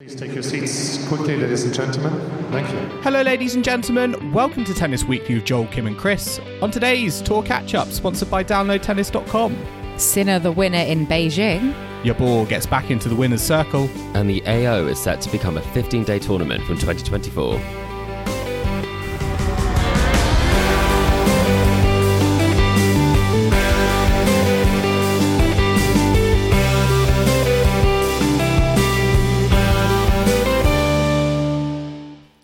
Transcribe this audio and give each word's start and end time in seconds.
Please 0.00 0.14
take 0.14 0.32
your 0.32 0.42
seats 0.42 1.06
quickly, 1.08 1.36
ladies 1.36 1.64
and 1.64 1.74
gentlemen. 1.74 2.10
Thank 2.50 2.70
you. 2.70 2.78
Hello, 3.02 3.20
ladies 3.20 3.54
and 3.54 3.62
gentlemen. 3.62 4.32
Welcome 4.32 4.64
to 4.64 4.72
Tennis 4.72 5.04
Weekly 5.04 5.34
with 5.34 5.44
Joel, 5.44 5.66
Kim, 5.66 5.86
and 5.86 5.94
Chris. 5.94 6.40
On 6.62 6.70
today's 6.70 7.20
Tour 7.20 7.42
Catch 7.42 7.74
Up, 7.74 7.86
sponsored 7.88 8.30
by 8.30 8.42
DownloadTennis.com. 8.42 9.98
Sinner 9.98 10.38
the 10.38 10.52
winner 10.52 10.78
in 10.78 11.06
Beijing. 11.06 11.74
Jabeur 12.02 12.48
gets 12.48 12.64
back 12.64 12.90
into 12.90 13.10
the 13.10 13.14
winner's 13.14 13.42
circle. 13.42 13.90
and 14.14 14.30
the 14.30 14.42
AO 14.46 14.86
is 14.86 14.98
set 14.98 15.20
to 15.20 15.30
become 15.30 15.58
a 15.58 15.62
15 15.74 16.04
day 16.04 16.18
tournament 16.18 16.64
from 16.64 16.78
2024. 16.78 17.60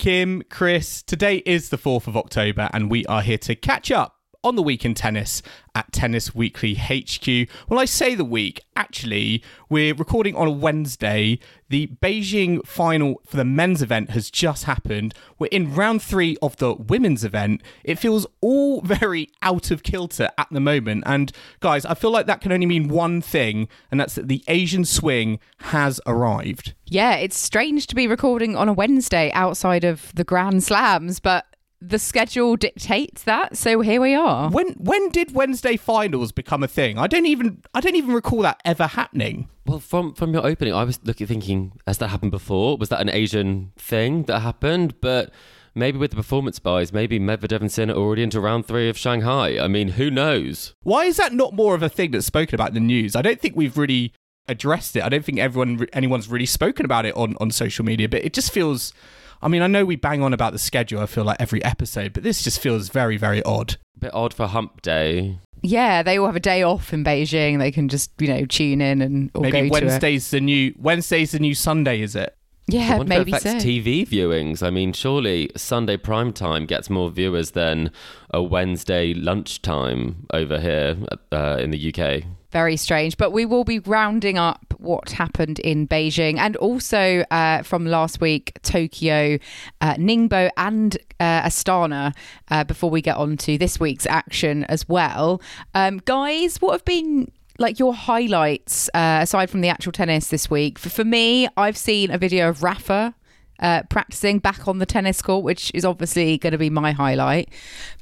Kim, 0.07 0.45
Chris, 0.49 1.03
today 1.03 1.39
is 1.45 1.71
the 1.71 1.77
4th 1.77 2.07
of 2.07 2.17
October, 2.17 2.71
and 2.73 2.89
we 2.89 3.05
are 3.07 3.23
here 3.23 3.39
to 3.39 3.57
catch 3.57 3.91
up 3.91 4.16
on 4.47 4.55
the 4.55 4.63
week 4.63 4.85
in 4.85 4.95
tennis 4.95 5.43
at 5.75 5.93
Tennis 5.93 6.35
Weekly 6.35 6.75
HQ. 6.75 7.51
Well, 7.69 7.81
I 7.81 7.85
say 7.85 8.15
the 8.15 8.25
week, 8.25 8.61
actually, 8.77 9.43
we're 9.69 9.93
recording 9.93 10.37
on 10.37 10.47
a 10.47 10.53
Wednesday. 10.53 11.41
The 11.69 11.89
Beijing 12.01 12.65
final 12.65 13.21
for 13.27 13.37
the 13.37 13.45
men's 13.45 13.83
event 13.83 14.11
has 14.11 14.31
just 14.31 14.65
happened. 14.65 15.15
We're 15.41 15.49
in 15.49 15.75
round 15.75 16.01
three 16.01 16.37
of 16.41 16.57
the 16.59 16.75
women's 16.75 17.25
event. 17.25 17.61
It 17.83 17.99
feels 17.99 18.25
all 18.41 18.81
very 18.85 19.31
out 19.43 19.73
of 19.73 19.83
kilter 19.83 20.31
at 20.39 20.47
the 20.53 20.61
moment. 20.61 21.03
And 21.07 21.33
guys, 21.59 21.85
I 21.85 21.95
feel 21.95 22.13
like 22.13 22.27
that 22.27 22.41
can 22.41 22.53
only 22.53 22.67
mean 22.67 22.87
one 22.87 23.21
thing, 23.21 23.69
and 23.91 23.99
that's 23.99 24.15
that 24.15 24.29
the 24.29 24.45
Asian 24.47 24.85
swing 24.85 25.41
has 25.59 26.01
arrived. 26.07 26.75
Yeah, 26.87 27.17
it's 27.17 27.39
strange 27.39 27.89
to 27.89 27.97
be 27.97 28.07
recording 28.07 28.55
on 28.55 28.69
a 28.69 28.73
Wednesday 28.73 29.33
outside 29.33 29.83
of 29.83 30.15
the 30.15 30.23
Grand 30.23 30.63
Slams, 30.63 31.19
but 31.19 31.47
the 31.81 31.99
schedule 31.99 32.57
dictates 32.57 33.23
that. 33.25 33.57
So 33.57 33.81
here 33.81 34.01
we 34.01 34.15
are. 34.15 34.51
When 34.51 34.69
when 34.73 35.11
did 35.11 35.35
Wednesday 35.35 35.77
finals 35.77 36.33
become 36.33 36.63
a 36.63 36.69
thing? 36.69 36.99
I 36.99 37.07
don't 37.07 37.27
even 37.27 37.63
I 37.75 37.81
don't 37.81 37.97
even 37.97 38.13
recall 38.13 38.43
that 38.43 38.61
ever 38.65 38.87
happening. 38.87 39.49
Well, 39.67 39.81
from 39.81 40.15
from 40.15 40.33
your 40.33 40.47
opening, 40.47 40.75
I 40.75 40.85
was 40.85 41.01
looking 41.05 41.27
thinking, 41.27 41.73
has 41.87 41.99
that 41.99 42.09
happened 42.09 42.31
before? 42.31 42.77
Was 42.77 42.89
that 42.89 43.01
an 43.01 43.11
Asian 43.11 43.73
thing 43.77 44.25
that 44.25 44.41
happened? 44.41 45.01
But 45.01 45.33
maybe 45.75 45.99
with 45.99 46.11
the 46.11 46.17
performance 46.17 46.59
byes, 46.59 46.93
maybe 46.93 47.19
Medvedev 47.19 47.61
and 47.61 47.71
Sinner 47.71 47.95
are 47.95 47.99
already 47.99 48.23
into 48.23 48.41
round 48.41 48.67
three 48.67 48.89
of 48.89 48.97
Shanghai. 48.97 49.59
I 49.59 49.69
mean, 49.69 49.89
who 49.89 50.11
knows? 50.11 50.75
Why 50.83 51.05
is 51.05 51.19
that 51.19 51.33
not 51.33 51.53
more 51.53 51.75
of 51.75 51.83
a 51.83 51.89
thing 51.89 52.13
that's 52.13 52.27
spoken 52.27 52.55
about 52.55 52.69
in 52.69 52.75
the 52.75 52.81
news? 52.81 53.15
I 53.15 53.23
don't 53.23 53.41
think 53.41 53.55
we've 53.55 53.77
really 53.77 54.13
addressed 54.49 54.97
it. 54.97 55.03
I 55.03 55.09
don't 55.09 55.25
think 55.25 55.39
everyone 55.39 55.87
anyone's 55.93 56.29
really 56.29 56.47
spoken 56.47 56.85
about 56.85 57.05
it 57.05 57.15
on 57.17 57.37
on 57.41 57.51
social 57.51 57.85
media, 57.85 58.09
but 58.09 58.25
it 58.25 58.33
just 58.33 58.53
feels 58.53 58.95
I 59.43 59.49
mean, 59.49 59.63
I 59.63 59.67
know 59.67 59.85
we 59.85 59.97
bang 59.97 60.23
on 60.23 60.33
about 60.33 60.53
the 60.53 60.59
schedule, 60.59 61.01
I 61.01 61.07
feel 61.07 61.25
like 61.25 61.41
every 61.41 61.63
episode, 61.65 62.13
but 62.13 62.23
this 62.23 62.43
just 62.43 62.61
feels 62.61 62.89
very, 62.89 63.17
very 63.17 63.43
odd. 63.43 63.77
A 63.97 64.01
bit 64.01 64.15
odd 64.15 64.33
for 64.35 64.47
Hump 64.47 64.83
Day. 64.83 65.39
Yeah, 65.63 66.03
they 66.03 66.19
all 66.19 66.27
have 66.27 66.37
a 66.37 66.41
day 66.41 66.63
off 66.63 66.93
in 66.93 67.03
Beijing. 67.03 67.59
They 67.59 67.71
can 67.73 67.89
just, 67.89 68.11
you 68.19 68.29
know, 68.29 68.45
tune 68.47 68.81
in 68.81 69.03
and 69.03 69.31
or 69.35 69.43
Maybe 69.43 69.53
go 69.53 69.65
to 69.65 69.87
Wednesday's 69.87 70.31
the 70.31 70.41
new 70.41 70.75
Wednesday's 70.79 71.33
the 71.33 71.39
new 71.39 71.55
Sunday, 71.55 72.03
is 72.03 72.15
it? 72.15 72.37
it. 72.69 72.75
I 72.75 72.77
Yeah, 72.77 72.97
wonder 72.99 73.09
maybe 73.09 73.33
if 73.33 73.39
it 73.39 73.43
so. 73.43 73.67
TV 73.67 74.07
viewings. 74.07 74.63
I 74.63 74.71
mean, 74.71 74.93
surely 74.93 75.51
Sunday 75.57 75.97
prime 75.97 76.33
time 76.33 76.67
gets 76.67 76.91
more 76.91 77.11
viewers 77.11 77.53
than 77.53 77.91
a 78.31 78.43
Wednesday 78.43 79.15
lunchtime 79.15 80.27
over 80.33 80.61
here 80.61 80.97
uh, 81.33 81.57
in 81.61 81.71
the 81.71 81.93
UK. 81.95 82.25
Very 82.57 82.79
strange. 82.79 83.19
But 83.19 83.33
we 83.33 83.45
will 83.45 83.65
be 83.65 83.81
rounding 83.81 84.39
up 84.39 84.73
what 84.79 85.11
happened 85.11 85.59
in 85.59 85.87
Beijing 85.87 86.39
and 86.39 86.57
also 86.57 87.23
uh, 87.31 87.61
from 87.61 87.85
last 87.85 88.19
week, 88.19 88.59
Tokyo, 88.63 89.39
uh, 89.83 89.95
Ningbo, 89.97 90.49
and 90.57 90.97
uh, 91.21 91.43
Astana 91.43 92.15
uh, 92.51 92.65
before 92.65 92.89
we 92.89 93.03
get 93.03 93.19
on 93.19 93.37
to 93.37 93.59
this 93.59 93.79
week's 93.79 94.07
action 94.07 94.65
as 94.71 94.89
well. 94.89 95.43
Um, 95.75 96.01
guys, 96.07 96.57
what 96.63 96.73
have 96.73 96.85
been 96.87 97.31
like 97.59 97.79
your 97.79 97.93
highlights 97.93 98.89
uh, 98.95 99.19
aside 99.21 99.51
from 99.51 99.61
the 99.61 99.69
actual 99.69 99.93
tennis 99.93 100.29
this 100.29 100.49
week? 100.49 100.79
For, 100.79 100.89
for 100.89 101.05
me, 101.05 101.49
I've 101.59 101.77
seen 101.77 102.11
a 102.11 102.17
video 102.17 102.49
of 102.49 102.63
Rafa. 102.63 103.15
Uh, 103.59 103.83
practicing 103.89 104.39
back 104.39 104.69
on 104.69 104.79
the 104.81 104.87
tennis 104.87 105.23
court, 105.23 105.43
which 105.43 105.71
is 105.75 105.83
obviously 105.83 106.37
going 106.37 106.53
to 106.53 106.59
be 106.59 106.69
my 106.69 106.93
highlight. 106.93 107.51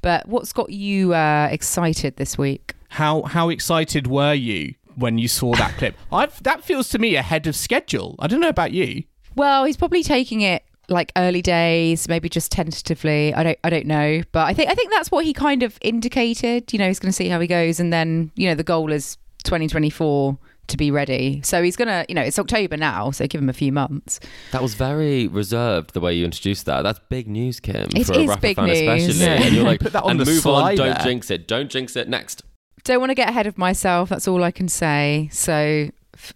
But 0.02 0.28
what's 0.28 0.52
got 0.52 0.70
you 0.70 1.14
uh, 1.14 1.48
excited 1.50 2.16
this 2.16 2.36
week? 2.36 2.73
How 2.94 3.22
how 3.22 3.48
excited 3.48 4.06
were 4.06 4.34
you 4.34 4.74
when 4.96 5.18
you 5.18 5.28
saw 5.28 5.54
that 5.56 5.72
clip? 5.78 5.96
I've 6.12 6.40
that 6.44 6.62
feels 6.62 6.88
to 6.90 6.98
me 6.98 7.16
ahead 7.16 7.46
of 7.46 7.56
schedule. 7.56 8.14
I 8.18 8.26
don't 8.28 8.40
know 8.40 8.48
about 8.48 8.72
you. 8.72 9.04
Well, 9.36 9.64
he's 9.64 9.76
probably 9.76 10.02
taking 10.04 10.42
it 10.42 10.62
like 10.88 11.10
early 11.16 11.42
days, 11.42 12.08
maybe 12.08 12.28
just 12.28 12.52
tentatively. 12.52 13.34
I 13.34 13.42
don't 13.42 13.58
I 13.64 13.70
don't 13.70 13.86
know, 13.86 14.22
but 14.32 14.46
I 14.46 14.54
think 14.54 14.70
I 14.70 14.74
think 14.74 14.92
that's 14.92 15.10
what 15.10 15.24
he 15.24 15.32
kind 15.32 15.62
of 15.62 15.76
indicated. 15.80 16.72
You 16.72 16.78
know, 16.78 16.86
he's 16.86 17.00
going 17.00 17.10
to 17.10 17.16
see 17.16 17.28
how 17.28 17.40
he 17.40 17.48
goes, 17.48 17.80
and 17.80 17.92
then 17.92 18.30
you 18.36 18.48
know 18.48 18.54
the 18.54 18.62
goal 18.62 18.92
is 18.92 19.16
2024 19.44 20.38
to 20.68 20.76
be 20.76 20.90
ready. 20.90 21.40
So 21.42 21.62
he's 21.62 21.76
gonna, 21.76 22.06
you 22.08 22.14
know, 22.14 22.22
it's 22.22 22.38
October 22.38 22.76
now, 22.76 23.10
so 23.10 23.26
give 23.26 23.40
him 23.40 23.48
a 23.48 23.52
few 23.54 23.72
months. 23.72 24.20
That 24.52 24.62
was 24.62 24.74
very 24.74 25.26
reserved 25.28 25.94
the 25.94 26.00
way 26.00 26.14
you 26.14 26.24
introduced 26.24 26.64
that. 26.66 26.82
That's 26.82 27.00
big 27.10 27.28
news, 27.28 27.60
Kim. 27.60 27.88
It 27.94 28.06
for 28.06 28.12
a 28.14 28.18
is 28.20 28.28
Rafa 28.28 28.40
big 28.40 28.56
fan 28.56 28.66
news. 28.66 28.78
especially. 28.78 29.24
Yeah. 29.26 29.42
And 29.42 29.54
you're 29.54 29.64
like, 29.72 29.80
Put 29.80 29.92
that 29.92 30.04
on 30.04 30.12
and 30.12 30.20
the 30.20 30.24
move 30.24 30.40
slide 30.40 30.70
on, 30.70 30.86
don't 30.86 30.94
there. 30.94 31.04
jinx 31.04 31.30
it. 31.30 31.48
Don't 31.48 31.70
jinx 31.70 31.96
it. 31.96 32.08
Next. 32.08 32.42
Don't 32.84 33.00
want 33.00 33.10
to 33.10 33.14
get 33.14 33.28
ahead 33.28 33.46
of 33.46 33.58
myself. 33.58 34.08
That's 34.08 34.28
all 34.28 34.42
I 34.42 34.50
can 34.50 34.68
say. 34.68 35.28
So. 35.32 35.90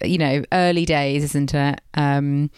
You 0.05 0.19
know, 0.19 0.43
early 0.53 0.85
days, 0.85 1.23
isn't 1.23 1.55
it? 1.55 1.81
Um, 1.95 2.51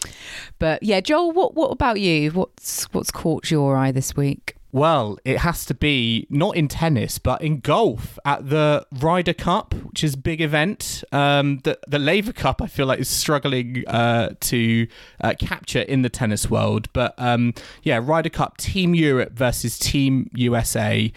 but 0.59 0.83
yeah, 0.83 1.01
Joel, 1.01 1.33
what 1.33 1.55
what 1.55 1.71
about 1.71 2.01
you? 2.01 2.31
What's 2.31 2.85
what's 2.95 3.11
caught 3.11 3.51
your 3.51 3.77
eye 3.77 3.93
this 3.93 4.17
week? 4.17 4.57
Well, 4.73 5.19
it 5.25 5.39
has 5.39 5.65
to 5.67 5.75
be 5.75 6.27
not 6.31 6.57
in 6.57 6.69
tennis, 6.69 7.19
but 7.19 7.43
in 7.43 7.59
golf 7.59 8.19
at 8.25 8.51
the 8.51 8.87
Ryder 8.93 9.33
Cup, 9.33 9.75
which 9.75 10.05
is 10.05 10.15
a 10.15 10.19
big 10.19 10.41
event. 10.41 11.03
Um, 11.11 11.59
the 11.65 11.79
the 11.89 11.99
Laver 11.99 12.33
Cup, 12.33 12.63
I 12.63 12.69
feel 12.69 12.87
like, 12.87 13.01
is 13.01 13.09
struggling 13.09 13.85
uh, 13.89 14.35
to 14.41 14.87
uh, 15.21 15.35
capture 15.39 15.81
in 15.81 16.03
the 16.03 16.09
tennis 16.09 16.49
world. 16.49 16.89
But 16.93 17.15
um, 17.19 17.53
yeah, 17.83 18.01
Ryder 18.03 18.31
Cup, 18.31 18.59
Team 18.59 18.95
Europe 18.95 19.33
versus 19.33 19.77
Team 19.77 20.31
USA, 20.35 21.13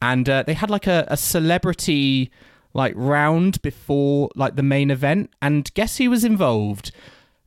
and 0.00 0.28
uh, 0.28 0.42
they 0.46 0.54
had 0.54 0.70
like 0.70 0.86
a, 0.86 1.06
a 1.08 1.16
celebrity 1.16 2.30
like 2.74 2.92
round 2.96 3.60
before 3.62 4.30
like 4.34 4.56
the 4.56 4.62
main 4.62 4.90
event, 4.90 5.30
and 5.42 5.72
guess 5.74 5.98
who 5.98 6.10
was 6.10 6.24
involved? 6.24 6.92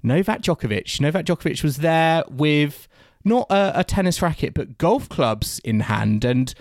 Novak 0.03 0.41
Djokovic. 0.41 0.99
Novak 0.99 1.25
Djokovic 1.25 1.63
was 1.63 1.77
there 1.77 2.23
with 2.29 2.87
not 3.23 3.47
a, 3.49 3.81
a 3.81 3.83
tennis 3.83 4.21
racket, 4.21 4.53
but 4.53 4.77
golf 4.77 5.07
clubs 5.09 5.59
in 5.63 5.81
hand. 5.81 6.25
And 6.25 6.53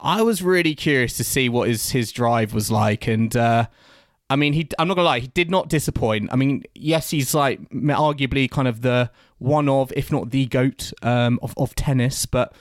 I 0.00 0.22
was 0.22 0.42
really 0.42 0.74
curious 0.74 1.16
to 1.16 1.24
see 1.24 1.48
what 1.48 1.68
his, 1.68 1.90
his 1.90 2.12
drive 2.12 2.54
was 2.54 2.70
like. 2.70 3.06
And 3.08 3.36
uh, 3.36 3.66
I 4.30 4.36
mean, 4.36 4.52
he, 4.52 4.68
I'm 4.78 4.88
not 4.88 4.94
gonna 4.94 5.06
lie, 5.06 5.20
he 5.20 5.26
did 5.28 5.50
not 5.50 5.68
disappoint. 5.68 6.30
I 6.32 6.36
mean, 6.36 6.62
yes, 6.74 7.10
he's 7.10 7.34
like 7.34 7.68
arguably 7.70 8.50
kind 8.50 8.68
of 8.68 8.82
the 8.82 9.10
one 9.38 9.68
of, 9.68 9.92
if 9.96 10.10
not 10.12 10.30
the 10.30 10.46
goat 10.46 10.92
um, 11.02 11.38
of, 11.42 11.52
of 11.56 11.74
tennis, 11.74 12.26
but 12.26 12.54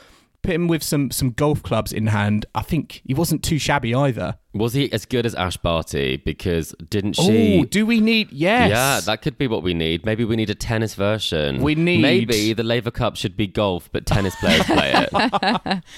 put 0.43 0.53
him 0.53 0.67
with 0.67 0.83
some 0.83 1.09
some 1.09 1.31
golf 1.31 1.63
clubs 1.63 1.91
in 1.91 2.07
hand. 2.07 2.45
I 2.53 2.61
think 2.61 3.01
he 3.05 3.13
wasn't 3.13 3.43
too 3.43 3.57
shabby 3.57 3.95
either. 3.95 4.37
Was 4.53 4.73
he 4.73 4.91
as 4.93 5.05
good 5.05 5.25
as 5.25 5.33
Ash 5.33 5.57
Barty? 5.57 6.17
Because 6.17 6.75
didn't 6.89 7.13
she? 7.13 7.59
Oh, 7.61 7.65
do 7.65 7.85
we 7.87 7.99
need? 7.99 8.31
Yes. 8.31 8.69
Yeah, 8.69 8.99
that 9.05 9.23
could 9.23 9.37
be 9.39 9.47
what 9.47 9.63
we 9.63 9.73
need. 9.73 10.05
Maybe 10.05 10.23
we 10.25 10.35
need 10.35 10.51
a 10.51 10.55
tennis 10.55 10.93
version. 10.93 11.61
We 11.61 11.73
need- 11.73 12.01
Maybe 12.01 12.53
the 12.53 12.61
Laver 12.63 12.91
Cup 12.91 13.15
should 13.15 13.35
be 13.35 13.47
golf, 13.47 13.89
but 13.91 14.05
tennis 14.05 14.35
players 14.35 14.63
play 14.65 14.93
it. 15.11 15.83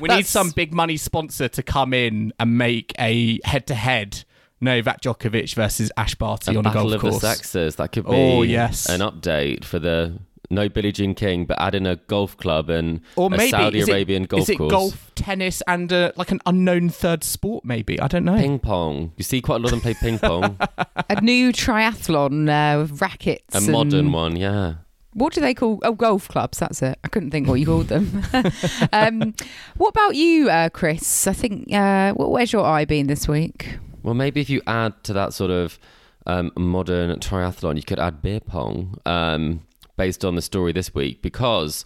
We 0.00 0.08
need 0.10 0.26
some 0.26 0.50
big 0.50 0.72
money 0.74 0.98
sponsor 0.98 1.48
to 1.48 1.62
come 1.62 1.94
in 1.94 2.32
and 2.38 2.58
make 2.58 2.92
a 2.98 3.40
head 3.44 3.66
to 3.68 3.74
head 3.74 4.24
Novak 4.60 5.00
Djokovic 5.00 5.54
versus 5.54 5.90
Ash 5.96 6.14
Barty 6.14 6.54
a 6.54 6.58
on 6.58 6.66
a 6.66 6.70
battle 6.70 6.90
golf 6.90 6.94
of 6.94 7.00
course. 7.00 7.20
the 7.20 7.28
sexes. 7.34 7.76
That 7.76 7.92
could 7.92 8.04
oh, 8.06 8.10
be 8.12 8.16
Oh, 8.16 8.42
yes. 8.42 8.88
an 8.88 9.00
update 9.00 9.64
for 9.64 9.78
the 9.78 10.18
no 10.50 10.68
Billie 10.68 10.92
Jean 10.92 11.14
King, 11.14 11.44
but 11.46 11.60
add 11.60 11.74
in 11.74 11.86
a 11.86 11.96
golf 11.96 12.36
club 12.36 12.68
and 12.70 13.00
Or 13.16 13.26
a 13.26 13.30
maybe 13.30 13.50
Saudi 13.50 13.78
is 13.80 13.88
it- 13.88 13.92
Arabian 13.92 14.24
golf 14.24 14.42
is 14.42 14.48
it 14.50 14.58
course. 14.58 14.70
golf, 14.70 15.12
tennis, 15.14 15.62
and 15.66 15.92
uh, 15.92 16.12
like 16.16 16.30
an 16.30 16.40
unknown 16.46 16.88
third 16.88 17.24
sport? 17.24 17.64
Maybe 17.64 18.00
I 18.00 18.08
don't 18.08 18.24
know. 18.24 18.36
Ping 18.36 18.58
pong. 18.58 19.12
You 19.16 19.24
see 19.24 19.40
quite 19.40 19.56
a 19.56 19.58
lot 19.58 19.66
of 19.66 19.70
them 19.72 19.80
play 19.80 19.94
ping 19.94 20.18
pong. 20.18 20.58
a 21.10 21.20
new 21.20 21.52
triathlon 21.52 22.48
uh, 22.48 22.80
with 22.82 23.00
rackets. 23.00 23.54
a 23.54 23.58
and- 23.58 23.68
modern 23.68 24.12
one, 24.12 24.36
yeah. 24.36 24.74
What 25.12 25.32
do 25.32 25.40
they 25.40 25.54
call? 25.54 25.80
Oh, 25.82 25.94
golf 25.94 26.28
clubs. 26.28 26.58
That's 26.58 26.82
it. 26.82 26.98
I 27.02 27.08
couldn't 27.08 27.30
think 27.30 27.48
what 27.48 27.54
you 27.54 27.64
called 27.64 27.88
them. 27.88 28.22
um, 28.92 29.34
what 29.78 29.88
about 29.88 30.14
you, 30.14 30.50
uh, 30.50 30.68
Chris? 30.68 31.26
I 31.26 31.32
think. 31.32 31.72
Uh, 31.72 32.12
wh- 32.12 32.30
where's 32.30 32.52
your 32.52 32.66
eye 32.66 32.84
been 32.84 33.06
this 33.06 33.26
week? 33.26 33.78
Well, 34.02 34.12
maybe 34.12 34.42
if 34.42 34.50
you 34.50 34.60
add 34.66 35.02
to 35.04 35.14
that 35.14 35.32
sort 35.32 35.50
of 35.50 35.78
um, 36.26 36.52
modern 36.56 37.18
triathlon, 37.18 37.76
you 37.76 37.82
could 37.82 37.98
add 37.98 38.20
beer 38.20 38.40
pong 38.40 38.98
um, 39.06 39.65
based 39.96 40.24
on 40.24 40.34
the 40.34 40.42
story 40.42 40.72
this 40.72 40.94
week 40.94 41.22
because 41.22 41.84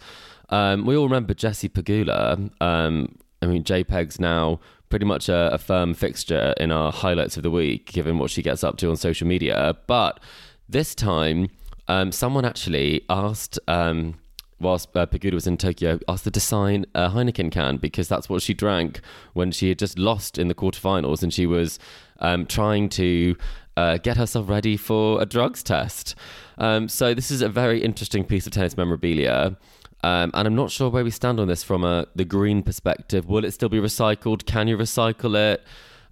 um, 0.49 0.85
we 0.85 0.95
all 0.95 1.05
remember 1.05 1.33
Jessie 1.33 1.69
Pegula. 1.69 2.51
Um, 2.61 3.15
I 3.41 3.45
mean, 3.47 3.63
JPEG's 3.63 4.19
now 4.19 4.59
pretty 4.89 5.05
much 5.05 5.29
a, 5.29 5.53
a 5.53 5.57
firm 5.57 5.93
fixture 5.93 6.53
in 6.57 6.71
our 6.71 6.91
highlights 6.91 7.37
of 7.37 7.43
the 7.43 7.51
week, 7.51 7.91
given 7.91 8.19
what 8.19 8.29
she 8.29 8.41
gets 8.41 8.63
up 8.63 8.77
to 8.77 8.89
on 8.89 8.97
social 8.97 9.25
media. 9.25 9.75
But 9.87 10.19
this 10.67 10.93
time, 10.93 11.49
um, 11.87 12.11
someone 12.11 12.45
actually 12.45 13.01
asked. 13.09 13.59
Um, 13.67 14.15
whilst 14.59 14.95
uh, 14.95 15.07
Pegula 15.07 15.33
was 15.33 15.47
in 15.47 15.57
Tokyo, 15.57 15.99
asked 16.07 16.25
her 16.25 16.31
to 16.31 16.39
sign 16.39 16.85
a 16.93 17.09
Heineken 17.09 17.51
can 17.51 17.77
because 17.77 18.07
that's 18.07 18.29
what 18.29 18.43
she 18.43 18.53
drank 18.53 19.01
when 19.33 19.51
she 19.51 19.69
had 19.69 19.79
just 19.79 19.97
lost 19.97 20.37
in 20.37 20.49
the 20.49 20.53
quarterfinals 20.53 21.23
and 21.23 21.33
she 21.33 21.47
was 21.47 21.79
um, 22.19 22.45
trying 22.45 22.87
to 22.89 23.35
uh, 23.77 23.97
get 23.97 24.17
herself 24.17 24.49
ready 24.49 24.77
for 24.77 25.21
a 25.21 25.25
drugs 25.25 25.63
test. 25.63 26.15
Um, 26.57 26.87
so 26.87 27.13
this 27.13 27.31
is 27.31 27.41
a 27.41 27.49
very 27.49 27.81
interesting 27.81 28.23
piece 28.23 28.45
of 28.45 28.53
tennis 28.53 28.77
memorabilia. 28.77 29.57
Um, 30.03 30.31
and 30.33 30.47
I'm 30.47 30.55
not 30.55 30.71
sure 30.71 30.89
where 30.89 31.03
we 31.03 31.11
stand 31.11 31.39
on 31.39 31.47
this 31.47 31.63
from 31.63 31.83
a, 31.83 32.07
the 32.15 32.25
green 32.25 32.63
perspective. 32.63 33.27
Will 33.27 33.45
it 33.45 33.51
still 33.51 33.69
be 33.69 33.79
recycled? 33.79 34.45
Can 34.45 34.67
you 34.67 34.77
recycle 34.77 35.35
it? 35.35 35.63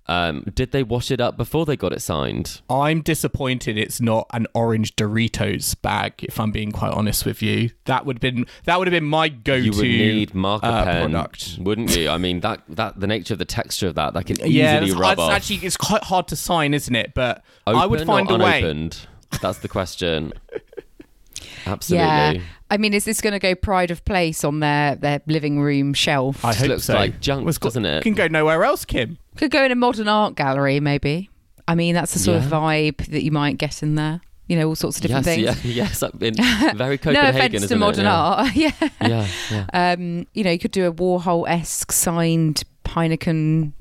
Um, 0.10 0.44
did 0.56 0.72
they 0.72 0.82
wash 0.82 1.12
it 1.12 1.22
up 1.22 1.38
before 1.38 1.68
they 1.68 1.78
got 1.78 1.94
it 1.94 2.02
signed? 2.02 2.62
I'm 2.68 3.02
disappointed 3.02 3.78
it's 3.78 4.02
not 4.02 4.26
an 4.34 4.48
orange 4.56 4.96
Doritos 4.96 5.80
bag. 5.80 6.14
If 6.24 6.40
I'm 6.40 6.52
being 6.52 6.72
quite 6.72 6.94
honest 6.94 7.28
with 7.28 7.44
you, 7.44 7.70
that 7.86 8.08
would 8.08 8.16
have 8.16 8.22
been 8.22 8.46
that 8.66 8.80
would 8.80 8.88
have 8.88 8.92
been 8.92 9.04
my 9.06 9.30
go-to 9.30 9.62
You 9.64 9.72
would 9.72 9.82
need 9.84 10.34
marker 10.34 10.66
uh, 10.66 10.84
pen, 10.84 11.12
product. 11.12 11.58
wouldn't 11.62 11.96
you? 11.96 12.10
I 12.10 12.18
mean, 12.18 12.40
that 12.40 12.64
that 12.70 13.00
the 13.00 13.06
nature 13.06 13.36
of 13.36 13.38
the 13.38 13.46
texture 13.46 13.88
of 13.88 13.94
that, 13.96 14.16
that 14.16 14.26
can 14.26 14.38
easily 14.38 14.52
Yeah, 14.56 14.80
that's, 14.80 14.94
rub 14.94 15.02
that's 15.18 15.20
off. 15.22 15.32
actually 15.32 15.58
it's 15.58 15.78
quite 15.78 16.04
hard 16.04 16.28
to 16.30 16.36
sign, 16.36 16.74
isn't 16.74 16.96
it? 16.96 17.14
But 17.14 17.44
I 17.68 17.86
would 17.86 18.00
Open 18.02 18.08
find 18.08 18.32
a 18.32 18.34
or 18.34 18.40
way. 18.40 18.60
unopened? 18.60 19.06
That's 19.44 19.60
the 19.60 19.68
question. 19.68 20.34
Absolutely. 21.66 22.08
Yeah. 22.08 22.34
I 22.72 22.78
mean, 22.78 22.94
is 22.94 23.06
this 23.06 23.22
going 23.22 23.34
to 23.34 23.40
go 23.40 23.56
pride 23.56 23.90
of 23.92 24.06
place 24.06 24.44
on 24.44 24.60
their, 24.60 24.96
their 24.96 25.22
living 25.26 25.60
room 25.60 25.94
shelf? 25.94 26.44
I 26.46 26.50
Just 26.50 26.60
hope 26.62 26.70
looks 26.70 26.84
so. 26.86 26.94
like 26.96 27.20
junk, 27.20 27.42
Well, 27.42 27.50
it's 27.50 27.58
doesn't 27.58 27.86
it? 27.86 28.04
Can 28.04 28.14
go 28.14 28.28
nowhere 28.28 28.64
else, 28.64 28.86
Kim. 28.86 29.18
Could 29.40 29.52
go 29.52 29.64
in 29.64 29.72
a 29.72 29.76
modern 29.76 30.10
art 30.10 30.36
gallery, 30.36 30.82
maybe. 30.82 31.30
I 31.66 31.74
mean, 31.74 31.96
that's 31.96 32.12
the 32.12 32.20
sort 32.20 32.44
of 32.44 32.50
vibe 32.50 32.98
that 33.06 33.24
you 33.24 33.32
might 33.32 33.58
get 33.58 33.82
in 33.82 33.96
there. 33.96 34.20
You 34.48 34.58
know, 34.58 34.68
all 34.68 34.76
sorts 34.76 34.98
of 34.98 35.04
different 35.04 35.26
yes, 35.28 35.36
things. 35.62 35.66
yeah, 35.66 35.84
yes. 35.86 36.04
I've 36.04 36.20
been 36.20 36.34
very 36.76 36.96
no 36.96 36.98
Copenhagen, 36.98 37.36
offense 37.38 37.54
isn't 37.54 37.70
to 37.70 37.76
it? 37.76 37.78
modern 37.78 38.04
yeah. 38.04 38.16
art. 38.18 38.52
yeah. 38.56 38.72
Yeah, 39.02 39.28
yeah. 39.50 39.66
Um, 39.72 40.28
you 40.34 40.44
know, 40.44 40.52
you 40.52 40.60
could 40.60 40.72
do 40.72 40.88
a 40.88 40.92
Warhol 40.92 41.48
esque 41.48 41.94
signed 41.94 42.64
Heineken 42.84 43.72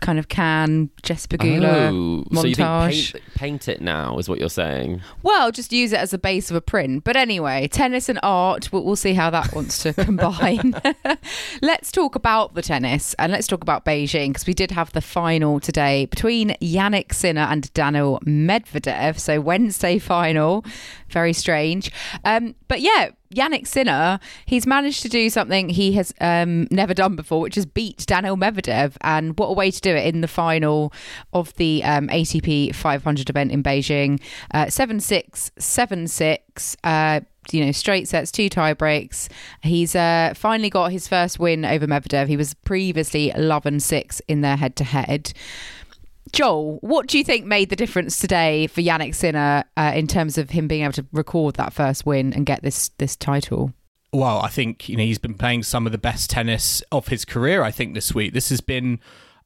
kind 0.00 0.18
of 0.18 0.28
can, 0.28 0.90
Jess 1.02 1.26
Pegula 1.26 1.90
Oh, 1.90 2.24
so 2.34 2.46
montage. 2.48 3.12
paint, 3.12 3.24
paint 3.34 3.68
it 3.68 3.80
now 3.80 4.18
is 4.18 4.28
what 4.28 4.38
you're 4.38 4.48
saying? 4.48 5.00
Well, 5.22 5.50
just 5.52 5.72
use 5.72 5.92
it 5.92 5.98
as 6.00 6.12
a 6.12 6.18
base 6.18 6.50
of 6.50 6.56
a 6.56 6.60
print. 6.60 7.04
But 7.04 7.16
anyway, 7.16 7.68
tennis 7.68 8.08
and 8.08 8.18
art, 8.22 8.70
we'll, 8.72 8.84
we'll 8.84 8.96
see 8.96 9.14
how 9.14 9.30
that 9.30 9.52
wants 9.54 9.82
to 9.82 9.92
combine. 10.04 10.74
let's 11.62 11.90
talk 11.92 12.14
about 12.14 12.54
the 12.54 12.62
tennis 12.62 13.14
and 13.18 13.32
let's 13.32 13.46
talk 13.46 13.62
about 13.62 13.84
Beijing 13.84 14.28
because 14.28 14.46
we 14.46 14.54
did 14.54 14.70
have 14.70 14.92
the 14.92 15.00
final 15.00 15.60
today 15.60 16.06
between 16.06 16.50
Jannik 16.62 17.12
Sinner 17.12 17.42
and 17.42 17.72
Daniil 17.74 18.20
Medvedev. 18.26 19.18
So, 19.18 19.40
Wednesday 19.40 19.98
final. 19.98 20.64
Very 21.10 21.32
strange. 21.32 21.90
Um, 22.24 22.54
but 22.68 22.80
yeah, 22.80 23.10
Jannik 23.34 23.66
Sinner, 23.66 24.20
he's 24.46 24.66
managed 24.66 25.02
to 25.02 25.08
do 25.08 25.28
something 25.30 25.68
he 25.68 25.92
has 25.92 26.14
um, 26.20 26.66
never 26.70 26.94
done 26.94 27.16
before, 27.16 27.40
which 27.40 27.58
is 27.58 27.66
beat 27.66 28.04
Daniil 28.06 28.36
Medvedev. 28.36 28.96
And 29.02 29.38
what 29.38 29.48
a 29.48 29.52
way 29.52 29.70
to 29.70 29.80
do 29.80 29.94
it 29.94 30.14
in 30.14 30.20
the 30.20 30.28
final 30.28 30.92
of 31.32 31.54
the 31.54 31.84
um, 31.84 32.08
ATP 32.08 32.74
500 32.74 33.30
event 33.30 33.52
in 33.52 33.62
Beijing. 33.62 34.20
Uh, 34.52 34.70
7 34.70 35.00
6, 35.00 35.50
7 35.58 36.08
6. 36.08 36.76
Uh, 36.84 37.20
you 37.50 37.64
know, 37.64 37.72
straight 37.72 38.08
sets, 38.08 38.30
two 38.30 38.48
tie 38.48 38.74
breaks. 38.74 39.28
He's 39.62 39.94
uh, 39.94 40.34
finally 40.36 40.70
got 40.70 40.92
his 40.92 41.08
first 41.08 41.38
win 41.38 41.64
over 41.64 41.86
Medvedev. 41.86 42.28
He 42.28 42.36
was 42.36 42.54
previously 42.54 43.30
11 43.30 43.80
6 43.80 44.20
in 44.28 44.42
their 44.42 44.56
head 44.56 44.76
to 44.76 44.84
head. 44.84 45.32
Joel, 46.32 46.78
what 46.80 47.06
do 47.06 47.18
you 47.18 47.24
think 47.24 47.46
made 47.46 47.70
the 47.70 47.76
difference 47.76 48.18
today 48.18 48.66
for 48.66 48.80
Jannik 48.80 49.14
Sinner 49.14 49.64
uh, 49.76 49.92
in 49.94 50.06
terms 50.06 50.38
of 50.38 50.50
him 50.50 50.68
being 50.68 50.82
able 50.82 50.92
to 50.94 51.06
record 51.12 51.56
that 51.56 51.72
first 51.72 52.06
win 52.06 52.32
and 52.32 52.44
get 52.46 52.62
this 52.62 52.90
this 52.98 53.16
title? 53.16 53.72
Well, 54.12 54.40
I 54.40 54.48
think 54.48 54.88
you 54.88 54.96
know 54.96 55.02
he's 55.02 55.18
been 55.18 55.34
playing 55.34 55.64
some 55.64 55.86
of 55.86 55.92
the 55.92 55.98
best 55.98 56.30
tennis 56.30 56.82
of 56.90 57.08
his 57.08 57.24
career. 57.24 57.62
I 57.62 57.70
think 57.70 57.94
this 57.94 58.14
week 58.14 58.32
this 58.32 58.48
has 58.48 58.60
been 58.60 59.00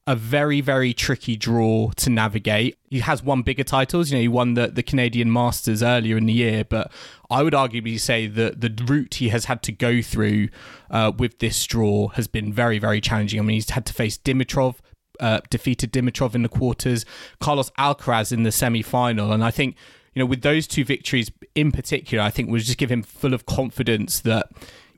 a 0.05 0.15
very 0.15 0.59
very 0.59 0.93
tricky 0.93 1.35
draw 1.35 1.91
to 1.91 2.09
navigate. 2.09 2.77
He 2.89 2.99
has 2.99 3.23
won 3.23 3.41
bigger 3.41 3.63
titles. 3.63 4.11
You 4.11 4.17
know, 4.17 4.21
he 4.21 4.27
won 4.27 4.53
the 4.53 4.67
the 4.67 4.83
Canadian 4.83 5.31
Masters 5.31 5.83
earlier 5.83 6.17
in 6.17 6.25
the 6.25 6.33
year, 6.33 6.63
but 6.63 6.91
I 7.29 7.43
would 7.43 7.53
arguably 7.53 7.99
say 7.99 8.27
that 8.27 8.61
the 8.61 8.83
route 8.85 9.15
he 9.15 9.29
has 9.29 9.45
had 9.45 9.63
to 9.63 9.71
go 9.71 10.01
through 10.01 10.49
uh, 10.89 11.11
with 11.17 11.39
this 11.39 11.65
draw 11.65 12.09
has 12.09 12.27
been 12.27 12.53
very 12.53 12.79
very 12.79 13.01
challenging. 13.01 13.39
I 13.39 13.43
mean, 13.43 13.55
he's 13.55 13.69
had 13.69 13.85
to 13.87 13.93
face 13.93 14.17
Dimitrov. 14.17 14.75
Uh, 15.19 15.39
defeated 15.49 15.91
Dimitrov 15.91 16.33
in 16.33 16.41
the 16.41 16.49
quarters, 16.49 17.05
Carlos 17.39 17.69
Alcaraz 17.77 18.31
in 18.31 18.43
the 18.43 18.51
semi-final, 18.51 19.31
and 19.31 19.43
I 19.43 19.51
think 19.51 19.75
you 20.15 20.19
know 20.19 20.25
with 20.25 20.41
those 20.41 20.67
two 20.67 20.83
victories 20.83 21.31
in 21.55 21.71
particular, 21.71 22.23
I 22.23 22.31
think 22.31 22.49
will 22.49 22.59
just 22.59 22.77
give 22.77 22.91
him 22.91 23.03
full 23.03 23.33
of 23.33 23.45
confidence 23.45 24.19
that 24.21 24.49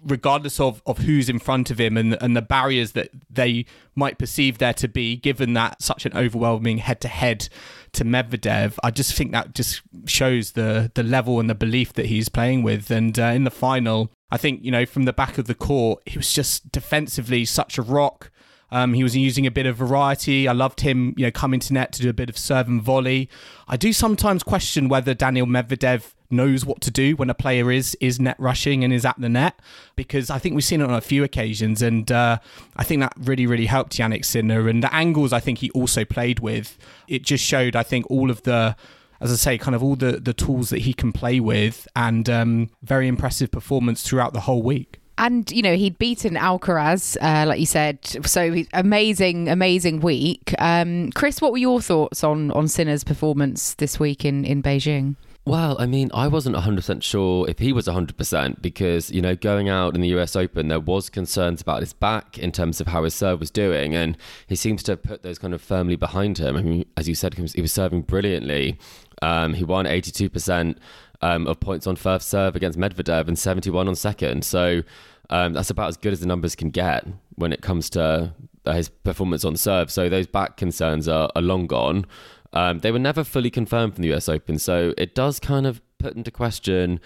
regardless 0.06 0.60
of, 0.60 0.82
of 0.86 1.00
who's 1.00 1.28
in 1.28 1.40
front 1.40 1.72
of 1.72 1.80
him 1.80 1.98
and 1.98 2.22
and 2.22 2.36
the 2.36 2.42
barriers 2.42 2.92
that 2.92 3.10
they 3.30 3.66
might 3.96 4.18
perceive 4.18 4.60
there 4.60 4.74
to 4.74 4.88
be, 4.88 5.16
given 5.16 5.54
that 5.54 5.82
such 5.82 6.06
an 6.06 6.16
overwhelming 6.16 6.78
head 6.78 7.02
to 7.02 7.08
head 7.08 7.50
to 7.94 8.06
Medvedev, 8.06 8.78
I 8.84 8.92
just 8.92 9.14
think 9.14 9.32
that 9.32 9.54
just 9.54 9.82
shows 10.06 10.52
the 10.52 10.92
the 10.94 11.04
level 11.04 11.40
and 11.40 11.50
the 11.50 11.56
belief 11.56 11.94
that 11.94 12.06
he's 12.06 12.30
playing 12.30 12.64
with. 12.64 12.92
And 12.92 13.18
uh, 13.20 13.26
in 13.26 13.44
the 13.44 13.52
final, 13.52 14.12
I 14.32 14.38
think 14.38 14.64
you 14.64 14.72
know 14.72 14.86
from 14.86 15.04
the 15.04 15.14
back 15.14 15.38
of 15.38 15.48
the 15.48 15.56
court, 15.56 16.02
he 16.06 16.18
was 16.18 16.32
just 16.32 16.72
defensively 16.72 17.44
such 17.46 17.78
a 17.78 17.82
rock. 17.82 18.32
Um, 18.72 18.94
he 18.94 19.04
was 19.04 19.16
using 19.16 19.46
a 19.46 19.52
bit 19.52 19.66
of 19.66 19.78
variety. 19.78 20.48
I 20.48 20.54
loved 20.54 20.82
him, 20.82 21.14
you 21.18 21.26
know, 21.26 21.32
coming 21.32 21.60
to 21.62 21.74
net 21.74 21.92
to 21.94 22.02
do 22.02 22.10
a 22.10 22.14
bit 22.14 22.30
of 22.30 22.38
serve 22.38 22.68
and 22.68 22.82
volley. 22.82 23.30
I 23.68 23.78
do 23.78 23.94
sometimes 23.94 24.44
question 24.44 24.90
whether 24.90 25.14
Daniil 25.14 25.46
Medvedev 25.46 26.14
knows 26.30 26.66
what 26.66 26.82
to 26.82 26.92
do 26.92 27.16
when 27.16 27.30
a 27.30 27.34
player 27.34 27.72
is 27.72 27.96
is 28.02 28.20
net 28.20 28.36
rushing 28.40 28.84
and 28.84 28.92
is 28.92 29.06
at 29.06 29.20
the 29.20 29.30
net 29.30 29.60
because 29.96 30.30
I 30.30 30.40
think 30.40 30.56
we've 30.56 30.64
seen 30.64 30.82
it 30.82 30.86
on 30.86 30.94
a 30.94 31.02
few 31.02 31.24
occasions 31.24 31.82
and 31.82 32.12
uh, 32.12 32.40
I 32.76 32.84
think 32.84 33.02
that 33.02 33.14
really 33.18 33.46
really 33.46 33.68
helped 33.68 33.96
Jannik 33.96 34.26
Sinner 34.26 34.68
and 34.68 34.82
the 34.82 34.94
angles 34.94 35.32
I 35.34 35.40
think 35.40 35.60
he 35.60 35.70
also 35.72 36.04
played 36.04 36.40
with 36.40 36.78
it 37.08 37.22
just 37.22 37.44
showed 37.44 37.76
I 37.76 37.84
think 37.84 38.10
all 38.10 38.32
of 38.32 38.44
the 38.44 38.76
as 39.22 39.32
I 39.32 39.36
say 39.36 39.58
kind 39.58 39.76
of 39.76 39.84
all 39.84 39.96
the 39.96 40.14
the 40.14 40.34
tools 40.34 40.70
that 40.70 40.80
he 40.80 40.94
can 40.94 41.12
play 41.12 41.40
with 41.40 41.88
and 41.96 42.30
um, 42.30 42.70
very 42.82 43.08
impressive 43.08 43.52
performance 43.52 44.04
throughout 44.04 44.34
the 44.34 44.42
whole 44.42 44.62
week. 44.62 45.00
And 45.18 45.50
you 45.52 45.62
know 45.62 45.76
he'd 45.76 45.98
beaten 45.98 46.36
Alcaraz, 46.36 47.18
uh, 47.22 47.48
like 47.48 47.60
you 47.60 47.66
said. 47.66 48.06
So 48.26 48.56
amazing, 48.74 49.50
amazing 49.50 50.02
week. 50.02 50.54
Um, 50.60 51.12
Chris, 51.12 51.42
what 51.42 51.52
were 51.52 51.58
your 51.58 51.82
thoughts 51.82 52.24
on 52.24 52.52
on 52.52 52.68
Sinner's 52.68 53.04
performance 53.04 53.76
this 53.76 54.00
week 54.00 54.26
in 54.26 54.44
in 54.44 54.62
Beijing? 54.62 55.16
Well, 55.48 55.76
I 55.80 55.86
mean, 55.86 56.10
I 56.12 56.28
wasn't 56.28 56.56
100% 56.56 57.04
sure 57.04 57.48
if 57.48 57.60
he 57.60 57.72
was 57.72 57.86
100% 57.86 58.64
because, 58.64 59.12
you 59.12 59.22
know, 59.22 59.36
going 59.36 59.70
out 59.70 59.94
in 59.94 60.02
the 60.02 60.08
US 60.18 60.36
Open, 60.36 60.70
there 60.70 60.80
was 60.80 61.08
concerns 61.08 61.62
about 61.62 61.82
his 61.82 61.94
back 61.94 62.40
in 62.40 62.52
terms 62.52 62.82
of 62.82 62.88
how 62.88 63.04
his 63.04 63.14
serve 63.14 63.42
was 63.42 63.52
doing. 63.52 63.94
And 63.94 64.18
he 64.48 64.56
seems 64.56 64.82
to 64.84 64.94
have 64.94 65.04
put 65.04 65.22
those 65.22 65.38
kind 65.38 65.54
of 65.54 65.62
firmly 65.62 65.98
behind 65.98 66.40
him. 66.40 66.56
I 66.56 66.64
mean, 66.64 66.86
as 66.98 67.08
you 67.08 67.14
said, 67.14 67.36
he 67.36 67.44
was, 67.44 67.72
serving 67.72 68.02
brilliantly. 68.04 68.80
Um, 69.22 69.54
he 69.54 69.64
won 69.64 69.86
82% 69.86 70.78
um, 71.26 71.48
of 71.48 71.60
points 71.60 71.88
on 71.88 71.96
first 71.96 72.30
serve 72.30 72.56
against 72.56 72.78
Medvedev 72.78 73.28
and 73.28 73.38
71 73.38 73.88
on 73.88 73.96
second. 73.96 74.46
So 74.46 74.84
um, 75.32 75.54
that's 75.54 75.72
about 75.72 75.88
as 75.88 75.98
good 75.98 76.14
as 76.14 76.20
the 76.20 76.28
numbers 76.28 76.56
can 76.56 76.70
get 76.70 77.08
when 77.36 77.52
it 77.52 77.62
comes 77.62 77.90
to 77.92 78.34
uh, 78.66 78.74
his 78.74 78.90
performance 78.90 79.44
on 79.44 79.58
serve. 79.58 79.90
So 79.90 80.08
those 80.08 80.28
back 80.28 80.56
concerns 80.56 81.08
are, 81.08 81.32
are 81.36 81.42
long 81.42 81.66
gone. 81.66 82.06
Um, 82.54 82.80
they 82.80 82.92
were 82.92 83.00
never 83.00 83.24
fully 83.24 83.50
confirmed 83.50 83.96
from 83.96 84.04
the 84.04 84.14
US 84.14 84.30
Open, 84.30 84.60
so 84.60 84.94
it 84.98 85.16
does 85.16 85.40
kind 85.40 85.66
of 85.66 85.82
put 85.98 86.16
into 86.16 86.32
question 86.32 87.00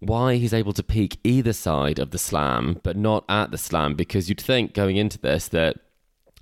why 0.00 0.36
he's 0.36 0.54
able 0.54 0.72
to 0.72 0.82
peak 0.82 1.18
either 1.22 1.52
side 1.52 1.98
of 1.98 2.10
the 2.10 2.18
slam, 2.18 2.80
but 2.82 2.96
not 2.96 3.24
at 3.28 3.50
the 3.50 3.58
slam, 3.58 3.94
because 3.94 4.30
you'd 4.30 4.40
think 4.40 4.72
going 4.72 4.96
into 4.96 5.18
this 5.18 5.46
that 5.48 5.76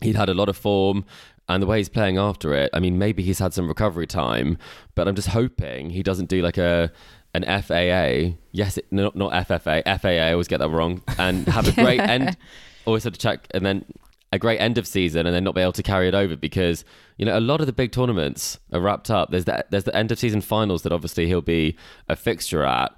he'd 0.00 0.14
had 0.14 0.28
a 0.28 0.34
lot 0.34 0.48
of 0.48 0.56
form 0.56 1.04
and 1.48 1.62
the 1.62 1.66
way 1.66 1.78
he's 1.78 1.88
playing 1.88 2.18
after 2.18 2.54
it, 2.54 2.70
I 2.72 2.80
mean, 2.80 2.98
maybe 2.98 3.22
he's 3.22 3.38
had 3.38 3.54
some 3.54 3.68
recovery 3.68 4.06
time, 4.06 4.58
but 4.94 5.08
I'm 5.08 5.14
just 5.14 5.28
hoping 5.28 5.90
he 5.90 6.02
doesn't 6.02 6.28
do 6.28 6.42
like 6.42 6.58
a 6.58 6.92
an 7.34 7.44
FAA. 7.44 8.36
Yes, 8.52 8.78
it, 8.78 8.86
not 8.90 9.16
not 9.16 9.32
FFA, 9.32 9.82
FAA. 10.00 10.08
I 10.08 10.32
always 10.32 10.48
get 10.48 10.58
that 10.58 10.70
wrong. 10.70 11.02
And 11.18 11.46
have 11.48 11.68
a 11.68 11.72
great 11.72 12.00
end. 12.16 12.36
Always 12.84 13.04
have 13.04 13.12
to 13.12 13.18
check, 13.18 13.46
and 13.52 13.64
then 13.64 13.84
a 14.32 14.38
great 14.38 14.60
end 14.60 14.78
of 14.78 14.86
season, 14.86 15.26
and 15.26 15.34
then 15.34 15.44
not 15.44 15.54
be 15.54 15.60
able 15.60 15.72
to 15.72 15.82
carry 15.82 16.08
it 16.08 16.14
over 16.14 16.36
because 16.36 16.84
you 17.16 17.24
know 17.24 17.38
a 17.38 17.40
lot 17.40 17.60
of 17.60 17.66
the 17.66 17.72
big 17.72 17.92
tournaments 17.92 18.58
are 18.72 18.80
wrapped 18.80 19.10
up. 19.10 19.30
There's 19.30 19.44
the 19.44 19.64
there's 19.70 19.84
the 19.84 19.96
end 19.96 20.12
of 20.12 20.18
season 20.18 20.40
finals 20.40 20.82
that 20.82 20.92
obviously 20.92 21.26
he'll 21.26 21.40
be 21.40 21.76
a 22.08 22.16
fixture 22.16 22.64
at. 22.64 22.94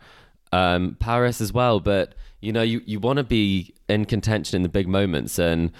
Um, 0.52 0.96
Paris 0.98 1.40
as 1.40 1.52
well, 1.52 1.78
but 1.78 2.14
you 2.40 2.52
know 2.52 2.62
you 2.62 2.82
you 2.84 2.98
want 2.98 3.18
to 3.18 3.24
be 3.24 3.74
in 3.88 4.04
contention 4.04 4.56
in 4.56 4.62
the 4.62 4.68
big 4.68 4.88
moments 4.88 5.38
and. 5.38 5.70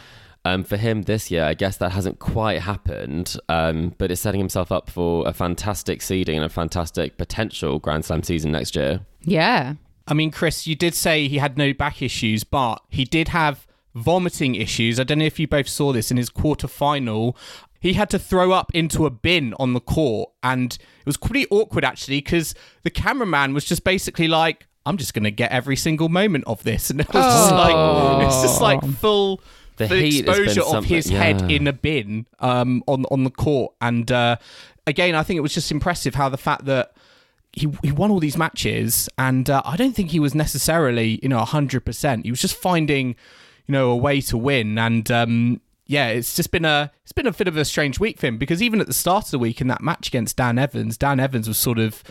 Um, 0.45 0.65
for 0.65 0.79
him 0.79 1.03
this 1.03 1.31
year, 1.31 1.45
I 1.45 1.53
guess 1.53 1.77
that 1.77 1.93
hasn't 1.93 2.19
quite 2.19 2.63
happened, 2.63 3.37
um, 3.51 3.95
but 3.99 4.11
it's 4.11 4.23
setting 4.23 4.41
himself 4.41 4.73
up 4.73 4.89
for 4.89 5.29
a 5.29 5.35
fantastic 5.35 6.01
seeding 6.01 6.37
and 6.37 6.45
a 6.47 6.49
fantastic 6.49 7.19
potential 7.19 7.79
Grand 7.79 8.07
Slam 8.07 8.23
season 8.23 8.53
next 8.53 8.75
year. 8.75 9.01
Yeah. 9.21 9.75
I 10.09 10.15
mean, 10.15 10.31
Chris, 10.31 10.67
you 10.67 10.75
did 10.75 10.95
say 10.95 11.29
he 11.29 11.39
had 11.39 11.59
no 11.59 11.75
back 11.75 12.01
issues, 12.01 12.43
but 12.43 12.83
he 12.89 13.05
did 13.05 13.29
have 13.29 13.67
vomiting 13.95 14.55
issues. 14.55 14.99
I 14.99 15.05
don't 15.05 15.19
know 15.19 15.25
if 15.25 15.39
you 15.39 15.47
both 15.47 15.69
saw 15.69 15.93
this 15.93 16.11
in 16.11 16.17
his 16.17 16.29
quarter 16.29 16.69
final. 16.69 17.37
He 17.81 17.95
had 17.95 18.11
to 18.11 18.19
throw 18.19 18.53
up 18.53 18.71
into 18.75 19.07
a 19.07 19.11
bin 19.11 19.55
on 19.59 19.73
the 19.73 19.81
court, 19.81 20.31
and 20.43 20.73
it 20.73 21.07
was 21.07 21.17
pretty 21.17 21.47
awkward 21.51 21.85
actually 21.85 22.19
because 22.19 22.55
the 22.83 22.91
cameraman 22.91 23.55
was 23.55 23.65
just 23.65 23.85
basically 23.85 24.29
like, 24.29 24.67
"I'm 24.85 24.97
just 24.97 25.15
going 25.15 25.25
to 25.25 25.31
get 25.31 25.51
every 25.51 25.77
single 25.77 26.09
moment 26.09 26.45
of 26.47 26.63
this," 26.63 26.91
and 26.91 27.01
it 27.01 27.13
was 27.13 27.25
just 27.25 27.53
like 27.53 28.27
it's 28.27 28.43
just 28.43 28.61
like 28.61 28.85
full 28.97 29.41
The 29.89 29.95
the 29.95 30.01
heat 30.01 30.29
exposure 30.29 30.63
of 30.63 30.85
his 30.85 31.09
head 31.09 31.51
in 31.51 31.67
a 31.67 31.73
bin 31.73 32.27
um, 32.39 32.83
on 32.87 33.05
on 33.11 33.25
the 33.25 33.31
court, 33.31 33.75
and 33.81 34.11
uh, 34.11 34.37
again, 34.87 35.15
I 35.15 35.23
think 35.23 35.39
it 35.39 35.43
was 35.43 35.55
just 35.55 35.71
impressive 35.71 36.15
how 36.15 36.29
the 36.29 36.39
fact 36.39 36.65
that 36.67 36.93
he 37.53 37.69
he 37.83 37.93
won 37.93 38.11
all 38.11 38.21
these 38.21 38.37
matches, 38.37 39.09
and 39.19 39.49
uh, 39.51 39.63
I 39.65 39.77
don't 39.77 39.95
think 39.95 40.11
he 40.11 40.21
was 40.21 40.35
necessarily 40.35 41.19
you 41.23 41.29
know 41.29 41.39
hundred 41.41 41.85
percent. 41.85 42.25
He 42.25 42.31
was 42.31 42.41
just 42.41 42.57
finding 42.57 43.09
you 43.67 43.73
know 43.73 43.91
a 43.91 43.97
way 43.97 44.21
to 44.23 44.39
win, 44.39 44.79
and 44.79 45.11
um, 45.11 45.61
yeah, 45.87 46.09
it's 46.09 46.37
just 46.37 46.53
been 46.53 46.65
a 46.65 46.93
it's 47.03 47.13
been 47.13 47.27
a 47.27 47.33
bit 47.33 47.49
of 47.49 47.57
a 47.57 47.65
strange 47.65 47.99
week 47.99 48.21
for 48.21 48.29
him 48.29 48.39
because 48.39 48.63
even 48.63 48.81
at 48.81 48.87
the 48.87 48.93
start 48.93 49.25
of 49.25 49.31
the 49.33 49.39
week 49.39 49.61
in 49.61 49.67
that 49.67 49.83
match 49.83 50.09
against 50.09 50.37
Dan 50.37 50.59
Evans, 50.59 50.97
Dan 50.97 51.19
Evans 51.19 51.49
was 51.49 51.59
sort 51.59 51.79
of 51.79 52.05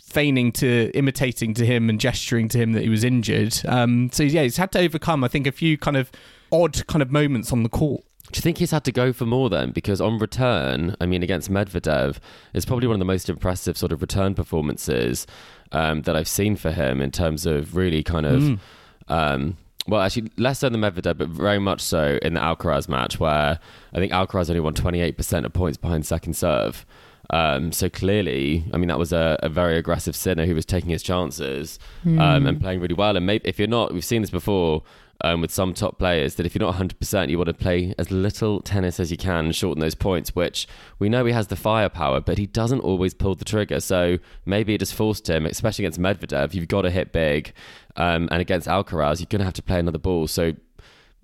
feigning 0.00 0.52
to 0.52 0.92
imitating 0.94 1.52
to 1.54 1.66
him 1.66 1.90
and 1.90 1.98
gesturing 2.00 2.48
to 2.48 2.58
him 2.58 2.72
that 2.72 2.82
he 2.82 2.88
was 2.88 3.02
injured. 3.02 3.60
Um, 3.66 4.10
so 4.12 4.22
yeah, 4.22 4.42
he's 4.42 4.56
had 4.56 4.70
to 4.72 4.78
overcome 4.78 5.24
I 5.24 5.28
think 5.28 5.48
a 5.48 5.52
few 5.52 5.76
kind 5.76 5.96
of 5.96 6.12
odd 6.52 6.86
kind 6.86 7.02
of 7.02 7.10
moments 7.10 7.52
on 7.52 7.62
the 7.62 7.68
court. 7.68 8.02
Do 8.32 8.38
you 8.38 8.42
think 8.42 8.58
he's 8.58 8.72
had 8.72 8.84
to 8.84 8.92
go 8.92 9.12
for 9.12 9.24
more 9.24 9.48
then? 9.48 9.70
Because 9.70 10.00
on 10.00 10.18
return, 10.18 10.96
I 11.00 11.06
mean, 11.06 11.22
against 11.22 11.50
Medvedev, 11.50 12.18
it's 12.54 12.64
probably 12.64 12.88
one 12.88 12.94
of 12.94 12.98
the 12.98 13.04
most 13.04 13.28
impressive 13.28 13.78
sort 13.78 13.92
of 13.92 14.00
return 14.00 14.34
performances 14.34 15.26
um, 15.70 16.02
that 16.02 16.16
I've 16.16 16.28
seen 16.28 16.56
for 16.56 16.72
him 16.72 17.00
in 17.00 17.12
terms 17.12 17.46
of 17.46 17.76
really 17.76 18.02
kind 18.02 18.26
of, 18.26 18.60
um, 19.08 19.56
well, 19.86 20.00
actually 20.00 20.32
less 20.36 20.58
so 20.58 20.68
than 20.68 20.80
Medvedev, 20.80 21.16
but 21.18 21.28
very 21.28 21.60
much 21.60 21.80
so 21.80 22.18
in 22.20 22.34
the 22.34 22.40
Alcaraz 22.40 22.88
match, 22.88 23.20
where 23.20 23.60
I 23.92 23.96
think 23.96 24.12
Alcaraz 24.12 24.50
only 24.50 24.60
won 24.60 24.74
28% 24.74 25.44
of 25.44 25.52
points 25.52 25.76
behind 25.78 26.04
second 26.04 26.34
serve. 26.34 26.84
Um, 27.30 27.72
so 27.72 27.88
clearly, 27.88 28.64
I 28.72 28.76
mean, 28.76 28.88
that 28.88 28.98
was 28.98 29.12
a, 29.12 29.36
a 29.42 29.48
very 29.48 29.76
aggressive 29.76 30.14
Sinner 30.14 30.46
who 30.46 30.54
was 30.54 30.64
taking 30.64 30.90
his 30.90 31.02
chances 31.02 31.78
um, 32.20 32.46
and 32.46 32.60
playing 32.60 32.80
really 32.80 32.94
well. 32.94 33.16
And 33.16 33.26
maybe 33.26 33.48
if 33.48 33.58
you're 33.58 33.68
not, 33.68 33.92
we've 33.92 34.04
seen 34.04 34.22
this 34.22 34.30
before 34.30 34.82
um, 35.22 35.40
with 35.40 35.50
some 35.50 35.74
top 35.74 35.98
players 35.98 36.34
that 36.34 36.46
if 36.46 36.54
you're 36.54 36.64
not 36.64 36.74
100%, 36.76 37.28
you 37.28 37.38
want 37.38 37.48
to 37.48 37.54
play 37.54 37.94
as 37.98 38.10
little 38.10 38.60
tennis 38.60 39.00
as 39.00 39.10
you 39.10 39.16
can, 39.16 39.52
shorten 39.52 39.80
those 39.80 39.94
points, 39.94 40.34
which 40.34 40.66
we 40.98 41.08
know 41.08 41.24
he 41.24 41.32
has 41.32 41.48
the 41.48 41.56
firepower, 41.56 42.20
but 42.20 42.38
he 42.38 42.46
doesn't 42.46 42.80
always 42.80 43.14
pull 43.14 43.34
the 43.34 43.44
trigger. 43.44 43.80
So 43.80 44.18
maybe 44.44 44.74
it 44.74 44.78
just 44.78 44.94
forced 44.94 45.28
him, 45.28 45.46
especially 45.46 45.84
against 45.84 46.00
Medvedev. 46.00 46.54
You've 46.54 46.68
got 46.68 46.82
to 46.82 46.90
hit 46.90 47.12
big. 47.12 47.52
Um, 47.96 48.28
and 48.30 48.40
against 48.40 48.68
Alcaraz, 48.68 49.20
you're 49.20 49.26
going 49.30 49.40
to 49.40 49.44
have 49.44 49.54
to 49.54 49.62
play 49.62 49.78
another 49.78 49.98
ball. 49.98 50.26
So 50.26 50.52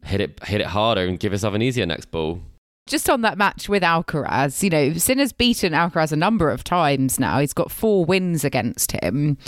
hit 0.04 0.20
it, 0.20 0.42
hit 0.44 0.60
it 0.60 0.68
harder 0.68 1.04
and 1.06 1.18
give 1.18 1.32
yourself 1.32 1.54
an 1.54 1.62
easier 1.62 1.86
next 1.86 2.10
ball. 2.10 2.40
Just 2.88 3.08
on 3.08 3.20
that 3.20 3.38
match 3.38 3.68
with 3.68 3.84
Alcaraz, 3.84 4.60
you 4.62 4.68
know, 4.68 4.92
Sinner's 4.94 5.32
beaten 5.32 5.72
Alcaraz 5.72 6.10
a 6.10 6.16
number 6.16 6.50
of 6.50 6.64
times 6.64 7.20
now. 7.20 7.38
He's 7.38 7.52
got 7.52 7.70
four 7.70 8.04
wins 8.04 8.44
against 8.44 8.90
him. 8.90 9.38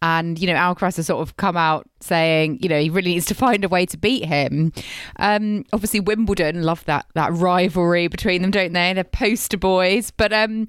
And, 0.00 0.38
you 0.38 0.46
know, 0.46 0.54
Alcaraz 0.54 0.96
has 0.96 1.06
sort 1.06 1.20
of 1.20 1.36
come 1.36 1.56
out 1.56 1.86
saying, 2.00 2.60
you 2.62 2.68
know, 2.68 2.80
he 2.80 2.88
really 2.88 3.12
needs 3.12 3.26
to 3.26 3.34
find 3.34 3.62
a 3.62 3.68
way 3.68 3.84
to 3.84 3.98
beat 3.98 4.24
him. 4.24 4.72
Um, 5.16 5.64
obviously, 5.74 6.00
Wimbledon 6.00 6.62
love 6.62 6.82
that 6.86 7.04
that 7.14 7.32
rivalry 7.34 8.08
between 8.08 8.40
them, 8.40 8.50
don't 8.50 8.72
they? 8.72 8.94
They're 8.94 9.04
poster 9.04 9.58
boys. 9.58 10.10
But 10.10 10.32
um, 10.32 10.66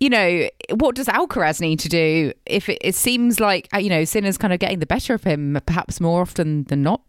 you 0.00 0.10
know, 0.10 0.48
what 0.74 0.94
does 0.94 1.06
Alcaraz 1.06 1.60
need 1.60 1.80
to 1.80 1.88
do 1.88 2.32
if 2.46 2.68
it, 2.68 2.78
it 2.80 2.94
seems 2.94 3.40
like, 3.40 3.68
uh, 3.74 3.78
you 3.78 3.90
know, 3.90 4.04
Sinner's 4.04 4.38
kind 4.38 4.52
of 4.52 4.60
getting 4.60 4.78
the 4.78 4.86
better 4.86 5.14
of 5.14 5.24
him 5.24 5.60
perhaps 5.66 6.00
more 6.00 6.22
often 6.22 6.64
than 6.64 6.82
not 6.82 7.00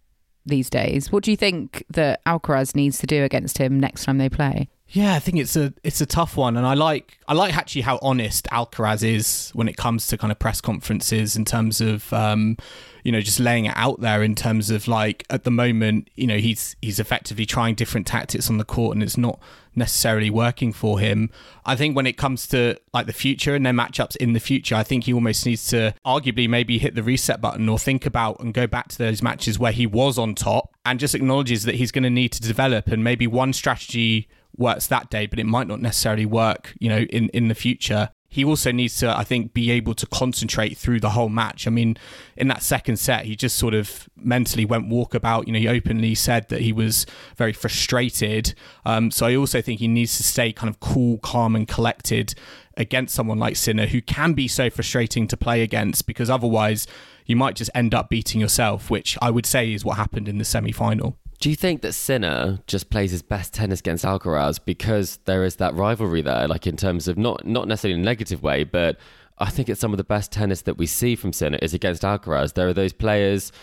these 0.46 0.70
days? 0.70 1.12
What 1.12 1.24
do 1.24 1.32
you 1.32 1.38
think 1.38 1.84
that 1.90 2.24
Alcaraz 2.26 2.76
needs 2.76 3.00
to 3.00 3.08
do 3.08 3.24
against 3.24 3.58
him 3.58 3.80
next 3.80 4.06
time 4.06 4.18
they 4.18 4.30
play? 4.30 4.70
Yeah, 4.92 5.14
I 5.14 5.20
think 5.20 5.38
it's 5.38 5.56
a 5.56 5.72
it's 5.84 6.02
a 6.02 6.06
tough 6.08 6.36
one, 6.36 6.58
and 6.58 6.66
I 6.66 6.74
like 6.74 7.20
I 7.28 7.34
like 7.34 7.56
actually 7.56 7.84
how 7.84 8.00
honest 8.02 8.48
Alcaraz 8.52 9.04
is 9.04 9.52
when 9.54 9.68
it 9.68 9.78
comes 9.78 10.08
to 10.08 10.18
kind 10.18 10.32
of 10.32 10.40
press 10.40 10.62
conferences 10.62 11.36
in 11.36 11.46
terms 11.46 11.80
of 11.80 12.12
um, 12.12 12.58
you 13.04 13.12
know 13.12 13.22
just 13.22 13.40
laying 13.40 13.66
it 13.66 13.74
out 13.76 14.02
there 14.02 14.24
in 14.24 14.34
terms 14.34 14.72
of 14.72 14.88
like 14.88 15.26
at 15.30 15.44
the 15.44 15.52
moment 15.52 16.10
you 16.16 16.26
know 16.26 16.38
he's 16.38 16.76
he's 16.82 17.00
effectively 17.00 17.46
trying 17.46 17.76
different 17.76 18.08
tactics 18.08 18.50
on 18.50 18.58
the 18.58 18.66
court 18.66 18.96
and 18.96 19.04
it's 19.04 19.18
not 19.18 19.40
necessarily 19.76 20.32
working 20.32 20.74
for 20.74 21.00
him. 21.00 21.30
I 21.66 21.76
think 21.76 21.96
when 21.96 22.08
it 22.08 22.18
comes 22.18 22.48
to 22.48 22.76
like 22.92 23.06
the 23.06 23.14
future 23.14 23.54
and 23.54 23.64
their 23.64 23.74
matchups 23.74 24.16
in 24.16 24.34
the 24.34 24.40
future, 24.40 24.74
I 24.74 24.82
think 24.82 25.04
he 25.04 25.14
almost 25.14 25.46
needs 25.46 25.68
to 25.68 25.94
arguably 26.04 26.50
maybe 26.50 26.80
hit 26.80 26.96
the 26.96 27.04
reset 27.04 27.40
button 27.40 27.70
or 27.70 27.78
think 27.78 28.08
about 28.08 28.40
and 28.40 28.56
go 28.56 28.66
back 28.66 28.88
to 28.88 28.98
those 28.98 29.22
matches 29.22 29.60
where 29.60 29.72
he 29.72 29.86
was 29.86 30.18
on 30.18 30.34
top 30.34 30.74
and 30.84 31.00
just 31.00 31.14
acknowledges 31.14 31.64
that 31.66 31.76
he's 31.76 31.92
going 31.92 32.04
to 32.04 32.10
need 32.10 32.32
to 32.32 32.42
develop 32.42 32.88
and 32.88 33.04
maybe 33.04 33.28
one 33.28 33.54
strategy 33.54 34.28
works 34.60 34.88
that 34.88 35.10
day, 35.10 35.26
but 35.26 35.40
it 35.40 35.46
might 35.46 35.68
not 35.68 35.82
necessarily 35.82 36.26
work, 36.26 36.76
you 36.80 36.90
know, 36.90 37.00
in, 37.00 37.30
in 37.30 37.48
the 37.48 37.56
future. 37.56 38.10
He 38.32 38.46
also 38.46 38.72
needs 38.72 38.96
to, 38.98 39.18
I 39.18 39.24
think, 39.24 39.54
be 39.54 39.72
able 39.72 39.96
to 39.96 40.06
concentrate 40.06 40.78
through 40.78 41.00
the 41.00 41.12
whole 41.12 41.30
match. 41.30 41.66
I 41.66 41.72
mean, 41.72 41.98
in 42.38 42.48
that 42.50 42.62
second 42.62 42.98
set, 42.98 43.26
he 43.26 43.36
just 43.36 43.56
sort 43.56 43.74
of 43.74 44.08
mentally 44.16 44.66
went 44.66 44.88
walkabout. 44.88 45.48
You 45.48 45.54
know, 45.54 45.60
he 45.60 45.68
openly 45.68 46.14
said 46.14 46.48
that 46.50 46.62
he 46.62 46.72
was 46.72 47.08
very 47.38 47.54
frustrated. 47.54 48.54
Um, 48.86 49.10
so 49.10 49.26
I 49.26 49.36
also 49.36 49.64
think 49.64 49.80
he 49.80 49.88
needs 49.88 50.16
to 50.18 50.24
stay 50.24 50.54
kind 50.54 50.70
of 50.70 50.80
cool, 50.80 51.18
calm, 51.20 51.56
and 51.56 51.68
collected 51.68 52.36
against 52.78 53.16
someone 53.16 53.40
like 53.40 53.56
Sinner, 53.56 53.88
who 53.88 54.02
can 54.02 54.34
be 54.34 54.48
so 54.48 54.70
frustrating 54.70 55.28
to 55.28 55.36
play 55.36 55.64
against 55.64 56.06
because 56.06 56.30
otherwise 56.30 56.86
you 57.26 57.36
might 57.36 57.56
just 57.56 57.72
end 57.74 57.96
up 57.96 58.10
beating 58.10 58.40
yourself, 58.40 58.92
which 58.92 59.18
I 59.22 59.32
would 59.32 59.48
say 59.48 59.74
is 59.74 59.84
what 59.84 59.98
happened 59.98 60.28
in 60.28 60.38
the 60.38 60.46
semi 60.46 60.72
final. 60.72 61.18
Do 61.40 61.50
you 61.50 61.56
think 61.56 61.82
that 61.84 61.94
Sinner 61.94 62.60
just 62.68 62.90
plays 62.90 63.12
his 63.12 63.22
best 63.22 63.54
tennis 63.54 63.80
against 63.80 64.04
Alcaraz 64.04 64.60
because 64.64 65.20
there 65.24 65.46
is 65.46 65.56
that 65.56 65.74
rivalry 65.74 66.22
there, 66.22 66.50
like 66.50 66.68
in 66.68 66.76
terms 66.76 67.08
of 67.08 67.18
not 67.18 67.46
not 67.46 67.68
necessarily 67.68 67.96
in 67.96 68.02
a 68.02 68.04
negative 68.04 68.44
way, 68.44 68.66
but 68.66 68.98
I 69.38 69.50
think 69.50 69.70
it's 69.70 69.80
some 69.80 69.94
of 69.94 69.98
the 69.98 70.04
best 70.04 70.34
tennis 70.34 70.64
that 70.64 70.78
we 70.78 70.86
see 70.86 71.16
from 71.16 71.32
Sinner 71.32 71.58
is 71.62 71.74
against 71.74 72.04
Alcaraz. 72.04 72.54
There 72.54 72.68
are 72.68 72.74
those 72.74 72.92
players 72.92 73.54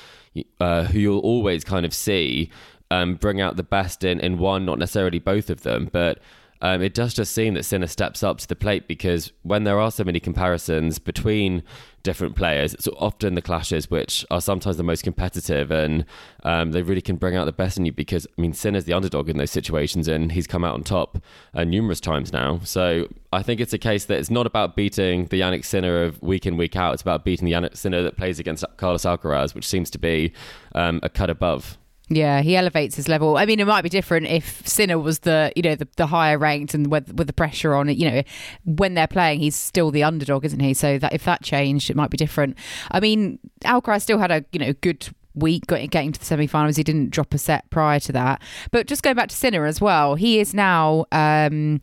uh, 0.58 0.84
who 0.84 0.98
you'll 0.98 1.18
always 1.18 1.64
kind 1.64 1.84
of 1.84 1.92
see 1.92 2.50
um, 2.90 3.16
bring 3.16 3.42
out 3.42 3.56
the 3.56 3.62
best 3.62 4.04
in, 4.04 4.20
in 4.20 4.38
one, 4.38 4.64
not 4.64 4.78
necessarily 4.78 5.18
both 5.18 5.50
of 5.50 5.62
them, 5.62 5.90
but 5.92 6.18
um, 6.60 6.82
it 6.82 6.94
does 6.94 7.14
just 7.14 7.32
seem 7.32 7.54
that 7.54 7.64
Sinner 7.64 7.86
steps 7.86 8.22
up 8.22 8.38
to 8.38 8.48
the 8.48 8.56
plate 8.56 8.88
because 8.88 9.32
when 9.42 9.64
there 9.64 9.78
are 9.78 9.90
so 9.90 10.04
many 10.04 10.20
comparisons 10.20 10.98
between 10.98 11.62
different 12.02 12.36
players, 12.36 12.72
it's 12.72 12.88
often 12.98 13.34
the 13.34 13.42
clashes 13.42 13.90
which 13.90 14.24
are 14.30 14.40
sometimes 14.40 14.76
the 14.76 14.82
most 14.82 15.02
competitive 15.02 15.70
and 15.70 16.04
um, 16.44 16.72
they 16.72 16.82
really 16.82 17.00
can 17.00 17.16
bring 17.16 17.36
out 17.36 17.44
the 17.44 17.52
best 17.52 17.76
in 17.76 17.84
you 17.84 17.92
because, 17.92 18.26
I 18.38 18.40
mean, 18.40 18.52
Sinner's 18.52 18.84
the 18.84 18.92
underdog 18.92 19.28
in 19.28 19.36
those 19.36 19.50
situations 19.50 20.08
and 20.08 20.32
he's 20.32 20.46
come 20.46 20.64
out 20.64 20.74
on 20.74 20.84
top 20.84 21.18
uh, 21.54 21.64
numerous 21.64 22.00
times 22.00 22.32
now. 22.32 22.60
So 22.62 23.08
I 23.32 23.42
think 23.42 23.60
it's 23.60 23.72
a 23.72 23.78
case 23.78 24.06
that 24.06 24.18
it's 24.18 24.30
not 24.30 24.46
about 24.46 24.76
beating 24.76 25.26
the 25.26 25.40
Jannik 25.40 25.64
Sinner 25.64 26.04
of 26.04 26.22
week 26.22 26.46
in, 26.46 26.56
week 26.56 26.76
out. 26.76 26.94
It's 26.94 27.02
about 27.02 27.24
beating 27.24 27.46
the 27.46 27.52
Jannik 27.52 27.76
Sinner 27.76 28.02
that 28.02 28.16
plays 28.16 28.38
against 28.38 28.64
Carlos 28.76 29.02
Alcaraz, 29.02 29.54
which 29.54 29.66
seems 29.66 29.90
to 29.90 29.98
be 29.98 30.32
um, 30.74 31.00
a 31.02 31.08
cut 31.08 31.28
above. 31.28 31.76
Yeah, 32.08 32.40
he 32.40 32.56
elevates 32.56 32.94
his 32.94 33.08
level. 33.08 33.36
I 33.36 33.46
mean, 33.46 33.58
it 33.58 33.66
might 33.66 33.82
be 33.82 33.88
different 33.88 34.26
if 34.26 34.66
Sinner 34.66 34.98
was 34.98 35.20
the 35.20 35.52
you 35.56 35.62
know 35.62 35.74
the, 35.74 35.88
the 35.96 36.06
higher 36.06 36.38
ranked 36.38 36.72
and 36.72 36.88
with, 36.88 37.12
with 37.14 37.26
the 37.26 37.32
pressure 37.32 37.74
on 37.74 37.88
it. 37.88 37.96
You 37.96 38.10
know, 38.10 38.22
when 38.64 38.94
they're 38.94 39.08
playing, 39.08 39.40
he's 39.40 39.56
still 39.56 39.90
the 39.90 40.04
underdog, 40.04 40.44
isn't 40.44 40.60
he? 40.60 40.72
So 40.72 40.98
that 40.98 41.12
if 41.12 41.24
that 41.24 41.42
changed, 41.42 41.90
it 41.90 41.96
might 41.96 42.10
be 42.10 42.16
different. 42.16 42.56
I 42.92 43.00
mean, 43.00 43.40
Alcaraz 43.64 44.02
still 44.02 44.18
had 44.18 44.30
a 44.30 44.44
you 44.52 44.60
know 44.60 44.72
good 44.74 45.08
week 45.34 45.66
getting 45.66 46.12
to 46.12 46.18
the 46.18 46.24
semi-finals. 46.24 46.76
He 46.76 46.82
didn't 46.84 47.10
drop 47.10 47.34
a 47.34 47.38
set 47.38 47.68
prior 47.70 48.00
to 48.00 48.12
that. 48.12 48.40
But 48.70 48.86
just 48.86 49.02
going 49.02 49.16
back 49.16 49.28
to 49.28 49.36
Sinner 49.36 49.66
as 49.66 49.80
well, 49.80 50.14
he 50.14 50.40
is 50.40 50.54
now 50.54 51.06
um, 51.12 51.80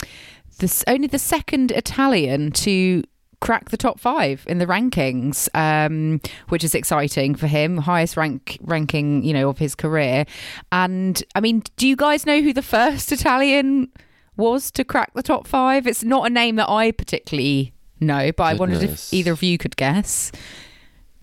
the, 0.60 0.84
only 0.88 1.08
the 1.08 1.20
second 1.20 1.72
Italian 1.72 2.52
to 2.52 3.04
crack 3.44 3.72
the 3.72 3.78
top 3.78 4.00
five 4.00 4.46
in 4.48 4.58
the 4.58 4.66
rankings, 4.66 5.50
um, 5.54 6.22
which 6.48 6.64
is 6.64 6.74
exciting 6.74 7.36
for 7.36 7.48
him. 7.48 7.78
Highest 7.78 8.16
rank 8.16 8.58
ranking, 8.62 9.22
you 9.22 9.34
know, 9.34 9.50
of 9.50 9.58
his 9.58 9.76
career. 9.76 10.26
And 10.72 11.22
I 11.36 11.42
mean, 11.42 11.62
do 11.76 11.86
you 11.86 11.98
guys 11.98 12.26
know 12.26 12.42
who 12.42 12.54
the 12.54 12.62
first 12.62 13.12
Italian 13.12 13.90
was 14.38 14.72
to 14.72 14.86
crack 14.86 15.14
the 15.14 15.22
top 15.22 15.46
five? 15.46 15.86
It's 15.86 16.06
not 16.06 16.26
a 16.26 16.30
name 16.30 16.56
that 16.56 16.70
I 16.70 16.92
particularly 16.92 17.74
know, 18.00 18.32
but 18.32 18.44
I 18.44 18.54
wondered 18.54 18.82
if 18.84 19.14
either 19.14 19.34
of 19.34 19.44
you 19.44 19.58
could 19.58 19.76
guess. 19.76 20.32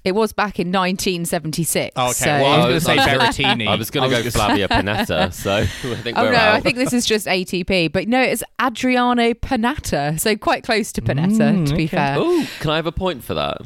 It 0.03 0.13
was 0.13 0.33
back 0.33 0.59
in 0.59 0.69
1976. 0.73 1.93
Oh, 1.97 2.05
okay. 2.07 2.13
so- 2.13 2.27
well, 2.27 2.45
I 2.63 2.69
was 2.69 2.85
going 2.87 2.99
to 2.99 3.05
say 3.05 3.11
I 3.13 3.17
was- 3.19 3.37
Berrettini. 3.37 3.69
I 3.69 3.75
was 3.77 3.91
going 3.91 4.09
to 4.11 4.17
go 4.17 4.23
just- 4.23 4.37
Flavia 4.37 4.67
Pennetta, 4.69 5.33
so 5.33 5.57
I 5.59 5.67
think 5.67 6.17
Oh 6.19 6.23
we're 6.25 6.33
no, 6.33 6.39
out. 6.39 6.55
I 6.55 6.61
think 6.61 6.77
this 6.77 6.93
is 6.93 7.05
just 7.05 7.27
ATP, 7.27 7.93
but 7.93 8.09
no, 8.09 8.21
it's 8.21 8.43
Adriano 8.61 9.35
Panatta, 9.35 10.19
so 10.19 10.37
quite 10.37 10.65
close 10.65 10.91
to 10.93 11.03
Panetta, 11.03 11.39
Mm, 11.55 11.69
to 11.69 11.75
be 11.77 11.85
okay. 11.85 11.97
fair. 11.97 12.19
Ooh, 12.19 12.45
can 12.61 12.71
I 12.71 12.77
have 12.77 12.87
a 12.87 12.93
point 12.93 13.23
for 13.25 13.35
that? 13.35 13.59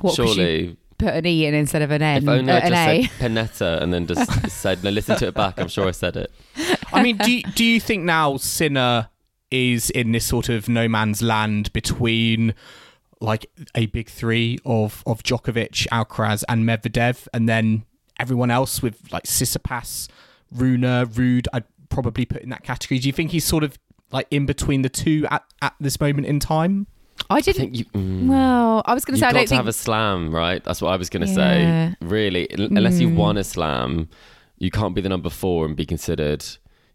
What, 0.00 0.16
'cause 0.16 0.34
Surely, 0.34 0.76
Put 0.98 1.14
an 1.14 1.26
E 1.26 1.46
in 1.46 1.52
instead 1.54 1.82
of 1.82 1.90
an 1.90 2.00
N, 2.00 2.22
if 2.22 2.28
only 2.28 2.52
uh, 2.52 2.56
I 2.56 2.60
just 2.60 2.72
A. 2.72 3.02
said 3.02 3.10
Panetta 3.34 3.82
and 3.82 3.92
then 3.92 4.06
just 4.06 4.50
said, 4.50 4.84
no, 4.84 4.90
listen 4.90 5.18
to 5.18 5.26
it 5.26 5.34
back. 5.34 5.58
I'm 5.58 5.66
sure 5.68 5.88
I 5.88 5.90
said 5.90 6.16
it. 6.16 6.30
I 6.92 7.02
mean, 7.02 7.16
do 7.16 7.30
you, 7.32 7.42
do 7.42 7.64
you 7.64 7.80
think 7.80 8.04
now 8.04 8.36
Sinner 8.36 9.08
is 9.50 9.90
in 9.90 10.12
this 10.12 10.24
sort 10.24 10.48
of 10.48 10.68
no 10.68 10.88
man's 10.88 11.20
land 11.20 11.72
between 11.72 12.54
like 13.22 13.46
a 13.74 13.86
big 13.86 14.08
three 14.10 14.58
of 14.64 15.02
of 15.06 15.22
Djokovic, 15.22 15.86
Alcaraz, 15.88 16.42
and 16.48 16.64
Medvedev, 16.68 17.28
and 17.32 17.48
then 17.48 17.84
everyone 18.18 18.50
else 18.50 18.82
with 18.82 19.10
like 19.12 19.22
Tsitsipas, 19.24 20.08
Rune, 20.50 20.82
Ruud? 20.82 21.46
I'd 21.52 21.64
probably 21.88 22.24
put 22.26 22.42
in 22.42 22.50
that 22.50 22.62
category. 22.64 22.98
Do 22.98 23.06
you 23.08 23.12
think 23.12 23.30
he's 23.30 23.44
sort 23.44 23.64
of 23.64 23.78
like 24.10 24.26
in 24.30 24.44
between 24.46 24.82
the 24.82 24.88
two 24.88 25.26
at, 25.30 25.44
at 25.62 25.74
this 25.80 26.00
moment 26.00 26.26
in 26.26 26.40
time? 26.40 26.86
I 27.30 27.36
I 27.36 27.40
didn't. 27.40 27.60
think 27.60 27.78
you. 27.78 27.84
Mm, 27.94 28.26
well, 28.26 28.82
I 28.84 28.94
was 28.94 29.04
going 29.04 29.14
to 29.14 29.18
You've 29.18 29.20
say 29.20 29.26
I 29.28 29.32
got 29.32 29.38
don't 29.38 29.44
to 29.44 29.48
think 29.50 29.56
have 29.58 29.68
a 29.68 29.72
slam, 29.72 30.34
right? 30.34 30.62
That's 30.64 30.82
what 30.82 30.90
I 30.92 30.96
was 30.96 31.08
going 31.08 31.24
to 31.26 31.28
Yeah. 31.32 31.90
say. 31.90 31.96
Really, 32.00 32.50
Un- 32.52 32.76
unless 32.76 32.98
you've 33.00 33.12
Mm. 33.12 33.16
won 33.16 33.36
a 33.36 33.44
slam, 33.44 34.08
you 34.58 34.70
can't 34.70 34.94
be 34.94 35.00
the 35.00 35.08
number 35.08 35.30
four 35.30 35.64
and 35.66 35.76
be 35.76 35.86
considered, 35.86 36.44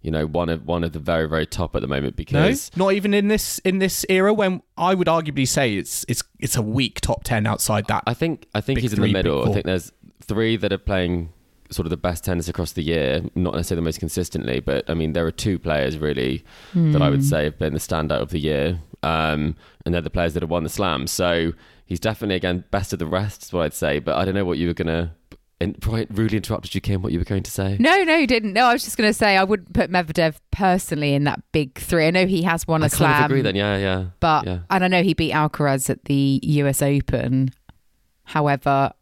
you 0.08 0.12
know, 0.12 0.26
one 0.26 0.48
of 0.48 0.66
one 0.66 0.86
of 0.86 0.94
the 0.94 1.00
very 1.00 1.28
very 1.28 1.46
top 1.46 1.76
at 1.76 1.82
the 1.82 1.88
moment 1.88 2.16
because 2.16 2.72
not 2.78 2.94
even 2.94 3.14
in 3.14 3.28
this 3.28 3.60
in 3.60 3.80
this 3.80 4.06
era 4.08 4.34
when 4.34 4.62
I 4.78 4.94
would 4.94 5.08
arguably 5.08 5.46
say 5.46 5.76
it's 5.76 6.06
it's 6.08 6.24
it's 6.40 6.56
a 6.56 6.62
weak 6.62 7.02
top 7.02 7.26
ten 7.26 7.46
outside 7.46 7.88
that. 7.88 8.06
I 8.08 8.14
think 8.14 8.48
I 8.56 8.62
think 8.62 8.80
he's 8.80 8.94
in 8.94 9.02
the 9.02 9.08
three, 9.08 9.12
middle. 9.12 9.50
I 9.50 9.54
think 9.54 9.66
there's 9.66 9.92
three 10.24 10.56
that 10.56 10.72
are 10.72 10.78
playing 10.78 11.34
sort 11.72 11.86
of 11.86 11.90
the 11.90 11.98
best 11.98 12.24
tennis 12.24 12.48
across 12.48 12.72
the 12.72 12.84
year, 12.84 13.22
not 13.36 13.54
necessarily 13.54 13.82
the 13.82 13.86
most 13.86 14.00
consistently, 14.00 14.62
but 14.62 14.90
I 14.90 14.94
mean 14.94 15.12
there 15.12 15.26
are 15.26 15.32
two 15.32 15.60
players 15.60 15.98
really 15.98 16.46
that 16.74 17.02
I 17.02 17.10
would 17.10 17.26
say 17.26 17.44
have 17.44 17.60
been 17.60 17.74
the 17.74 17.80
standout 17.80 18.22
of 18.22 18.30
the 18.30 18.40
year, 18.40 18.80
um, 19.04 19.58
and 19.86 19.94
they're 19.94 20.00
the 20.00 20.10
players 20.10 20.36
that 20.36 20.42
have 20.42 20.50
won 20.50 20.64
the 20.64 20.70
slam. 20.70 21.08
So 21.08 21.52
he's 21.86 22.00
definitely 22.00 22.36
again 22.36 22.64
best 22.72 22.94
of 22.94 23.00
the 23.00 23.08
rest, 23.08 23.44
is 23.44 23.52
what 23.52 23.64
I'd 23.64 23.74
say. 23.74 24.00
But 24.00 24.16
I 24.16 24.24
don't 24.24 24.36
know 24.36 24.46
what 24.46 24.58
you 24.58 24.68
were 24.68 24.74
gonna. 24.74 25.16
In, 25.60 25.76
right, 25.88 26.08
rudely 26.12 26.38
interrupted 26.38 26.76
you, 26.76 26.82
Kim. 26.82 27.02
What 27.02 27.12
you 27.12 27.20
were 27.20 27.26
going 27.26 27.42
to 27.42 27.50
say? 27.50 27.78
No, 27.80 28.04
no, 28.04 28.16
you 28.16 28.28
didn't. 28.28 28.54
No, 28.54 28.66
I 28.66 28.74
was 28.74 28.84
just 28.84 28.96
going 28.96 29.10
to 29.10 29.14
say 29.14 29.38
I 29.38 29.44
wouldn't 29.44 29.74
put 29.74 29.90
Medvedev 29.90 30.36
personally 30.52 31.16
in 31.16 31.24
that 31.24 31.42
big 31.52 31.80
three. 31.80 32.06
I 32.06 32.12
know 32.12 32.28
he 32.28 32.44
has 32.44 32.68
won 32.68 32.84
a 32.84 32.86
I 32.86 32.90
kind 32.90 32.98
slam, 32.98 33.24
of 33.24 33.32
agree 33.32 33.42
then. 33.42 33.56
Yeah, 33.56 33.78
yeah. 33.78 34.06
but 34.20 34.46
yeah. 34.46 34.60
and 34.70 34.84
I 34.84 34.88
know 34.88 35.02
he 35.02 35.16
beat 35.16 35.34
Alcaraz 35.34 35.90
at 35.90 36.06
the 36.06 36.40
U.S. 36.44 36.84
Open. 36.84 37.50
However, 38.26 38.94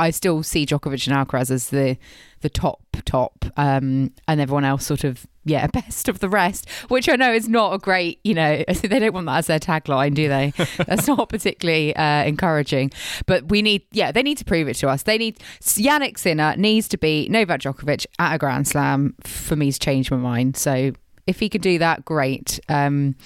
I 0.00 0.10
still 0.10 0.42
see 0.42 0.66
Djokovic 0.66 1.06
and 1.06 1.16
Alcaraz 1.16 1.50
as 1.50 1.70
the 1.70 1.96
the 2.40 2.48
top 2.48 2.82
top, 3.04 3.44
um, 3.56 4.12
and 4.26 4.40
everyone 4.40 4.64
else 4.64 4.84
sort 4.86 5.04
of 5.04 5.26
yeah 5.44 5.66
best 5.72 6.08
of 6.08 6.20
the 6.20 6.28
rest. 6.28 6.68
Which 6.88 7.08
I 7.08 7.16
know 7.16 7.32
is 7.32 7.48
not 7.48 7.74
a 7.74 7.78
great, 7.78 8.20
you 8.24 8.34
know, 8.34 8.64
they 8.82 8.98
don't 8.98 9.14
want 9.14 9.26
that 9.26 9.38
as 9.38 9.46
their 9.46 9.58
tagline, 9.58 10.14
do 10.14 10.28
they? 10.28 10.52
That's 10.86 11.06
not 11.06 11.28
particularly 11.28 11.94
uh, 11.96 12.24
encouraging. 12.24 12.90
But 13.26 13.48
we 13.48 13.62
need, 13.62 13.82
yeah, 13.92 14.12
they 14.12 14.22
need 14.22 14.38
to 14.38 14.44
prove 14.44 14.68
it 14.68 14.74
to 14.74 14.88
us. 14.88 15.04
They 15.04 15.18
need 15.18 15.38
Jannik 15.60 16.18
Sinner 16.18 16.54
needs 16.56 16.88
to 16.88 16.98
be 16.98 17.28
Novak 17.28 17.60
Djokovic 17.60 18.06
at 18.18 18.34
a 18.34 18.38
Grand 18.38 18.68
Slam 18.68 19.14
for 19.22 19.56
me 19.56 19.72
to 19.72 19.78
change 19.78 20.10
my 20.10 20.16
mind. 20.16 20.56
So 20.56 20.92
if 21.26 21.40
he 21.40 21.48
can 21.48 21.60
do 21.60 21.78
that, 21.78 22.04
great. 22.04 22.60
Um, 22.68 23.16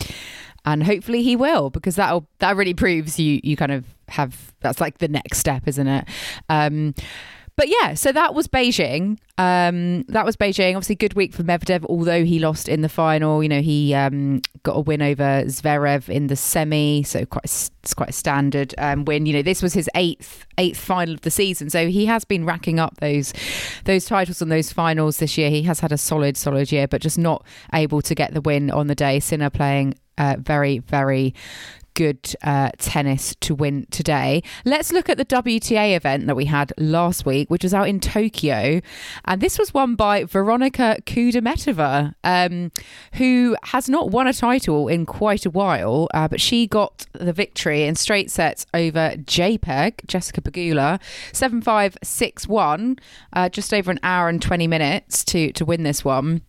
and 0.64 0.82
hopefully 0.82 1.22
he 1.22 1.36
will 1.36 1.70
because 1.70 1.96
that'll 1.96 2.26
that 2.38 2.56
really 2.56 2.74
proves 2.74 3.18
you 3.20 3.40
you 3.42 3.56
kind 3.56 3.72
of 3.72 3.84
have 4.08 4.54
that's 4.60 4.80
like 4.80 4.98
the 4.98 5.08
next 5.08 5.38
step 5.38 5.66
isn't 5.66 5.86
it 5.86 6.06
um 6.48 6.94
but 7.56 7.68
yeah, 7.68 7.94
so 7.94 8.10
that 8.10 8.34
was 8.34 8.48
Beijing. 8.48 9.18
Um, 9.38 10.02
that 10.08 10.24
was 10.24 10.36
Beijing. 10.36 10.74
Obviously, 10.74 10.96
good 10.96 11.14
week 11.14 11.32
for 11.32 11.44
Medvedev, 11.44 11.84
although 11.88 12.24
he 12.24 12.40
lost 12.40 12.68
in 12.68 12.80
the 12.80 12.88
final. 12.88 13.42
You 13.44 13.48
know, 13.48 13.60
he 13.60 13.94
um, 13.94 14.42
got 14.64 14.76
a 14.76 14.80
win 14.80 15.00
over 15.00 15.44
Zverev 15.44 16.08
in 16.08 16.26
the 16.26 16.34
semi, 16.34 17.04
so 17.04 17.24
quite 17.26 17.44
it's 17.44 17.94
quite 17.94 18.08
a 18.08 18.12
standard 18.12 18.74
um, 18.78 19.04
win. 19.04 19.26
You 19.26 19.34
know, 19.34 19.42
this 19.42 19.62
was 19.62 19.72
his 19.72 19.88
eighth 19.94 20.46
eighth 20.58 20.78
final 20.78 21.14
of 21.14 21.20
the 21.20 21.30
season, 21.30 21.70
so 21.70 21.88
he 21.88 22.06
has 22.06 22.24
been 22.24 22.44
racking 22.44 22.80
up 22.80 22.96
those 22.96 23.32
those 23.84 24.04
titles 24.04 24.42
and 24.42 24.50
those 24.50 24.72
finals 24.72 25.18
this 25.18 25.38
year. 25.38 25.50
He 25.50 25.62
has 25.62 25.78
had 25.78 25.92
a 25.92 25.98
solid 25.98 26.36
solid 26.36 26.72
year, 26.72 26.88
but 26.88 27.00
just 27.00 27.18
not 27.18 27.46
able 27.72 28.02
to 28.02 28.14
get 28.16 28.34
the 28.34 28.40
win 28.40 28.70
on 28.70 28.88
the 28.88 28.96
day. 28.96 29.20
Sinner 29.20 29.50
playing 29.50 29.94
uh, 30.18 30.36
very 30.40 30.78
very 30.80 31.34
good 31.94 32.34
uh, 32.42 32.70
tennis 32.78 33.34
to 33.40 33.54
win 33.54 33.86
today. 33.90 34.42
Let's 34.64 34.92
look 34.92 35.08
at 35.08 35.16
the 35.16 35.24
WTA 35.24 35.96
event 35.96 36.26
that 36.26 36.34
we 36.34 36.46
had 36.46 36.72
last 36.76 37.24
week, 37.24 37.50
which 37.50 37.62
was 37.62 37.72
out 37.72 37.88
in 37.88 38.00
Tokyo. 38.00 38.80
And 39.24 39.40
this 39.40 39.58
was 39.58 39.72
won 39.72 39.94
by 39.94 40.24
Veronika 40.24 40.98
Kudermetova, 41.06 42.14
um, 42.24 42.72
who 43.14 43.56
has 43.64 43.88
not 43.88 44.10
won 44.10 44.26
a 44.26 44.32
title 44.32 44.88
in 44.88 45.06
quite 45.06 45.46
a 45.46 45.50
while, 45.50 46.08
uh, 46.12 46.28
but 46.28 46.40
she 46.40 46.66
got 46.66 47.06
the 47.12 47.32
victory 47.32 47.84
in 47.84 47.94
straight 47.94 48.30
sets 48.30 48.66
over 48.74 49.14
JPEG, 49.16 50.06
Jessica 50.06 50.40
Pegula, 50.40 51.00
7 51.32 51.62
5 51.62 51.96
6 52.02 52.48
1, 52.48 52.96
uh, 53.32 53.48
just 53.48 53.72
over 53.72 53.90
an 53.90 54.00
hour 54.02 54.28
and 54.28 54.42
20 54.42 54.66
minutes 54.66 55.24
to, 55.24 55.52
to 55.52 55.64
win 55.64 55.82
this 55.82 56.04
one. 56.04 56.42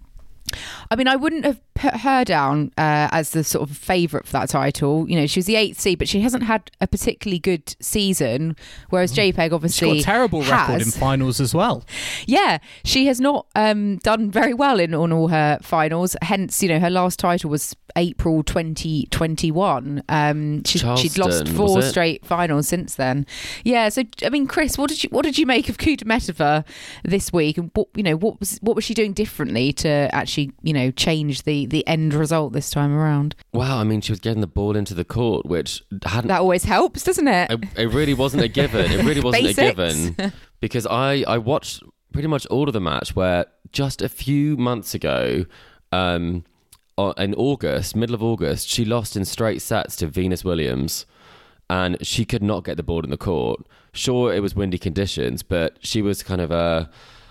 I 0.92 0.96
mean, 0.96 1.08
I 1.08 1.16
wouldn't 1.16 1.46
have 1.46 1.60
put 1.76 1.98
her 1.98 2.24
down 2.24 2.72
uh, 2.78 3.10
as 3.12 3.32
the 3.32 3.44
sort 3.44 3.70
of 3.70 3.78
favourite 3.78 4.26
for 4.26 4.32
that 4.32 4.50
title. 4.50 5.08
You 5.10 5.20
know, 5.20 5.28
she 5.28 5.40
was 5.40 5.46
the 5.46 5.58
eighth 5.58 5.80
seed, 5.80 6.00
but 6.00 6.08
she 6.08 6.22
hasn't 6.22 6.44
had 6.44 6.72
a 6.82 6.88
particularly 6.88 7.38
good 7.38 7.76
season. 7.80 8.56
Whereas 8.90 9.14
JPEG 9.14 9.52
obviously 9.52 9.98
She's 9.98 10.06
got 10.06 10.12
a 10.12 10.16
terrible 10.16 10.42
record 10.44 10.82
in 10.82 10.92
finals 10.92 11.40
as 11.40 11.54
well. 11.54 11.86
Yeah, 12.26 12.60
she 12.84 13.08
has 13.08 13.20
not 13.20 13.46
um, 13.56 13.98
done 13.98 14.32
very 14.32 14.54
well 14.54 14.80
in 14.80 14.94
on 14.94 15.12
all 15.12 15.28
her 15.28 15.60
finals. 15.62 16.16
Hence, 16.22 16.64
you 16.64 16.70
know, 16.70 16.80
her 16.80 16.90
last 16.90 17.20
title 17.20 17.50
was 17.50 17.76
April 17.98 18.44
2021. 18.44 20.04
Um, 20.10 20.64
she, 20.64 20.80
she'd 20.80 21.18
lost 21.18 21.48
four 21.50 21.82
straight 21.82 22.26
finals 22.26 22.68
since 22.68 22.96
then. 22.96 23.26
Yeah, 23.64 23.90
so 23.90 24.04
I 24.24 24.30
mean, 24.30 24.48
Chris, 24.48 24.78
what 24.78 24.90
did 24.90 25.04
you 25.04 25.10
what 25.12 25.24
did 25.24 25.38
you 25.38 25.46
make 25.46 25.70
of 25.70 25.78
Kudermetova 25.78 26.66
this 27.04 27.32
week, 27.34 27.58
and 27.58 27.70
what 27.74 27.88
you 27.96 28.04
know 28.04 28.16
what 28.16 28.40
was 28.40 28.58
what 28.62 28.76
was 28.76 28.86
she 28.86 28.94
doing 28.94 29.14
differently 29.14 29.74
to 29.74 29.90
actually 30.14 30.52
you 30.62 30.74
know 30.74 30.92
change 30.92 31.44
the 31.44 31.64
the 31.65 31.86
end 31.88 32.13
result 32.13 32.54
this 32.54 32.69
time 32.69 32.93
around? 32.93 33.36
Wow, 33.54 33.80
I 33.80 33.84
mean, 33.84 34.01
she 34.01 34.12
was 34.12 34.19
getting 34.19 34.41
the 34.41 34.47
ball 34.47 34.75
into 34.75 34.93
the 34.93 35.06
court, 35.06 35.45
which 35.45 35.84
hadn't 36.06 36.28
That 36.28 36.41
always 36.41 36.63
helps, 36.63 37.04
doesn't 37.04 37.28
it? 37.28 37.51
it, 37.51 37.60
it 37.78 37.86
really 37.93 38.13
wasn't 38.13 38.43
a 38.43 38.47
given. 38.47 38.91
It 38.91 39.04
really 39.04 39.21
wasn't 39.21 39.45
a 39.47 39.54
given 39.54 40.15
because 40.60 40.86
I 40.86 41.23
I 41.28 41.38
watched 41.38 41.84
pretty 42.13 42.28
much 42.28 42.45
all 42.47 42.67
of 42.67 42.73
the 42.73 42.82
match 42.82 43.15
where 43.15 43.45
just 43.71 44.01
a 44.01 44.08
few 44.10 44.56
months 44.58 44.93
ago, 44.93 45.45
um, 45.91 46.45
in 47.17 47.34
August, 47.36 47.95
middle 47.95 48.15
of 48.15 48.23
August, 48.23 48.69
she 48.69 48.86
lost 48.86 49.17
in 49.17 49.25
straight 49.25 49.62
sets 49.62 49.97
to 49.97 50.08
Venus 50.08 50.45
Williams, 50.45 51.06
and 51.69 51.97
she 52.06 52.23
could 52.23 52.41
not 52.43 52.63
get 52.63 52.78
the 52.78 52.84
ball 52.84 53.04
in 53.04 53.10
the 53.10 53.17
court. 53.17 53.65
Sure, 53.91 54.34
it 54.34 54.39
was 54.41 54.56
windy 54.56 54.78
conditions, 54.78 55.43
but 55.43 55.78
she 55.82 56.01
was 56.01 56.23
kind 56.23 56.39
of 56.39 56.51
a 56.51 56.89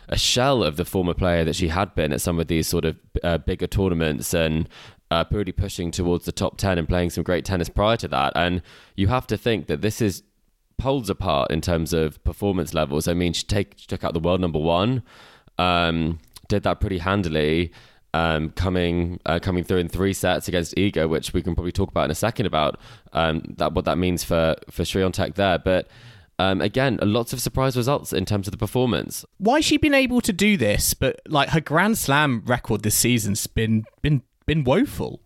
a 0.08 0.18
shell 0.18 0.62
of 0.62 0.76
the 0.76 0.84
former 0.84 1.14
player 1.14 1.44
that 1.44 1.56
she 1.56 1.68
had 1.68 1.94
been 1.94 2.12
at 2.12 2.20
some 2.20 2.38
of 2.38 2.46
these 2.46 2.66
sort 2.66 2.84
of 2.84 2.96
uh, 3.22 3.38
bigger 3.38 3.66
tournaments 3.66 4.34
and 4.34 4.68
uh, 5.10 5.24
pushing 5.24 5.90
towards 5.90 6.24
the 6.24 6.32
top 6.32 6.56
10 6.56 6.78
and 6.78 6.88
playing 6.88 7.10
some 7.10 7.24
great 7.24 7.44
tennis 7.44 7.68
prior 7.68 7.96
to 7.96 8.08
that. 8.08 8.32
And 8.34 8.62
you 8.96 9.08
have 9.08 9.26
to 9.28 9.36
think 9.36 9.66
that 9.66 9.80
this 9.80 10.00
is 10.00 10.22
poles 10.76 11.08
apart 11.08 11.50
in 11.50 11.60
terms 11.60 11.92
of 11.92 12.22
performance 12.24 12.74
levels. 12.74 13.06
I 13.06 13.14
mean, 13.14 13.32
she, 13.32 13.44
take, 13.44 13.74
she 13.76 13.86
took 13.86 14.04
out 14.04 14.12
the 14.12 14.20
world 14.20 14.40
number 14.40 14.58
one, 14.58 15.02
um, 15.58 16.18
did 16.48 16.62
that 16.64 16.80
pretty 16.80 16.98
handily. 16.98 17.72
Um, 18.12 18.50
coming 18.50 19.18
uh, 19.26 19.40
coming 19.40 19.64
through 19.64 19.78
in 19.78 19.88
three 19.88 20.12
sets 20.12 20.46
against 20.46 20.76
Iga, 20.76 21.08
which 21.08 21.32
we 21.32 21.42
can 21.42 21.56
probably 21.56 21.72
talk 21.72 21.90
about 21.90 22.04
in 22.04 22.10
a 22.12 22.14
second 22.14 22.46
about 22.46 22.78
um, 23.12 23.42
that 23.56 23.72
what 23.72 23.86
that 23.86 23.98
means 23.98 24.22
for 24.22 24.54
for 24.70 24.84
Swiatek 24.84 25.34
there. 25.34 25.58
But 25.58 25.88
um, 26.38 26.60
again, 26.60 26.98
lots 27.02 27.32
of 27.32 27.40
surprise 27.40 27.76
results 27.76 28.12
in 28.12 28.24
terms 28.24 28.46
of 28.46 28.52
the 28.52 28.58
performance. 28.58 29.24
Why 29.38 29.56
has 29.56 29.64
she 29.64 29.76
been 29.76 29.94
able 29.94 30.20
to 30.22 30.32
do 30.32 30.56
this? 30.56 30.94
But 30.94 31.20
like 31.26 31.50
her 31.50 31.60
Grand 31.60 31.98
Slam 31.98 32.42
record 32.44 32.82
this 32.82 32.94
season's 32.94 33.46
been 33.46 33.84
been 34.02 34.22
been 34.46 34.64
woeful. 34.64 35.20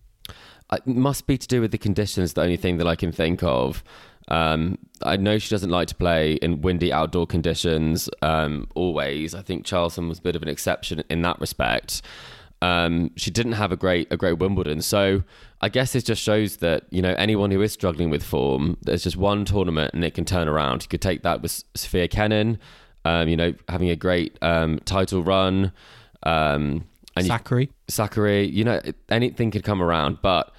It 0.71 0.87
must 0.87 1.27
be 1.27 1.39
to 1.39 1.49
do 1.49 1.63
with 1.63 1.71
the 1.71 1.79
conditions. 1.79 2.35
The 2.35 2.43
only 2.43 2.59
thing 2.59 2.77
that 2.77 2.87
I 2.87 2.95
can 2.95 3.11
think 3.13 3.43
of. 3.43 3.83
Um, 4.29 4.77
I 5.03 5.17
know 5.17 5.39
she 5.39 5.49
doesn't 5.49 5.71
like 5.71 5.89
to 5.89 5.95
play 5.95 6.35
in 6.35 6.61
windy 6.61 6.93
outdoor 6.93 7.27
conditions. 7.27 8.11
Um, 8.21 8.69
always, 8.75 9.35
I 9.35 9.41
think 9.41 9.65
Charleston 9.65 10.09
was 10.09 10.19
a 10.19 10.23
bit 10.23 10.37
of 10.37 10.43
an 10.43 10.49
exception 10.49 11.03
in 11.09 11.23
that 11.23 11.41
respect. 11.41 12.03
Um, 12.61 13.11
she 13.17 13.31
didn't 13.31 13.53
have 13.53 13.71
a 13.71 13.77
great 13.77 14.13
a 14.13 14.17
great 14.17 14.39
Wimbledon, 14.39 14.83
so 14.83 15.23
I 15.61 15.69
guess 15.69 15.95
it 15.95 16.05
just 16.05 16.23
shows 16.23 16.57
that 16.57 16.85
you 16.91 17.01
know 17.03 17.15
anyone 17.17 17.51
who 17.51 17.63
is 17.63 17.73
struggling 17.73 18.11
with 18.11 18.23
form, 18.23 18.77
there's 18.83 19.05
just 19.05 19.17
one 19.17 19.45
tournament 19.45 19.95
and 19.95 20.05
it 20.05 20.15
can 20.15 20.25
turn 20.25 20.49
around. 20.49 20.83
You 20.83 20.89
could 20.89 21.03
take 21.03 21.23
that 21.23 21.41
with 21.41 21.63
Sophia 21.75 22.09
Kenin, 22.09 22.59
um, 23.05 23.29
you 23.29 23.37
know, 23.37 23.55
having 23.69 23.91
a 23.91 23.97
great 23.97 24.37
um, 24.43 24.81
title 24.81 25.23
run, 25.23 25.73
um, 26.25 26.85
and 27.17 27.27
you, 27.27 27.31
Sakkari, 27.89 28.53
you 28.53 28.65
know, 28.65 28.81
anything 29.09 29.51
could 29.51 29.65
come 29.65 29.81
around, 29.81 30.19
but 30.21 30.53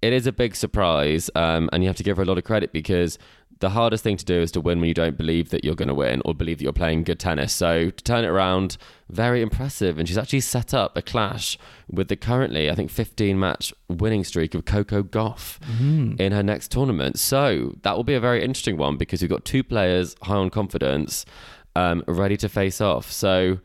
it 0.00 0.12
is 0.12 0.26
a 0.26 0.32
big 0.32 0.54
surprise, 0.54 1.30
um, 1.34 1.68
and 1.72 1.82
you 1.82 1.88
have 1.88 1.96
to 1.96 2.02
give 2.02 2.18
her 2.18 2.22
a 2.22 2.26
lot 2.26 2.38
of 2.38 2.44
credit 2.44 2.72
because 2.72 3.18
the 3.60 3.70
hardest 3.70 4.04
thing 4.04 4.16
to 4.16 4.24
do 4.24 4.40
is 4.40 4.52
to 4.52 4.60
win 4.60 4.80
when 4.80 4.88
you 4.88 4.94
don't 4.94 5.16
believe 5.16 5.50
that 5.50 5.64
you're 5.64 5.74
going 5.74 5.88
to 5.88 5.94
win 5.94 6.22
or 6.24 6.34
believe 6.34 6.58
that 6.58 6.64
you're 6.64 6.72
playing 6.72 7.02
good 7.04 7.18
tennis. 7.18 7.52
So 7.52 7.90
to 7.90 8.04
turn 8.04 8.24
it 8.24 8.28
around, 8.28 8.76
very 9.08 9.42
impressive. 9.42 9.98
And 9.98 10.06
she's 10.06 10.18
actually 10.18 10.40
set 10.40 10.72
up 10.72 10.96
a 10.96 11.02
clash 11.02 11.58
with 11.90 12.08
the 12.08 12.16
currently, 12.16 12.70
I 12.70 12.74
think, 12.74 12.90
15 12.90 13.38
match 13.38 13.74
winning 13.88 14.22
streak 14.24 14.54
of 14.54 14.64
Coco 14.64 15.02
Gauff 15.02 15.58
in 16.20 16.32
her 16.32 16.42
next 16.42 16.70
tournament. 16.70 17.18
So 17.18 17.74
that 17.82 17.96
will 17.96 18.04
be 18.04 18.14
a 18.14 18.20
very 18.20 18.44
interesting 18.44 18.76
one 18.76 18.96
because 18.96 19.22
we've 19.22 19.30
got 19.30 19.44
two 19.44 19.64
players 19.64 20.14
high 20.22 20.36
on 20.36 20.50
confidence, 20.50 21.24
um, 21.74 22.04
ready 22.06 22.36
to 22.36 22.48
face 22.48 22.80
off. 22.80 23.10
So 23.10 23.58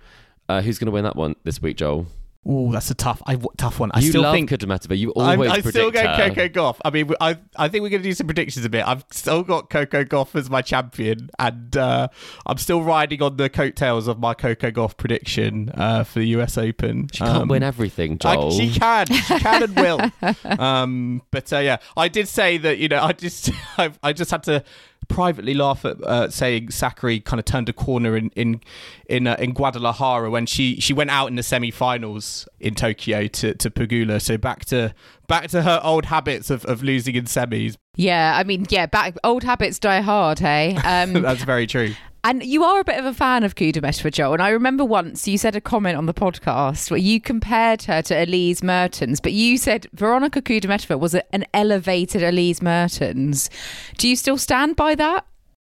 uh, 0.49 0.61
who's 0.61 0.79
going 0.79 0.87
to 0.87 0.91
win 0.91 1.03
that 1.03 1.15
one 1.15 1.35
this 1.43 1.61
week, 1.61 1.77
Joel? 1.77 2.07
Oh, 2.45 2.73
that's 2.73 2.91
a 2.91 2.93
tough, 2.93 3.21
I, 3.25 3.37
tough 3.55 3.79
one. 3.79 3.89
I 3.93 3.99
you 3.99 4.09
still 4.09 4.23
love 4.23 4.33
think 4.35 4.49
Kudermetova. 4.49 4.97
You 4.97 5.13
I'm, 5.15 5.39
always 5.39 5.49
I 5.51 5.61
predict 5.61 5.75
still 5.75 5.91
go 5.91 6.05
her. 6.05 6.29
Coco 6.29 6.49
Gauff. 6.49 6.77
I 6.83 6.89
mean, 6.89 7.13
I 7.21 7.37
I 7.55 7.69
think 7.69 7.83
we're 7.83 7.89
going 7.89 8.01
to 8.03 8.09
do 8.09 8.13
some 8.13 8.27
predictions 8.27 8.65
a 8.65 8.69
bit. 8.69 8.85
I've 8.85 9.05
still 9.11 9.43
got 9.43 9.69
Coco 9.69 10.03
Gauff 10.03 10.35
as 10.35 10.49
my 10.49 10.61
champion, 10.61 11.29
and 11.39 11.77
uh, 11.77 12.09
I'm 12.45 12.57
still 12.57 12.81
riding 12.83 13.21
on 13.21 13.37
the 13.37 13.49
coattails 13.49 14.09
of 14.09 14.19
my 14.19 14.33
Coco 14.33 14.71
Gauff 14.71 14.97
prediction 14.97 15.69
uh, 15.73 16.03
for 16.03 16.19
the 16.19 16.27
US 16.39 16.57
Open. 16.57 17.07
She 17.13 17.19
can't 17.19 17.43
Um, 17.43 17.47
win 17.47 17.63
everything, 17.63 18.17
I- 18.25 18.35
Joel. 18.35 18.51
she 18.51 18.73
can, 18.73 19.05
she 19.07 19.21
can 19.39 19.63
and 19.63 19.75
will. 19.77 20.11
Um, 20.59 21.21
but 21.31 21.51
uh, 21.53 21.59
yeah, 21.59 21.77
I 21.95 22.07
did 22.09 22.27
say 22.27 22.57
that 22.57 22.77
you 22.77 22.89
know 22.89 23.01
I 23.01 23.13
just 23.13 23.51
I, 23.77 23.91
I 24.03 24.11
just 24.13 24.31
had 24.31 24.43
to 24.43 24.63
privately 25.07 25.53
laugh 25.53 25.85
at 25.85 26.01
uh, 26.03 26.29
saying 26.29 26.67
Sakkari 26.67 27.23
kind 27.23 27.39
of 27.39 27.45
turned 27.45 27.69
a 27.69 27.73
corner 27.73 28.15
in 28.15 28.29
in 28.35 28.61
in, 29.07 29.27
uh, 29.27 29.35
in 29.39 29.53
Guadalajara 29.53 30.29
when 30.29 30.45
she 30.45 30.79
she 30.79 30.93
went 30.93 31.09
out 31.09 31.27
in 31.27 31.35
the 31.35 31.43
semi-finals 31.43 32.47
in 32.59 32.75
Tokyo 32.75 33.27
to 33.27 33.53
to 33.55 33.69
Pegula. 33.69 34.21
So 34.21 34.37
back 34.37 34.65
to 34.65 34.93
back 35.27 35.49
to 35.49 35.61
her 35.63 35.79
old 35.83 36.05
habits 36.05 36.49
of, 36.49 36.65
of 36.65 36.83
losing 36.83 37.15
in 37.15 37.25
semis. 37.25 37.75
Yeah, 37.95 38.35
I 38.37 38.43
mean, 38.43 38.65
yeah, 38.69 38.85
back 38.87 39.17
old 39.23 39.43
habits 39.43 39.79
die 39.79 40.01
hard, 40.01 40.39
hey. 40.39 40.77
Um, 40.85 41.13
That's 41.13 41.43
very 41.43 41.65
true. 41.65 41.93
And 42.25 42.41
you 42.41 42.63
are 42.63 42.79
a 42.79 42.85
bit 42.85 42.97
of 42.97 43.05
a 43.05 43.13
fan 43.13 43.43
of 43.43 43.55
Kudermetova, 43.55 44.09
Joe. 44.09 44.31
And 44.31 44.41
I 44.41 44.49
remember 44.49 44.85
once 44.85 45.27
you 45.27 45.37
said 45.37 45.57
a 45.57 45.61
comment 45.61 45.97
on 45.97 46.05
the 46.05 46.13
podcast 46.13 46.89
where 46.89 46.97
you 46.97 47.19
compared 47.19 47.83
her 47.83 48.01
to 48.03 48.23
Elise 48.23 48.63
Mertens, 48.63 49.19
but 49.19 49.33
you 49.33 49.57
said 49.57 49.87
Veronika 49.91 50.41
Kudermetova 50.41 50.97
was 50.97 51.15
an 51.15 51.45
elevated 51.53 52.23
Elise 52.23 52.61
Mertens. 52.61 53.49
Do 53.97 54.07
you 54.07 54.15
still 54.15 54.37
stand 54.37 54.77
by 54.77 54.95
that? 54.95 55.25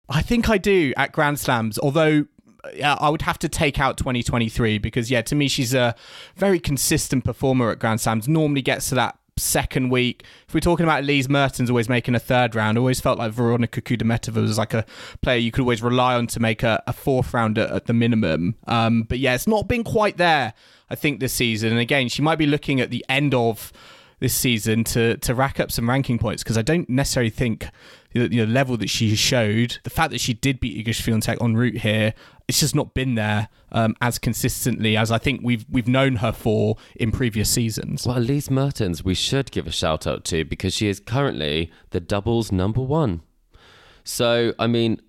I 0.10 0.24
think 0.24 0.50
I 0.50 0.58
do 0.58 0.92
at 0.98 1.12
Grand 1.12 1.40
Slams, 1.40 1.78
although 1.78 2.26
yeah, 2.74 2.96
I 2.96 3.10
would 3.10 3.22
have 3.22 3.38
to 3.40 3.50
take 3.50 3.80
out 3.80 3.98
2023 3.98 4.80
because, 4.80 5.12
yeah, 5.12 5.22
to 5.22 5.36
me, 5.36 5.48
she's 5.48 5.76
a 5.76 5.96
very 6.36 6.60
consistent 6.60 7.24
performer 7.24 7.70
at 7.70 7.78
Grand 7.78 8.02
Slams. 8.02 8.28
Normally 8.28 8.64
gets 8.64 8.90
to 8.90 8.96
that 8.96 9.19
second 9.40 9.90
week. 9.90 10.24
If 10.48 10.54
we're 10.54 10.60
talking 10.60 10.84
about 10.84 11.02
Elise 11.02 11.30
Mertens 11.30 11.70
always 11.70 11.90
making 11.90 12.16
a 12.16 12.20
third 12.20 12.56
round, 12.56 12.78
always 12.78 13.00
felt 13.00 13.18
like 13.18 13.32
Veronika 13.32 13.82
Kudermetova 13.82 14.42
was 14.42 14.58
like 14.58 14.74
a 14.74 14.86
player 15.22 15.38
you 15.38 15.52
could 15.52 15.62
always 15.62 15.82
rely 15.82 16.16
on 16.16 16.28
to 16.28 16.40
make 16.40 16.64
a, 16.64 16.84
a 16.88 16.94
fourth 16.94 17.34
round 17.34 17.58
at, 17.58 17.86
the 17.86 17.94
minimum. 17.94 18.56
Um, 18.68 19.04
but 19.04 19.20
yeah, 19.20 19.34
it's 19.34 19.48
not 19.48 19.68
been 19.68 19.84
quite 19.84 20.18
there, 20.18 20.54
I 20.90 20.96
think, 20.96 21.20
this 21.20 21.34
season. 21.34 21.72
And 21.72 21.80
again, 21.80 22.10
she 22.10 22.22
might 22.22 22.38
be 22.38 22.46
looking 22.46 22.80
at 22.82 22.92
the 22.92 23.06
end 23.10 23.34
of 23.34 23.72
this 24.20 24.36
season 24.36 24.84
to 24.84 25.16
to 25.18 25.34
rack 25.34 25.60
up 25.60 25.72
some 25.72 25.90
ranking 25.90 26.20
points 26.20 26.44
because 26.44 26.58
I 26.58 26.62
don't 26.62 26.90
necessarily 26.90 27.30
think 27.30 27.70
the, 28.12 28.46
level 28.46 28.78
that 28.78 28.90
she 28.90 29.16
showed, 29.16 29.80
the 29.84 29.90
fact 29.90 30.12
that 30.12 30.20
she 30.20 30.34
did 30.34 30.60
beat 30.60 30.86
Iga 30.86 30.90
Swiatek 30.90 31.44
en 31.44 31.56
route 31.56 31.78
here, 31.78 32.14
it's 32.50 32.60
just 32.60 32.74
not 32.74 32.96
been 32.96 33.14
there 33.14 33.48
um, 33.72 33.96
as 34.02 34.18
consistently 34.18 34.98
as 34.98 35.12
I 35.12 35.20
think 35.20 35.42
we've 35.44 35.66
we've 35.70 35.88
known 35.88 36.16
her 36.18 36.32
for 36.32 36.78
in 36.96 37.12
previous 37.12 37.48
seasons. 37.48 38.08
Well, 38.08 38.18
Elise 38.18 38.50
Mertens, 38.50 39.06
we 39.06 39.14
should 39.14 39.52
give 39.52 39.68
a 39.68 39.72
shout 39.72 40.08
out 40.08 40.26
to 40.26 40.44
because 40.44 40.74
she 40.74 40.90
is 40.90 41.00
currently 41.00 41.72
the 41.92 42.00
doubles 42.00 42.52
number 42.52 42.82
one. 42.82 43.22
So, 44.04 44.56
I 44.58 44.66
mean, 44.66 45.00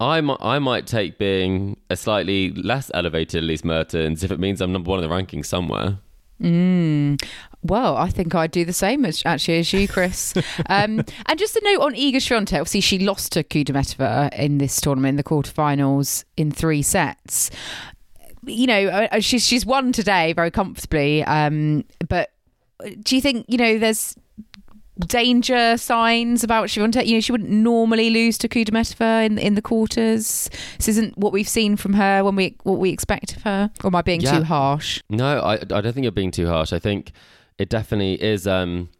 I 0.00 0.20
might, 0.20 0.38
I 0.40 0.58
might 0.58 0.88
take 0.88 1.18
being 1.18 1.76
a 1.88 1.94
slightly 1.94 2.50
less 2.50 2.90
elevated 2.92 3.44
Elise 3.44 3.64
Mertens 3.64 4.24
if 4.24 4.32
it 4.32 4.40
means 4.40 4.60
I'm 4.60 4.72
number 4.72 4.90
one 4.90 5.02
in 5.02 5.08
the 5.08 5.14
rankings 5.14 5.46
somewhere. 5.46 5.98
Mm. 6.42 7.22
Well, 7.68 7.96
I 7.96 8.08
think 8.08 8.34
I'd 8.34 8.50
do 8.50 8.64
the 8.64 8.72
same 8.72 9.04
as 9.04 9.22
actually 9.24 9.58
as 9.58 9.72
you, 9.72 9.88
Chris. 9.88 10.34
um, 10.68 11.02
and 11.26 11.38
just 11.38 11.56
a 11.56 11.60
note 11.64 11.82
on 11.82 11.94
Iga 11.94 12.16
Swiatek. 12.16 12.60
Obviously, 12.60 12.80
she 12.80 12.98
lost 12.98 13.32
to 13.32 13.42
Kudermetova 13.44 14.32
in 14.34 14.58
this 14.58 14.80
tournament 14.80 15.10
in 15.10 15.16
the 15.16 15.24
quarterfinals 15.24 16.24
in 16.36 16.50
three 16.50 16.82
sets. 16.82 17.50
You 18.44 18.66
know, 18.66 18.86
uh, 18.88 19.20
she's 19.20 19.44
she's 19.46 19.66
won 19.66 19.92
today 19.92 20.32
very 20.32 20.50
comfortably. 20.50 21.24
Um, 21.24 21.84
but 22.08 22.30
do 23.02 23.16
you 23.16 23.20
think 23.22 23.46
you 23.48 23.58
know 23.58 23.78
there's 23.78 24.14
danger 25.00 25.76
signs 25.76 26.44
about 26.44 26.68
Swiatek? 26.68 27.06
You 27.06 27.14
know, 27.14 27.20
she 27.20 27.32
wouldn't 27.32 27.50
normally 27.50 28.10
lose 28.10 28.38
to 28.38 28.48
Kudermetova 28.48 29.26
in 29.26 29.38
in 29.38 29.54
the 29.54 29.62
quarters. 29.62 30.48
This 30.78 30.88
isn't 30.88 31.16
what 31.18 31.32
we've 31.32 31.48
seen 31.48 31.76
from 31.76 31.94
her 31.94 32.22
when 32.22 32.36
we 32.36 32.54
what 32.62 32.78
we 32.78 32.90
expect 32.90 33.36
of 33.36 33.42
her. 33.42 33.70
Or 33.82 33.88
am 33.88 33.96
I 33.96 34.02
being 34.02 34.20
Yeah. 34.20 34.38
too 34.38 34.44
harsh? 34.44 35.02
No, 35.10 35.40
I, 35.40 35.54
I 35.54 35.64
don't 35.64 35.92
think 35.92 36.04
you're 36.04 36.12
being 36.12 36.30
too 36.30 36.46
harsh. 36.46 36.72
I 36.72 36.78
think 36.78 37.12
it 37.58 37.68
definitely 37.68 38.22
is 38.22 38.46
um, 38.46 38.90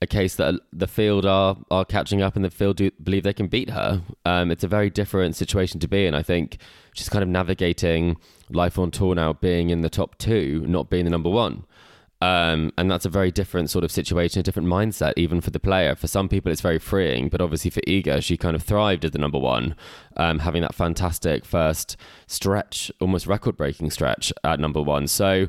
a 0.00 0.06
case 0.06 0.36
that 0.36 0.54
the 0.72 0.86
field 0.86 1.26
are 1.26 1.56
are 1.70 1.84
catching 1.84 2.22
up 2.22 2.36
and 2.36 2.44
the 2.44 2.50
field 2.50 2.76
do 2.76 2.90
believe 3.02 3.22
they 3.22 3.32
can 3.32 3.48
beat 3.48 3.70
her. 3.70 4.02
Um, 4.24 4.50
it's 4.50 4.64
a 4.64 4.68
very 4.68 4.90
different 4.90 5.36
situation 5.36 5.80
to 5.80 5.88
be 5.88 6.06
in. 6.06 6.14
I 6.14 6.22
think 6.22 6.58
she's 6.94 7.08
kind 7.08 7.22
of 7.22 7.28
navigating 7.28 8.16
life 8.48 8.78
on 8.78 8.90
tour 8.90 9.14
now, 9.14 9.32
being 9.32 9.70
in 9.70 9.82
the 9.82 9.90
top 9.90 10.16
two, 10.18 10.64
not 10.66 10.90
being 10.90 11.04
the 11.04 11.10
number 11.10 11.30
one. 11.30 11.64
Um, 12.22 12.70
and 12.76 12.90
that's 12.90 13.06
a 13.06 13.08
very 13.08 13.30
different 13.30 13.70
sort 13.70 13.82
of 13.82 13.90
situation, 13.90 14.40
a 14.40 14.42
different 14.42 14.68
mindset, 14.68 15.14
even 15.16 15.40
for 15.40 15.50
the 15.50 15.60
player. 15.60 15.94
For 15.94 16.06
some 16.06 16.28
people, 16.28 16.52
it's 16.52 16.60
very 16.60 16.78
freeing, 16.78 17.30
but 17.30 17.40
obviously 17.40 17.70
for 17.70 17.80
Iga, 17.82 18.22
she 18.22 18.36
kind 18.36 18.54
of 18.54 18.62
thrived 18.62 19.06
as 19.06 19.12
the 19.12 19.18
number 19.18 19.38
one, 19.38 19.74
um, 20.18 20.40
having 20.40 20.60
that 20.60 20.74
fantastic 20.74 21.46
first 21.46 21.96
stretch, 22.26 22.92
almost 23.00 23.26
record 23.26 23.56
breaking 23.56 23.90
stretch 23.90 24.34
at 24.44 24.60
number 24.60 24.82
one. 24.82 25.06
So 25.06 25.48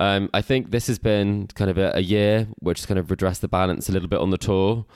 um, 0.00 0.30
I 0.32 0.40
think 0.40 0.70
this 0.70 0.86
has 0.86 0.98
been 0.98 1.46
kind 1.48 1.70
of 1.70 1.76
a, 1.76 1.92
a 1.94 2.00
year 2.00 2.48
which 2.58 2.80
has 2.80 2.86
kind 2.86 2.98
of 2.98 3.10
redressed 3.10 3.42
the 3.42 3.48
balance 3.48 3.88
a 3.88 3.92
little 3.92 4.08
bit 4.08 4.18
on 4.18 4.30
the 4.30 4.38
tour. 4.38 4.86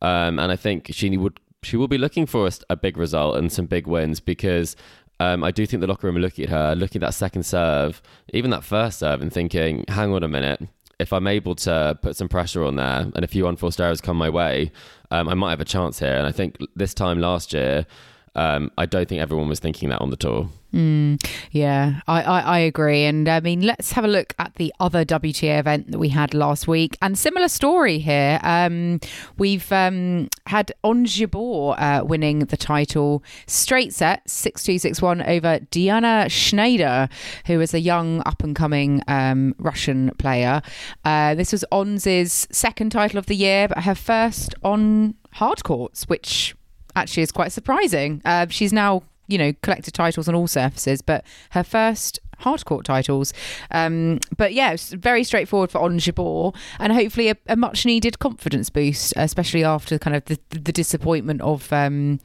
Um, 0.00 0.38
and 0.38 0.50
I 0.50 0.56
think 0.56 0.88
she 0.90 1.14
would 1.16 1.38
she 1.62 1.76
will 1.76 1.88
be 1.88 1.98
looking 1.98 2.26
for 2.26 2.46
a, 2.46 2.52
a 2.70 2.76
big 2.76 2.96
result 2.96 3.36
and 3.36 3.52
some 3.52 3.66
big 3.66 3.86
wins 3.86 4.20
because 4.20 4.74
um, 5.20 5.44
I 5.44 5.50
do 5.50 5.66
think 5.66 5.80
the 5.82 5.86
locker 5.86 6.06
room 6.06 6.16
are 6.16 6.20
looking 6.20 6.44
at 6.44 6.50
her, 6.50 6.74
looking 6.74 7.02
at 7.02 7.06
that 7.06 7.14
second 7.14 7.44
serve, 7.44 8.02
even 8.32 8.50
that 8.50 8.64
first 8.64 8.98
serve, 8.98 9.20
and 9.20 9.32
thinking, 9.32 9.84
hang 9.88 10.12
on 10.12 10.22
a 10.22 10.28
minute. 10.28 10.62
If 10.98 11.12
I'm 11.12 11.26
able 11.26 11.54
to 11.56 11.98
put 12.00 12.16
some 12.16 12.28
pressure 12.28 12.64
on 12.64 12.76
there 12.76 13.10
and 13.14 13.24
a 13.24 13.28
few 13.28 13.46
unforced 13.46 13.80
errors 13.80 14.00
come 14.00 14.16
my 14.16 14.30
way, 14.30 14.72
um, 15.10 15.28
I 15.28 15.34
might 15.34 15.50
have 15.50 15.60
a 15.60 15.66
chance 15.66 15.98
here. 15.98 16.16
And 16.16 16.26
I 16.26 16.32
think 16.32 16.56
this 16.74 16.94
time 16.94 17.18
last 17.18 17.52
year, 17.52 17.86
um, 18.34 18.70
I 18.76 18.86
don't 18.86 19.08
think 19.08 19.20
everyone 19.20 19.48
was 19.48 19.60
thinking 19.60 19.88
that 19.90 20.00
on 20.00 20.10
the 20.10 20.16
tour. 20.16 20.48
Mm, 20.74 21.24
yeah, 21.52 22.00
I, 22.08 22.22
I, 22.22 22.40
I 22.40 22.58
agree. 22.58 23.04
And 23.04 23.28
I 23.28 23.38
mean, 23.38 23.60
let's 23.60 23.92
have 23.92 24.04
a 24.04 24.08
look 24.08 24.34
at 24.40 24.56
the 24.56 24.74
other 24.80 25.04
WTA 25.04 25.60
event 25.60 25.92
that 25.92 25.98
we 25.98 26.08
had 26.08 26.34
last 26.34 26.66
week. 26.66 26.96
And 27.00 27.16
similar 27.16 27.46
story 27.46 28.00
here. 28.00 28.40
Um, 28.42 28.98
we've 29.38 29.70
um, 29.70 30.28
had 30.48 30.72
Ons 30.82 31.16
Jabeur 31.16 31.76
uh, 31.78 32.04
winning 32.04 32.40
the 32.40 32.56
title 32.56 33.22
straight 33.46 33.94
set, 33.94 34.28
6 34.28 34.64
2 34.64 34.78
6 34.78 35.00
1 35.00 35.22
over 35.22 35.60
Diana 35.70 36.28
Schneider, 36.28 37.08
who 37.46 37.60
is 37.60 37.72
a 37.72 37.80
young 37.80 38.20
up 38.26 38.42
and 38.42 38.56
coming 38.56 39.00
um, 39.06 39.54
Russian 39.58 40.10
player. 40.18 40.60
Uh, 41.04 41.36
this 41.36 41.52
was 41.52 41.64
Ons's 41.70 42.48
second 42.50 42.90
title 42.90 43.18
of 43.18 43.26
the 43.26 43.36
year, 43.36 43.68
but 43.68 43.84
her 43.84 43.94
first 43.94 44.56
on 44.64 45.14
hard 45.34 45.62
courts, 45.62 46.08
which 46.08 46.56
actually 46.96 47.22
is 47.22 47.32
quite 47.32 47.52
surprising. 47.52 48.22
Uh, 48.24 48.46
she's 48.48 48.72
now 48.72 49.02
you 49.26 49.38
know, 49.38 49.52
collected 49.62 49.94
titles 49.94 50.28
on 50.28 50.34
all 50.34 50.46
surfaces, 50.46 51.00
but 51.00 51.24
her 51.50 51.64
first 51.64 52.20
hardcourt 52.40 52.84
titles. 52.84 53.32
Um, 53.70 54.20
but 54.36 54.52
yeah, 54.52 54.72
it's 54.72 54.92
very 54.92 55.24
straightforward 55.24 55.70
for 55.70 55.80
Jabeur, 55.80 56.54
and 56.78 56.92
hopefully 56.92 57.30
a, 57.30 57.36
a 57.46 57.56
much 57.56 57.86
needed 57.86 58.18
confidence 58.18 58.70
boost, 58.70 59.14
especially 59.16 59.64
after 59.64 59.98
kind 59.98 60.16
of 60.16 60.24
the, 60.26 60.38
the 60.50 60.72
disappointment 60.72 61.40
of 61.40 61.72
um, 61.72 62.20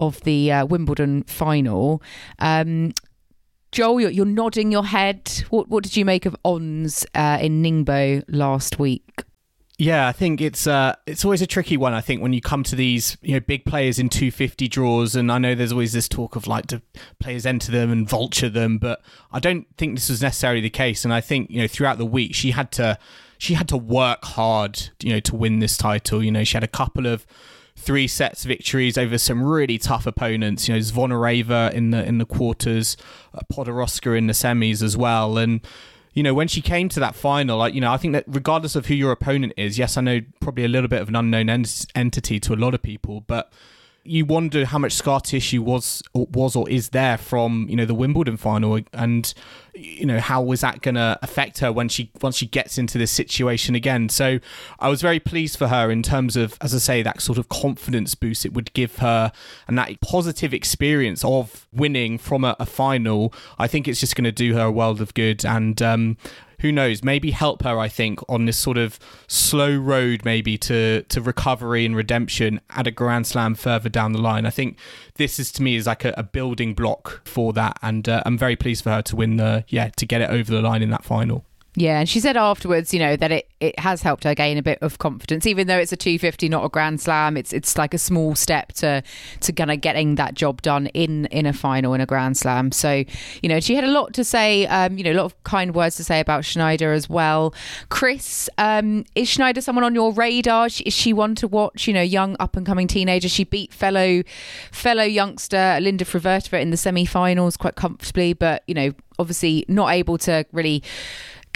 of 0.00 0.20
the 0.22 0.52
uh, 0.52 0.66
Wimbledon 0.66 1.22
final. 1.24 2.02
Um, 2.38 2.92
Joel, 3.72 4.00
you're, 4.00 4.10
you're 4.10 4.26
nodding 4.26 4.72
your 4.72 4.84
head. 4.84 5.30
What 5.50 5.68
what 5.68 5.84
did 5.84 5.96
you 5.96 6.04
make 6.04 6.26
of 6.26 6.36
Ons 6.44 7.06
uh, 7.14 7.38
in 7.40 7.62
Ningbo 7.62 8.24
last 8.28 8.78
week? 8.78 9.24
Yeah, 9.78 10.08
I 10.08 10.12
think 10.12 10.40
it's 10.40 10.66
uh, 10.66 10.96
it's 11.06 11.22
always 11.24 11.42
a 11.42 11.46
tricky 11.46 11.76
one. 11.76 11.92
I 11.92 12.00
think 12.00 12.22
when 12.22 12.32
you 12.32 12.40
come 12.40 12.62
to 12.62 12.74
these 12.76 13.18
you 13.20 13.34
know 13.34 13.40
big 13.40 13.66
players 13.66 13.98
in 13.98 14.08
250 14.08 14.68
draws, 14.68 15.14
and 15.14 15.30
I 15.30 15.36
know 15.36 15.54
there's 15.54 15.72
always 15.72 15.92
this 15.92 16.08
talk 16.08 16.34
of 16.34 16.46
like 16.46 16.66
do 16.66 16.80
players 17.20 17.44
enter 17.44 17.70
them 17.70 17.92
and 17.92 18.08
vulture 18.08 18.48
them, 18.48 18.78
but 18.78 19.02
I 19.30 19.38
don't 19.38 19.66
think 19.76 19.96
this 19.96 20.08
was 20.08 20.22
necessarily 20.22 20.62
the 20.62 20.70
case. 20.70 21.04
And 21.04 21.12
I 21.12 21.20
think 21.20 21.50
you 21.50 21.60
know 21.60 21.68
throughout 21.68 21.98
the 21.98 22.06
week 22.06 22.34
she 22.34 22.52
had 22.52 22.72
to 22.72 22.98
she 23.38 23.54
had 23.54 23.68
to 23.68 23.76
work 23.76 24.24
hard, 24.24 24.90
you 25.02 25.12
know, 25.12 25.20
to 25.20 25.36
win 25.36 25.58
this 25.58 25.76
title. 25.76 26.22
You 26.22 26.32
know, 26.32 26.44
she 26.44 26.54
had 26.54 26.64
a 26.64 26.68
couple 26.68 27.06
of 27.06 27.26
three 27.76 28.08
sets 28.08 28.44
victories 28.44 28.96
over 28.96 29.18
some 29.18 29.42
really 29.42 29.76
tough 29.76 30.06
opponents. 30.06 30.68
You 30.68 30.74
know, 30.74 30.80
Zvonareva 30.80 31.72
in 31.72 31.90
the 31.90 32.02
in 32.04 32.18
the 32.18 32.26
quarters, 32.26 32.96
uh, 33.34 33.40
Podoroska 33.52 34.16
in 34.16 34.26
the 34.26 34.32
semis 34.32 34.82
as 34.82 34.96
well, 34.96 35.36
and 35.36 35.60
you 36.16 36.22
know, 36.22 36.32
when 36.32 36.48
she 36.48 36.62
came 36.62 36.88
to 36.88 36.98
that 37.00 37.14
final, 37.14 37.58
like, 37.58 37.74
you 37.74 37.80
know, 37.82 37.92
I 37.92 37.98
think 37.98 38.14
that 38.14 38.24
regardless 38.26 38.74
of 38.74 38.86
who 38.86 38.94
your 38.94 39.12
opponent 39.12 39.52
is, 39.58 39.78
yes, 39.78 39.98
I 39.98 40.00
know 40.00 40.22
probably 40.40 40.64
a 40.64 40.68
little 40.68 40.88
bit 40.88 41.02
of 41.02 41.10
an 41.10 41.14
unknown 41.14 41.50
ent- 41.50 41.84
entity 41.94 42.40
to 42.40 42.54
a 42.54 42.56
lot 42.56 42.72
of 42.72 42.80
people, 42.80 43.20
but 43.26 43.52
you 44.06 44.24
wonder 44.24 44.64
how 44.64 44.78
much 44.78 44.92
scar 44.92 45.20
tissue 45.20 45.62
was 45.62 46.02
was 46.14 46.56
or 46.56 46.68
is 46.68 46.90
there 46.90 47.18
from 47.18 47.66
you 47.68 47.76
know 47.76 47.84
the 47.84 47.94
Wimbledon 47.94 48.36
final, 48.36 48.80
and 48.92 49.34
you 49.74 50.06
know 50.06 50.20
how 50.20 50.40
was 50.42 50.60
that 50.60 50.80
going 50.80 50.94
to 50.94 51.18
affect 51.22 51.58
her 51.58 51.72
when 51.72 51.88
she 51.88 52.10
once 52.22 52.36
she 52.36 52.46
gets 52.46 52.78
into 52.78 52.98
this 52.98 53.10
situation 53.10 53.74
again. 53.74 54.08
So 54.08 54.38
I 54.78 54.88
was 54.88 55.02
very 55.02 55.20
pleased 55.20 55.58
for 55.58 55.68
her 55.68 55.90
in 55.90 56.02
terms 56.02 56.36
of, 56.36 56.56
as 56.60 56.74
I 56.74 56.78
say, 56.78 57.02
that 57.02 57.20
sort 57.20 57.38
of 57.38 57.48
confidence 57.48 58.14
boost 58.14 58.46
it 58.46 58.54
would 58.54 58.72
give 58.72 58.96
her, 58.96 59.32
and 59.68 59.78
that 59.78 60.00
positive 60.00 60.54
experience 60.54 61.24
of 61.24 61.66
winning 61.72 62.18
from 62.18 62.44
a, 62.44 62.56
a 62.58 62.66
final. 62.66 63.32
I 63.58 63.66
think 63.66 63.88
it's 63.88 64.00
just 64.00 64.16
going 64.16 64.24
to 64.24 64.32
do 64.32 64.54
her 64.54 64.64
a 64.64 64.72
world 64.72 65.00
of 65.00 65.14
good, 65.14 65.44
and 65.44 65.80
um, 65.82 66.16
who 66.60 66.72
knows, 66.72 67.02
maybe 67.02 67.30
help 67.30 67.62
her, 67.62 67.78
I 67.78 67.88
think, 67.88 68.20
on 68.28 68.46
this 68.46 68.56
sort 68.56 68.78
of 68.78 68.98
slow 69.26 69.76
road, 69.76 70.24
maybe 70.24 70.56
to, 70.58 71.02
to 71.02 71.20
recovery 71.20 71.84
and 71.84 71.96
redemption 71.96 72.60
at 72.70 72.86
a 72.86 72.90
Grand 72.90 73.26
Slam 73.26 73.54
further 73.54 73.88
down 73.88 74.12
the 74.12 74.20
line. 74.20 74.46
I 74.46 74.50
think 74.50 74.78
this 75.16 75.38
is 75.38 75.52
to 75.52 75.62
me 75.62 75.76
is 75.76 75.86
like 75.86 76.04
a, 76.04 76.14
a 76.16 76.22
building 76.22 76.74
block 76.74 77.22
for 77.26 77.52
that, 77.54 77.78
and 77.82 78.08
uh, 78.08 78.22
I'm 78.24 78.38
very 78.38 78.56
pleased 78.56 78.84
for 78.84 78.90
her 78.90 79.02
to 79.02 79.16
win 79.16 79.36
the 79.36 79.64
yeah 79.68 79.90
to 79.96 80.06
get 80.06 80.20
it 80.20 80.30
over 80.30 80.50
the 80.50 80.62
line 80.62 80.82
in 80.82 80.90
that 80.90 81.04
final. 81.04 81.44
Yeah, 81.78 82.00
and 82.00 82.08
she 82.08 82.20
said 82.20 82.38
afterwards, 82.38 82.94
you 82.94 82.98
know, 82.98 83.16
that 83.16 83.30
it, 83.30 83.50
it 83.60 83.78
has 83.78 84.00
helped 84.00 84.24
her 84.24 84.34
gain 84.34 84.56
a 84.56 84.62
bit 84.62 84.78
of 84.80 84.96
confidence, 84.96 85.46
even 85.46 85.66
though 85.66 85.76
it's 85.76 85.92
a 85.92 85.96
250, 85.96 86.48
not 86.48 86.64
a 86.64 86.70
Grand 86.70 87.02
Slam. 87.02 87.36
It's 87.36 87.52
it's 87.52 87.76
like 87.76 87.92
a 87.92 87.98
small 87.98 88.34
step 88.34 88.72
to 88.74 89.02
to 89.40 89.52
kind 89.52 89.70
of 89.70 89.82
getting 89.82 90.14
that 90.14 90.32
job 90.32 90.62
done 90.62 90.86
in 90.88 91.26
in 91.26 91.44
a 91.44 91.52
final 91.52 91.92
in 91.92 92.00
a 92.00 92.06
Grand 92.06 92.38
Slam. 92.38 92.72
So, 92.72 93.04
you 93.42 93.48
know, 93.50 93.60
she 93.60 93.74
had 93.74 93.84
a 93.84 93.90
lot 93.90 94.14
to 94.14 94.24
say, 94.24 94.66
um, 94.68 94.96
you 94.96 95.04
know, 95.04 95.12
a 95.12 95.18
lot 95.20 95.26
of 95.26 95.44
kind 95.44 95.74
words 95.74 95.96
to 95.96 96.04
say 96.04 96.18
about 96.18 96.46
Schneider 96.46 96.94
as 96.94 97.10
well. 97.10 97.54
Chris, 97.90 98.48
um, 98.56 99.04
is 99.14 99.28
Schneider 99.28 99.60
someone 99.60 99.84
on 99.84 99.94
your 99.94 100.14
radar? 100.14 100.68
Is 100.68 100.94
she 100.94 101.12
one 101.12 101.34
to 101.34 101.46
watch? 101.46 101.86
You 101.86 101.92
know, 101.92 102.00
young 102.00 102.36
up 102.40 102.56
and 102.56 102.64
coming 102.64 102.88
teenager. 102.88 103.28
She 103.28 103.44
beat 103.44 103.74
fellow 103.74 104.22
fellow 104.72 105.04
youngster 105.04 105.78
Linda 105.82 106.06
Fruhvirtova 106.06 106.58
in 106.58 106.70
the 106.70 106.78
semi-finals 106.78 107.58
quite 107.58 107.74
comfortably, 107.74 108.32
but 108.32 108.62
you 108.66 108.72
know, 108.72 108.92
obviously 109.18 109.64
not 109.68 109.92
able 109.92 110.18
to 110.18 110.46
really 110.52 110.82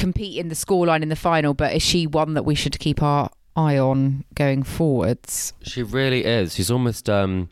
compete 0.01 0.39
in 0.39 0.49
the 0.49 0.55
scoreline 0.55 1.03
in 1.03 1.09
the 1.09 1.17
final, 1.17 1.55
but 1.55 1.75
is 1.75 1.83
she 1.83 2.07
one 2.07 2.35
that 2.35 2.45
we 2.45 2.55
should 2.55 2.79
keep 2.79 3.03
our 3.03 3.31
eye 3.55 3.79
on 3.79 4.25
going 4.35 4.63
forwards? 4.63 5.53
She 5.63 5.83
really 5.83 6.25
is. 6.25 6.55
She's 6.55 6.71
almost 6.71 7.09
um, 7.09 7.51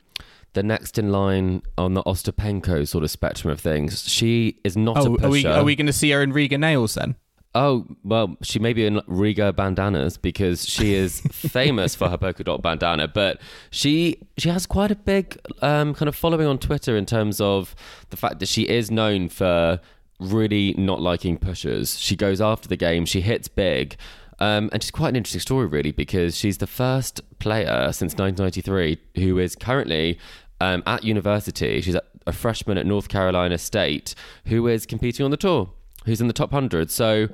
the 0.55 0.63
next 0.63 0.99
in 0.99 1.13
line 1.13 1.63
on 1.77 1.95
the 1.95 2.03
Ostapenko 2.03 2.89
sort 2.89 3.05
of 3.05 3.11
spectrum 3.11 3.53
of 3.53 3.61
things. 3.61 4.09
She 4.09 4.59
is 4.65 4.77
not 4.77 4.97
oh, 4.99 5.15
a 5.15 5.19
pusher. 5.19 5.27
Are 5.27 5.31
we, 5.31 5.47
are 5.47 5.65
we 5.65 5.77
going 5.77 5.87
to 5.87 5.93
see 5.93 6.11
her 6.11 6.23
in 6.23 6.33
Riga 6.33 6.59
nails 6.59 6.95
then? 6.95 7.17
Oh, 7.55 7.87
well, 8.05 8.37
she 8.43 8.59
may 8.59 8.73
be 8.73 8.85
in 8.85 9.01
Riga 9.07 9.53
bandanas 9.53 10.17
because 10.17 10.69
she 10.69 10.95
is 10.95 11.21
famous 11.33 11.95
for 11.95 12.09
her 12.09 12.19
polka 12.19 12.45
dot 12.45 12.63
bandana, 12.63 13.09
but 13.09 13.41
she 13.71 14.19
she 14.37 14.49
has 14.51 14.67
quite 14.67 14.91
a 14.91 14.97
big 14.97 15.39
um, 15.63 15.95
kind 15.95 16.09
of 16.09 16.15
following 16.15 16.47
on 16.47 16.59
Twitter 16.59 16.97
in 16.97 17.07
terms 17.07 17.41
of 17.41 17.75
the 18.11 18.17
fact 18.17 18.39
that 18.41 18.49
she 18.49 18.69
is 18.69 18.91
known 18.91 19.29
for 19.29 19.81
really 20.19 20.75
not 20.77 21.01
liking 21.01 21.39
pushers. 21.39 21.99
She 21.99 22.17
goes 22.17 22.41
after 22.41 22.69
the 22.69 22.77
game, 22.77 23.07
she 23.07 23.21
hits 23.21 23.49
big. 23.49 23.97
Um, 24.41 24.71
and 24.73 24.83
she's 24.83 24.93
quite 24.93 25.09
an 25.09 25.17
interesting 25.17 25.41
story, 25.41 25.67
really, 25.67 25.91
because 25.91 26.37
she's 26.37 26.59
the 26.59 26.67
first 26.67 27.21
player 27.41 27.91
since 27.93 28.15
1993 28.15 28.99
who 29.23 29.39
is 29.39 29.57
currently 29.57 30.19
um, 30.61 30.83
at 30.87 31.03
university. 31.03 31.81
She's 31.81 31.97
a 32.27 32.33
freshman 32.33 32.79
at 32.79 32.87
North 32.87 33.09
Carolina 33.09 33.59
State 33.59 34.15
who 34.47 34.69
is 34.69 34.87
competing 34.87 35.25
on 35.25 35.31
the 35.31 35.37
tour, 35.37 35.71
who's 36.05 36.21
in 36.21 36.29
the 36.29 36.33
top 36.33 36.53
100. 36.53 36.91
So 36.91 37.29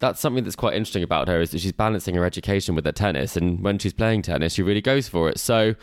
that's 0.00 0.20
something 0.20 0.44
that's 0.44 0.56
quite 0.56 0.74
interesting 0.74 1.02
about 1.02 1.28
her 1.28 1.40
is 1.40 1.50
that 1.50 1.60
she's 1.60 1.72
balancing 1.72 2.14
her 2.14 2.24
education 2.24 2.74
with 2.74 2.84
her 2.84 2.92
tennis. 2.92 3.36
And 3.36 3.62
when 3.62 3.78
she's 3.78 3.92
playing 3.92 4.22
tennis, 4.22 4.54
she 4.54 4.62
really 4.62 4.80
goes 4.80 5.08
for 5.08 5.28
it. 5.28 5.38
So 5.38 5.74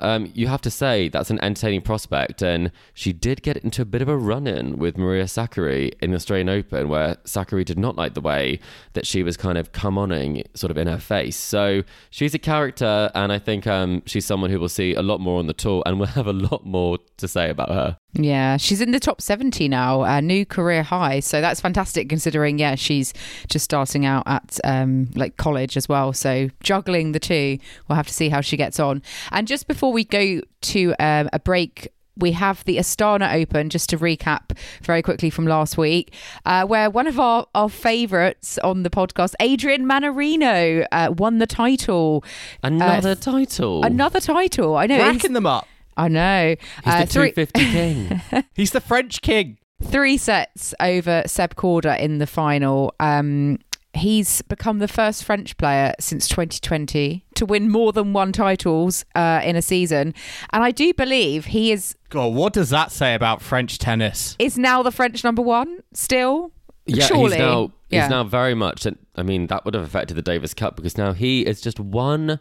um, 0.00 0.30
you 0.34 0.46
have 0.48 0.60
to 0.62 0.70
say 0.70 1.08
that's 1.08 1.30
an 1.30 1.38
entertaining 1.42 1.82
prospect. 1.82 2.42
And 2.42 2.70
she 2.94 3.12
did 3.12 3.42
get 3.42 3.56
into 3.58 3.82
a 3.82 3.84
bit 3.84 4.02
of 4.02 4.08
a 4.08 4.16
run 4.16 4.46
in 4.46 4.78
with 4.78 4.96
Maria 4.96 5.24
Sakkari 5.24 5.92
in 6.00 6.10
the 6.10 6.16
Australian 6.16 6.48
Open, 6.48 6.88
where 6.88 7.16
Sakkari 7.24 7.64
did 7.64 7.78
not 7.78 7.96
like 7.96 8.14
the 8.14 8.20
way 8.20 8.60
that 8.92 9.06
she 9.06 9.22
was 9.22 9.36
kind 9.36 9.58
of 9.58 9.72
come 9.72 9.96
oning 9.96 10.44
sort 10.54 10.70
of 10.70 10.78
in 10.78 10.86
her 10.86 10.98
face. 10.98 11.36
So 11.36 11.82
she's 12.10 12.34
a 12.34 12.38
character, 12.38 13.10
and 13.14 13.32
I 13.32 13.38
think 13.38 13.66
um, 13.66 14.02
she's 14.06 14.26
someone 14.26 14.50
who 14.50 14.60
will 14.60 14.68
see 14.68 14.94
a 14.94 15.02
lot 15.02 15.20
more 15.20 15.38
on 15.38 15.46
the 15.46 15.54
tour 15.54 15.82
and 15.86 15.98
will 15.98 16.06
have 16.18 16.26
a 16.26 16.32
lot 16.32 16.64
more 16.64 16.98
to 17.18 17.28
say 17.28 17.50
about 17.50 17.70
her. 17.70 17.98
Yeah, 18.12 18.56
she's 18.56 18.80
in 18.80 18.90
the 18.90 18.98
top 18.98 19.20
70 19.20 19.68
now, 19.68 20.02
a 20.02 20.20
new 20.20 20.44
career 20.44 20.82
high. 20.82 21.20
So 21.20 21.40
that's 21.40 21.60
fantastic 21.60 22.08
considering, 22.08 22.58
yeah, 22.58 22.74
she's 22.74 23.14
just 23.48 23.64
starting 23.64 24.04
out 24.04 24.24
at 24.26 24.58
um, 24.64 25.10
like 25.14 25.36
college 25.36 25.76
as 25.76 25.88
well. 25.88 26.12
So 26.12 26.50
juggling 26.62 27.12
the 27.12 27.20
two, 27.20 27.58
we'll 27.88 27.96
have 27.96 28.08
to 28.08 28.14
see 28.14 28.28
how 28.28 28.40
she 28.40 28.56
gets 28.56 28.80
on. 28.80 29.02
And 29.30 29.46
just 29.46 29.68
before 29.68 29.92
we 29.92 30.04
go 30.04 30.40
to 30.62 30.94
um, 30.98 31.28
a 31.32 31.38
break, 31.38 31.92
we 32.16 32.32
have 32.32 32.64
the 32.64 32.76
Astana 32.76 33.34
Open, 33.34 33.70
just 33.70 33.88
to 33.90 33.98
recap 33.98 34.56
very 34.82 35.02
quickly 35.02 35.30
from 35.30 35.46
last 35.46 35.78
week, 35.78 36.12
uh, 36.44 36.66
where 36.66 36.90
one 36.90 37.06
of 37.06 37.18
our, 37.18 37.46
our 37.54 37.68
favourites 37.68 38.58
on 38.58 38.82
the 38.82 38.90
podcast, 38.90 39.34
Adrian 39.40 39.86
Mannarino, 39.86 40.84
uh, 40.92 41.14
won 41.16 41.38
the 41.38 41.46
title. 41.46 42.24
Another 42.62 43.10
uh, 43.10 43.14
title. 43.14 43.84
Another 43.84 44.20
title. 44.20 44.76
I 44.76 44.86
know. 44.86 44.98
Racking 44.98 45.32
them 45.32 45.46
up. 45.46 45.66
I 46.00 46.08
know. 46.08 46.56
He's 46.84 46.94
uh, 46.94 47.04
the 47.04 47.12
250 47.12 47.60
king. 47.70 48.22
He's 48.54 48.70
the 48.70 48.80
French 48.80 49.20
king. 49.20 49.58
Three 49.82 50.16
sets 50.16 50.74
over 50.80 51.22
Seb 51.26 51.56
Korda 51.56 51.98
in 51.98 52.18
the 52.18 52.26
final. 52.26 52.94
Um, 53.00 53.58
he's 53.92 54.40
become 54.42 54.78
the 54.78 54.88
first 54.88 55.24
French 55.24 55.56
player 55.58 55.94
since 56.00 56.26
2020 56.28 57.24
to 57.34 57.46
win 57.46 57.70
more 57.70 57.92
than 57.92 58.12
one 58.12 58.32
titles 58.32 59.04
uh, 59.14 59.40
in 59.44 59.56
a 59.56 59.62
season, 59.62 60.14
and 60.52 60.62
I 60.62 60.70
do 60.70 60.92
believe 60.94 61.46
he 61.46 61.72
is. 61.72 61.96
God, 62.08 62.34
what 62.34 62.52
does 62.52 62.70
that 62.70 62.92
say 62.92 63.14
about 63.14 63.42
French 63.42 63.78
tennis? 63.78 64.36
Is 64.38 64.56
now 64.56 64.82
the 64.82 64.92
French 64.92 65.22
number 65.22 65.42
one 65.42 65.80
still? 65.92 66.52
Yeah, 66.86 67.06
Surely. 67.06 67.36
he's 67.36 67.38
now 67.38 67.72
he's 67.90 68.08
now 68.08 68.24
very 68.24 68.54
much. 68.54 68.86
I 69.16 69.22
mean, 69.22 69.48
that 69.48 69.64
would 69.64 69.74
have 69.74 69.84
affected 69.84 70.14
the 70.16 70.22
Davis 70.22 70.54
Cup 70.54 70.76
because 70.76 70.96
now 70.96 71.12
he 71.12 71.46
is 71.46 71.60
just 71.60 71.78
one 71.78 72.40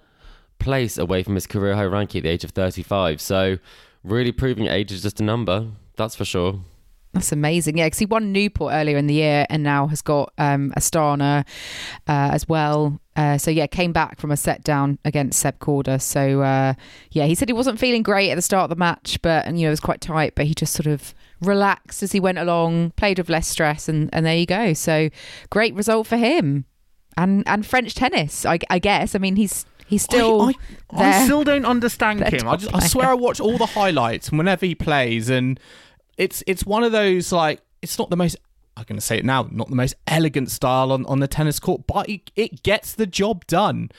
place 0.60 0.98
away 0.98 1.24
from 1.24 1.36
his 1.36 1.48
career 1.48 1.76
high 1.76 1.86
ranking 1.86 2.20
at 2.20 2.24
the 2.24 2.30
age 2.30 2.44
of 2.44 2.52
35. 2.52 3.22
So, 3.22 3.58
really 4.04 4.32
proving 4.32 4.68
age 4.68 4.92
is 4.92 5.02
just 5.02 5.20
a 5.20 5.24
number. 5.24 5.68
That's 5.96 6.16
for 6.16 6.26
sure. 6.26 6.60
That's 7.14 7.32
amazing. 7.32 7.78
Yeah, 7.78 7.88
because 7.88 8.00
he 8.00 8.06
won 8.06 8.32
Newport 8.32 8.72
earlier 8.74 8.96
in 8.96 9.08
the 9.08 9.16
year 9.16 9.48
and 9.50 9.64
now 9.64 9.88
has 9.88 10.02
got 10.02 10.32
um, 10.38 10.72
Astana 10.78 11.40
uh, 12.08 12.30
as 12.32 12.48
well. 12.48 13.00
Uh, 13.16 13.38
so 13.38 13.50
yeah, 13.50 13.66
came 13.66 13.92
back 13.92 14.20
from 14.20 14.32
a 14.32 14.38
set 14.38 14.64
down 14.64 15.00
against 15.04 15.40
Seb 15.40 15.58
Korda. 15.60 16.00
So 16.00 16.42
uh, 16.42 16.76
yeah, 17.12 17.26
he 17.26 17.34
said 17.34 17.50
he 17.50 17.54
wasn't 17.54 17.80
feeling 17.80 18.04
great 18.04 18.30
at 18.30 18.36
the 18.36 18.44
start 18.44 18.66
of 18.66 18.70
the 18.70 18.76
match, 18.76 19.20
but 19.24 19.46
and 19.46 19.60
you 19.60 19.66
know 19.66 19.70
it 19.70 19.72
was 19.72 19.80
quite 19.80 20.02
tight. 20.02 20.36
But 20.36 20.46
he 20.46 20.54
just 20.54 20.74
sort 20.74 20.86
of 20.86 21.16
relaxed 21.42 22.04
as 22.04 22.12
he 22.12 22.20
went 22.20 22.38
along, 22.38 22.92
played 22.92 23.18
with 23.18 23.28
less 23.28 23.48
stress, 23.48 23.90
and 23.90 24.10
and 24.14 24.26
there 24.26 24.38
you 24.38 24.46
go. 24.46 24.74
So 24.74 25.10
great 25.50 25.74
result 25.74 26.06
for 26.06 26.18
him, 26.18 26.66
and 27.18 27.44
and 27.48 27.66
French 27.66 27.96
tennis. 27.96 28.46
I, 28.46 28.60
I 28.70 28.78
guess. 28.78 29.16
I 29.16 29.18
mean, 29.18 29.36
he's 29.36 29.66
he's 29.90 30.04
still 30.04 30.44
I, 30.44 30.54
I, 30.92 30.98
there. 30.98 31.22
I 31.22 31.26
still 31.26 31.44
don't 31.44 31.66
understand 31.66 32.22
him. 32.22 32.48
I, 32.48 32.52
top 32.52 32.60
just, 32.60 32.76
I 32.76 32.88
swear 32.88 33.08
I 33.08 33.16
watch 33.16 33.40
all 33.40 33.58
the 33.58 33.66
highlights 33.66 34.32
whenever 34.32 34.66
he 34.66 34.76
plays, 34.76 35.30
and 35.30 35.60
it's 36.18 36.44
it's 36.48 36.66
one 36.66 36.84
of 36.84 36.92
those 36.92 37.32
like 37.32 37.62
it's 37.82 37.98
not 38.00 38.10
the 38.10 38.18
most. 38.18 38.38
I'm 38.78 38.86
going 38.88 38.98
to 38.98 39.06
say 39.06 39.18
it 39.18 39.26
now, 39.26 39.46
not 39.52 39.70
the 39.70 39.76
most 39.76 39.96
elegant 40.08 40.50
style 40.50 40.94
on, 40.94 41.06
on 41.06 41.20
the 41.20 41.28
tennis 41.28 41.60
court, 41.60 41.82
but 41.86 42.08
it, 42.08 42.32
it 42.38 42.64
gets 42.64 42.94
the 42.94 43.06
job 43.06 43.46
done. 43.46 43.90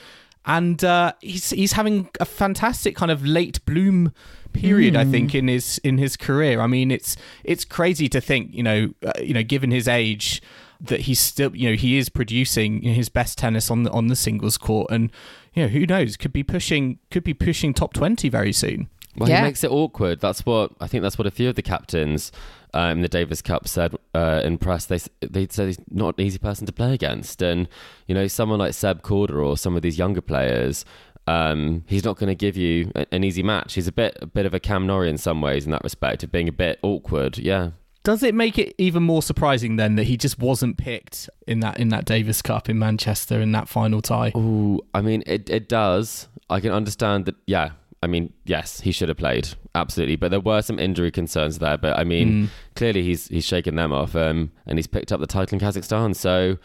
And 0.46 0.83
uh, 0.83 1.12
he's 1.20 1.50
he's 1.50 1.72
having 1.72 2.09
a 2.18 2.24
fantastic 2.24 2.96
kind 2.96 3.11
of 3.11 3.26
late 3.26 3.62
bloom 3.66 4.14
period, 4.55 4.96
I 4.96 5.05
think, 5.05 5.35
in 5.35 5.48
his 5.48 5.76
in 5.85 5.98
his 5.98 6.16
career. 6.16 6.61
I 6.62 6.66
mean, 6.66 6.90
it's 6.90 7.14
it's 7.44 7.66
crazy 7.66 8.09
to 8.09 8.22
think, 8.22 8.55
you 8.55 8.62
know, 8.62 8.94
uh, 9.05 9.12
you 9.22 9.35
know, 9.35 9.42
given 9.42 9.70
his 9.70 9.87
age, 9.87 10.40
that 10.81 11.00
he's 11.00 11.20
still, 11.20 11.55
you 11.55 11.68
know, 11.68 11.76
he 11.76 11.98
is 11.98 12.09
producing 12.09 12.81
his 12.81 13.11
best 13.11 13.37
tennis 13.37 13.70
on 13.70 13.83
the 13.83 13.90
on 13.90 14.07
the 14.07 14.16
singles 14.16 14.57
court, 14.57 14.90
and 14.90 15.12
you 15.54 15.62
know, 15.64 15.68
who 15.68 15.86
knows, 15.86 16.16
could 16.16 16.32
be 16.32 16.42
pushing 16.42 16.98
could 17.10 17.24
be 17.24 17.34
pushing 17.34 17.74
top 17.74 17.92
twenty 17.92 18.28
very 18.28 18.52
soon. 18.52 18.88
Well, 19.16 19.28
Yeah. 19.28 19.38
he 19.38 19.42
makes 19.48 19.64
it 19.64 19.70
awkward. 19.72 20.20
That's 20.20 20.46
what 20.46 20.72
I 20.80 20.86
think. 20.86 21.02
That's 21.02 21.18
what 21.18 21.26
a 21.26 21.30
few 21.32 21.48
of 21.48 21.56
the 21.56 21.62
captains 21.62 22.30
um, 22.72 22.90
in 22.98 23.00
the 23.02 23.08
Davis 23.08 23.42
Cup 23.42 23.66
said 23.66 23.94
uh, 24.14 24.40
in 24.44 24.56
press. 24.58 24.86
They 24.86 25.00
they 25.20 25.48
said 25.50 25.66
he's 25.66 25.78
not 25.90 26.16
an 26.18 26.24
easy 26.24 26.38
person 26.38 26.64
to 26.66 26.72
play 26.72 26.94
against, 26.94 27.42
and 27.42 27.68
you 28.06 28.14
know, 28.14 28.28
someone 28.28 28.60
like 28.60 28.72
Seb 28.74 29.02
Korda 29.02 29.44
or 29.44 29.56
some 29.58 29.74
of 29.76 29.82
these 29.82 29.98
younger 29.98 30.20
players. 30.20 30.84
Um, 31.26 31.84
he's 31.86 32.04
not 32.04 32.16
going 32.16 32.28
to 32.28 32.34
give 32.34 32.56
you 32.56 32.90
a- 32.96 33.06
an 33.12 33.22
easy 33.24 33.42
match. 33.42 33.74
He's 33.74 33.86
a 33.86 33.92
bit 33.92 34.16
a 34.20 34.26
bit 34.26 34.46
of 34.46 34.54
a 34.54 34.60
Cam 34.60 34.86
Norrie 34.86 35.10
in 35.10 35.18
some 35.18 35.40
ways 35.42 35.64
in 35.64 35.70
that 35.72 35.84
respect 35.84 36.22
of 36.22 36.32
being 36.32 36.48
a 36.48 36.52
bit 36.52 36.78
awkward. 36.82 37.36
Yeah, 37.38 37.70
Does 38.02 38.22
it 38.22 38.34
make 38.34 38.58
it 38.58 38.74
even 38.78 39.02
more 39.02 39.22
surprising 39.22 39.76
then 39.76 39.96
that 39.96 40.04
he 40.04 40.16
just 40.16 40.38
wasn't 40.38 40.78
picked 40.78 41.28
in 41.46 41.60
that 41.60 41.78
in 41.78 41.90
that 41.90 42.06
Davis 42.06 42.40
Cup 42.40 42.68
in 42.70 42.78
Manchester 42.78 43.40
in 43.40 43.52
that 43.52 43.68
final 43.68 44.00
tie? 44.00 44.32
Ooh, 44.36 44.80
I 44.94 45.02
mean, 45.02 45.22
it, 45.26 45.50
it 45.50 45.68
does. 45.68 46.28
I 46.48 46.60
can 46.60 46.72
understand 46.72 47.26
that. 47.26 47.34
Yeah, 47.46 47.72
I 48.02 48.06
mean, 48.06 48.32
yes, 48.46 48.80
he 48.80 48.92
should 48.92 49.10
have 49.10 49.18
played 49.18 49.50
absolutely, 49.74 50.16
but 50.16 50.30
there 50.30 50.40
were 50.40 50.62
some 50.62 50.78
injury 50.78 51.10
concerns 51.10 51.58
there. 51.58 51.76
But 51.76 51.98
I 51.98 52.04
mean, 52.04 52.50
clearly 52.74 53.02
he's 53.02 53.28
he's 53.28 53.44
shaken 53.44 53.76
them 53.76 53.92
off, 53.92 54.16
um, 54.16 54.52
and 54.66 54.78
he's 54.78 54.86
picked 54.86 55.12
up 55.12 55.20
the 55.20 55.26
title 55.26 55.58
in 55.58 55.60
Kazakhstan. 55.60 56.16
So 56.16 56.56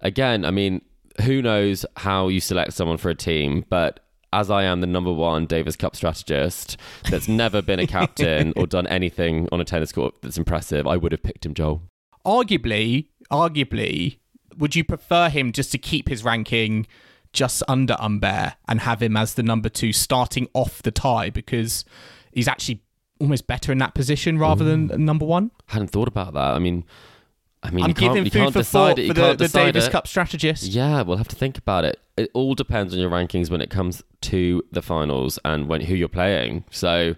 again, 0.00 0.44
I 0.44 0.52
mean, 0.52 0.82
who 1.22 1.42
knows 1.42 1.84
how 1.96 2.28
you 2.28 2.38
select 2.38 2.72
someone 2.72 2.98
for 2.98 3.10
a 3.10 3.14
team, 3.16 3.64
but 3.68 4.00
as 4.34 4.50
I 4.50 4.64
am 4.64 4.80
the 4.80 4.86
number 4.86 5.12
one 5.12 5.46
Davis 5.46 5.76
Cup 5.76 5.94
strategist 5.94 6.76
that's 7.10 7.28
never 7.28 7.62
been 7.62 7.78
a 7.78 7.86
captain 7.86 8.52
or 8.56 8.66
done 8.66 8.86
anything 8.88 9.48
on 9.52 9.60
a 9.60 9.64
tennis 9.64 9.92
court 9.92 10.14
that's 10.22 10.36
impressive, 10.36 10.86
I 10.86 10.96
would 10.96 11.12
have 11.12 11.22
picked 11.22 11.46
him, 11.46 11.54
Joel. 11.54 11.82
Arguably, 12.26 13.08
arguably, 13.30 14.18
would 14.56 14.74
you 14.74 14.84
prefer 14.84 15.28
him 15.28 15.52
just 15.52 15.70
to 15.72 15.78
keep 15.78 16.08
his 16.08 16.24
ranking 16.24 16.86
just 17.32 17.62
under 17.68 17.94
Humbert 17.94 18.54
and 18.68 18.80
have 18.80 19.02
him 19.02 19.16
as 19.16 19.34
the 19.34 19.42
number 19.42 19.68
two 19.68 19.92
starting 19.92 20.48
off 20.54 20.82
the 20.82 20.90
tie 20.90 21.30
because 21.30 21.84
he's 22.32 22.48
actually 22.48 22.82
almost 23.20 23.46
better 23.46 23.72
in 23.72 23.78
that 23.78 23.94
position 23.94 24.38
rather 24.38 24.64
than 24.64 25.04
number 25.04 25.24
one? 25.24 25.50
I 25.68 25.74
hadn't 25.74 25.88
thought 25.88 26.08
about 26.08 26.34
that. 26.34 26.54
I 26.54 26.58
mean, 26.58 26.84
I 27.64 27.70
mean, 27.70 27.84
I'm 27.84 27.88
you 27.88 27.94
can't, 27.94 28.12
giving 28.12 28.24
you 28.26 28.30
food 28.30 28.38
can't 28.38 28.52
for 28.52 28.58
decide 28.60 28.88
thought 28.90 28.98
it. 28.98 29.02
You 29.02 29.08
for 29.08 29.14
the, 29.14 29.20
can't 29.22 29.38
the 29.38 29.44
decide 29.46 29.64
Davis 29.64 29.86
it. 29.86 29.92
Cup 29.92 30.06
strategist. 30.06 30.64
Yeah, 30.64 31.02
we'll 31.02 31.16
have 31.16 31.28
to 31.28 31.36
think 31.36 31.56
about 31.56 31.84
it. 31.84 31.98
It 32.16 32.30
all 32.34 32.54
depends 32.54 32.92
on 32.92 33.00
your 33.00 33.10
rankings 33.10 33.50
when 33.50 33.60
it 33.62 33.70
comes 33.70 34.02
to 34.22 34.62
the 34.70 34.82
finals 34.82 35.38
and 35.44 35.66
when 35.66 35.80
who 35.80 35.94
you're 35.94 36.08
playing. 36.08 36.64
So 36.70 37.16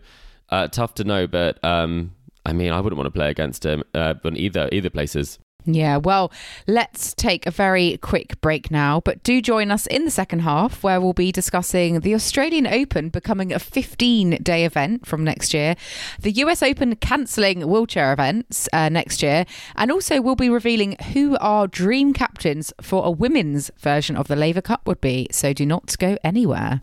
uh, 0.50 0.68
tough 0.68 0.94
to 0.94 1.04
know, 1.04 1.26
but 1.26 1.62
um, 1.64 2.14
I 2.46 2.52
mean, 2.52 2.72
I 2.72 2.80
wouldn't 2.80 2.96
want 2.96 3.08
to 3.08 3.10
play 3.18 3.28
against 3.28 3.66
him 3.66 3.82
uh, 3.94 4.14
on 4.24 4.36
either 4.36 4.68
either 4.70 4.88
places. 4.88 5.38
Yeah, 5.66 5.96
well, 5.96 6.30
let's 6.68 7.12
take 7.12 7.44
a 7.44 7.50
very 7.50 7.98
quick 7.98 8.40
break 8.40 8.70
now, 8.70 9.00
but 9.00 9.22
do 9.24 9.42
join 9.42 9.72
us 9.72 9.86
in 9.88 10.04
the 10.04 10.12
second 10.12 10.40
half 10.40 10.84
where 10.84 11.00
we'll 11.00 11.12
be 11.12 11.32
discussing 11.32 12.00
the 12.00 12.14
Australian 12.14 12.68
Open 12.68 13.08
becoming 13.08 13.52
a 13.52 13.58
15 13.58 14.38
day 14.42 14.64
event 14.64 15.06
from 15.06 15.24
next 15.24 15.52
year, 15.52 15.74
the 16.20 16.30
US 16.32 16.62
Open 16.62 16.94
cancelling 16.94 17.66
wheelchair 17.66 18.12
events 18.12 18.68
uh, 18.72 18.88
next 18.88 19.24
year, 19.24 19.44
and 19.74 19.90
also 19.90 20.20
we'll 20.20 20.36
be 20.36 20.48
revealing 20.48 20.96
who 21.12 21.36
our 21.38 21.66
dream 21.66 22.12
captains 22.12 22.72
for 22.80 23.04
a 23.04 23.10
women's 23.10 23.72
version 23.76 24.16
of 24.16 24.28
the 24.28 24.36
Laver 24.36 24.62
Cup 24.62 24.86
would 24.86 25.00
be. 25.00 25.26
So 25.32 25.52
do 25.52 25.66
not 25.66 25.98
go 25.98 26.16
anywhere. 26.22 26.82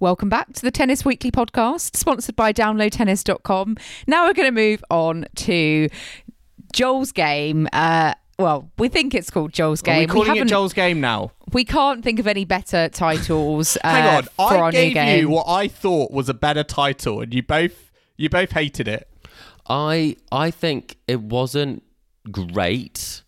Welcome 0.00 0.28
back 0.28 0.52
to 0.52 0.62
the 0.62 0.70
Tennis 0.70 1.04
Weekly 1.04 1.32
podcast, 1.32 1.96
sponsored 1.96 2.36
by 2.36 2.52
downloadtennis.com. 2.52 3.76
Now 4.06 4.26
we're 4.26 4.32
going 4.34 4.46
to 4.46 4.52
move 4.52 4.84
on 4.90 5.26
to 5.36 5.88
Joel's 6.72 7.10
game. 7.10 7.66
Uh, 7.72 8.14
well, 8.38 8.70
we 8.78 8.88
think 8.88 9.12
it's 9.12 9.28
called 9.28 9.52
Joel's 9.52 9.82
Are 9.82 9.86
game. 9.86 9.98
we 10.00 10.06
calling 10.06 10.36
it 10.36 10.46
Joel's 10.46 10.72
game 10.72 11.00
now? 11.00 11.32
We 11.52 11.64
can't 11.64 12.04
think 12.04 12.20
of 12.20 12.28
any 12.28 12.44
better 12.44 12.88
titles. 12.88 13.76
Uh, 13.84 13.88
Hang 13.90 14.16
on, 14.18 14.22
for 14.22 14.42
I 14.42 14.56
our 14.58 14.70
new 14.70 14.78
gave 14.78 14.94
game. 14.94 15.20
you 15.20 15.28
what 15.30 15.48
I 15.48 15.66
thought 15.66 16.12
was 16.12 16.28
a 16.28 16.34
better 16.34 16.62
title, 16.62 17.20
and 17.20 17.34
you 17.34 17.42
both 17.42 17.90
you 18.16 18.28
both 18.28 18.52
hated 18.52 18.86
it. 18.86 19.08
I 19.68 20.16
I 20.30 20.50
think 20.52 20.96
it 21.08 21.20
wasn't 21.22 21.82
great 22.30 23.22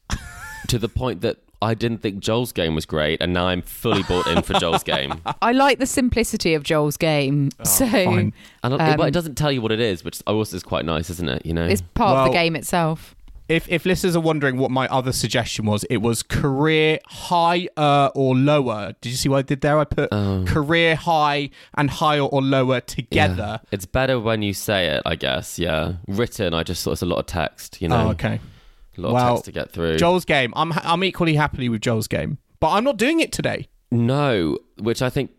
to 0.69 0.79
the 0.79 0.89
point 0.89 1.21
that 1.23 1.39
I 1.63 1.75
didn't 1.75 1.99
think 1.99 2.21
Joel's 2.21 2.53
game 2.53 2.75
was 2.75 2.87
great, 2.87 3.21
and 3.21 3.33
now 3.35 3.47
I'm 3.49 3.61
fully 3.63 4.03
bought 4.05 4.27
in 4.27 4.43
for 4.43 4.55
Joel's 4.55 4.83
game. 4.83 5.21
I 5.43 5.53
like 5.53 5.79
the 5.79 5.87
simplicity 5.87 6.55
of 6.55 6.63
Joel's 6.63 6.97
game. 6.97 7.51
so 7.65 7.87
fine. 7.87 8.33
And 8.63 8.75
I- 8.75 8.97
but 8.97 9.01
Um, 9.03 9.09
it 9.09 9.11
doesn't 9.13 9.37
tell 9.37 9.53
you 9.53 9.61
what 9.61 9.71
it 9.73 9.81
is, 9.81 10.03
which 10.05 10.21
also 10.27 10.57
is 10.57 10.63
quite 10.63 10.85
nice, 10.87 11.11
isn't 11.11 11.29
it? 11.29 11.45
You 11.45 11.53
know, 11.55 11.67
it's 11.67 11.83
part 11.95 12.19
of 12.19 12.27
the 12.29 12.33
game 12.33 12.57
itself. 12.57 13.15
If 13.49 13.69
if 13.69 13.85
listeners 13.85 14.15
are 14.15 14.21
wondering 14.21 14.59
what 14.59 14.71
my 14.71 14.87
other 14.89 15.11
suggestion 15.11 15.67
was, 15.67 15.83
it 15.91 15.97
was 15.97 16.23
career 16.23 17.01
higher 17.09 17.67
or 18.15 18.37
lower. 18.37 18.95
Did 19.01 19.11
you 19.11 19.17
see 19.17 19.29
what 19.29 19.39
I 19.39 19.43
did 19.43 19.61
there? 19.61 19.79
I 19.79 19.85
put 19.85 20.09
Oh. 20.13 20.45
career 20.47 20.95
high 20.95 21.51
and 21.75 21.91
higher 21.91 22.21
or 22.23 22.41
lower 22.43 22.77
Yeah. 22.77 22.81
together. 22.81 23.61
It's 23.73 23.87
better 23.87 24.21
when 24.21 24.43
you 24.43 24.55
say 24.55 24.87
it, 24.87 25.03
I 25.05 25.17
guess. 25.17 25.59
Yeah, 25.59 25.95
written, 26.07 26.55
I 26.55 26.63
just 26.63 26.85
thought 26.85 26.93
it's 26.93 27.03
a 27.03 27.07
lot 27.07 27.19
of 27.19 27.27
text. 27.27 27.83
You 27.83 27.89
know, 27.89 28.07
Oh, 28.07 28.11
okay. 28.11 28.39
A 29.05 29.09
lot 29.09 29.23
of 29.23 29.37
text 29.37 29.45
to 29.47 29.53
get 29.53 29.73
through. 29.73 29.97
Joel's 29.99 30.25
game. 30.25 30.53
I'm 30.57 30.73
I'm 30.77 31.03
equally 31.05 31.35
happily 31.35 31.69
with 31.69 31.81
Joel's 31.81 32.09
game, 32.09 32.39
but 32.61 32.71
I'm 32.71 32.85
not 32.85 32.97
doing 32.97 33.21
it 33.21 33.33
today. 33.33 33.69
No, 33.91 34.59
which 34.79 35.03
I 35.03 35.11
think 35.11 35.31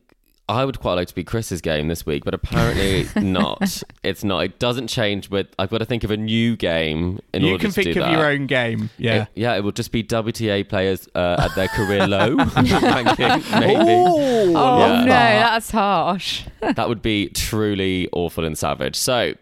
I 0.50 0.66
would 0.66 0.80
quite 0.82 0.96
like 0.96 1.08
to 1.08 1.16
be 1.16 1.24
Chris's 1.24 1.62
game 1.62 1.88
this 1.88 2.06
week, 2.06 2.26
but 2.26 2.34
apparently 2.34 3.08
not. 3.22 3.82
It's 4.04 4.24
not. 4.26 4.40
It 4.44 4.60
doesn't 4.60 4.88
change 4.88 5.30
with. 5.30 5.48
I've 5.58 5.70
got 5.70 5.78
to 5.78 5.86
think 5.86 6.04
of 6.04 6.12
a 6.12 6.18
new 6.18 6.58
game 6.58 7.20
in 7.34 7.44
you 7.44 7.54
order 7.54 7.62
can 7.62 7.70
to 7.72 7.74
think 7.84 7.94
do 7.94 8.02
of 8.02 8.08
that. 8.08 8.12
your 8.12 8.26
own 8.26 8.48
game. 8.48 8.90
Yeah. 8.98 9.22
It- 9.22 9.28
yeah, 9.36 9.56
it 9.56 9.64
will 9.64 9.72
just 9.72 9.94
be 9.94 10.04
WTA 10.04 10.68
players 10.68 11.08
uh, 11.16 11.38
at 11.40 11.56
their 11.56 11.70
career 11.70 12.06
low 12.06 12.36
ranking, 12.58 13.60
maybe. 13.60 13.92
Ooh, 13.94 14.58
Oh 14.58 14.80
Yeah. 14.80 15.00
no, 15.06 15.06
that's 15.06 15.72
harsh. 15.72 16.44
that 16.60 16.90
would 16.90 17.02
be 17.02 17.30
truly 17.30 18.10
awful 18.12 18.44
and 18.44 18.58
savage. 18.58 18.98
So, 18.98 19.36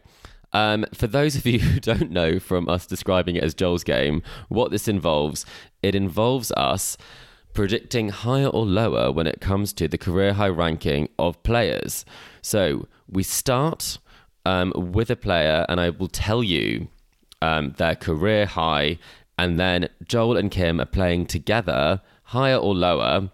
um, 0.53 0.85
for 0.93 1.07
those 1.07 1.35
of 1.35 1.45
you 1.45 1.59
who 1.59 1.79
don't 1.79 2.11
know 2.11 2.39
from 2.39 2.67
us 2.69 2.85
describing 2.85 3.35
it 3.35 3.43
as 3.43 3.53
Joel's 3.53 3.83
game, 3.83 4.21
what 4.47 4.71
this 4.71 4.87
involves, 4.87 5.45
it 5.81 5.95
involves 5.95 6.51
us 6.53 6.97
predicting 7.53 8.09
higher 8.09 8.47
or 8.47 8.65
lower 8.65 9.11
when 9.11 9.27
it 9.27 9.41
comes 9.41 9.73
to 9.73 9.87
the 9.87 9.97
career 9.97 10.33
high 10.33 10.49
ranking 10.49 11.09
of 11.17 11.41
players. 11.43 12.05
So, 12.41 12.87
we 13.09 13.23
start 13.23 13.97
um, 14.45 14.71
with 14.75 15.09
a 15.09 15.15
player, 15.15 15.65
and 15.67 15.79
I 15.79 15.89
will 15.89 16.07
tell 16.07 16.43
you 16.43 16.87
um, 17.41 17.73
their 17.77 17.95
career 17.95 18.45
high, 18.45 18.97
and 19.37 19.59
then 19.59 19.89
Joel 20.05 20.37
and 20.37 20.51
Kim 20.51 20.79
are 20.79 20.85
playing 20.85 21.25
together, 21.25 22.01
higher 22.23 22.57
or 22.57 22.75
lower. 22.75 23.29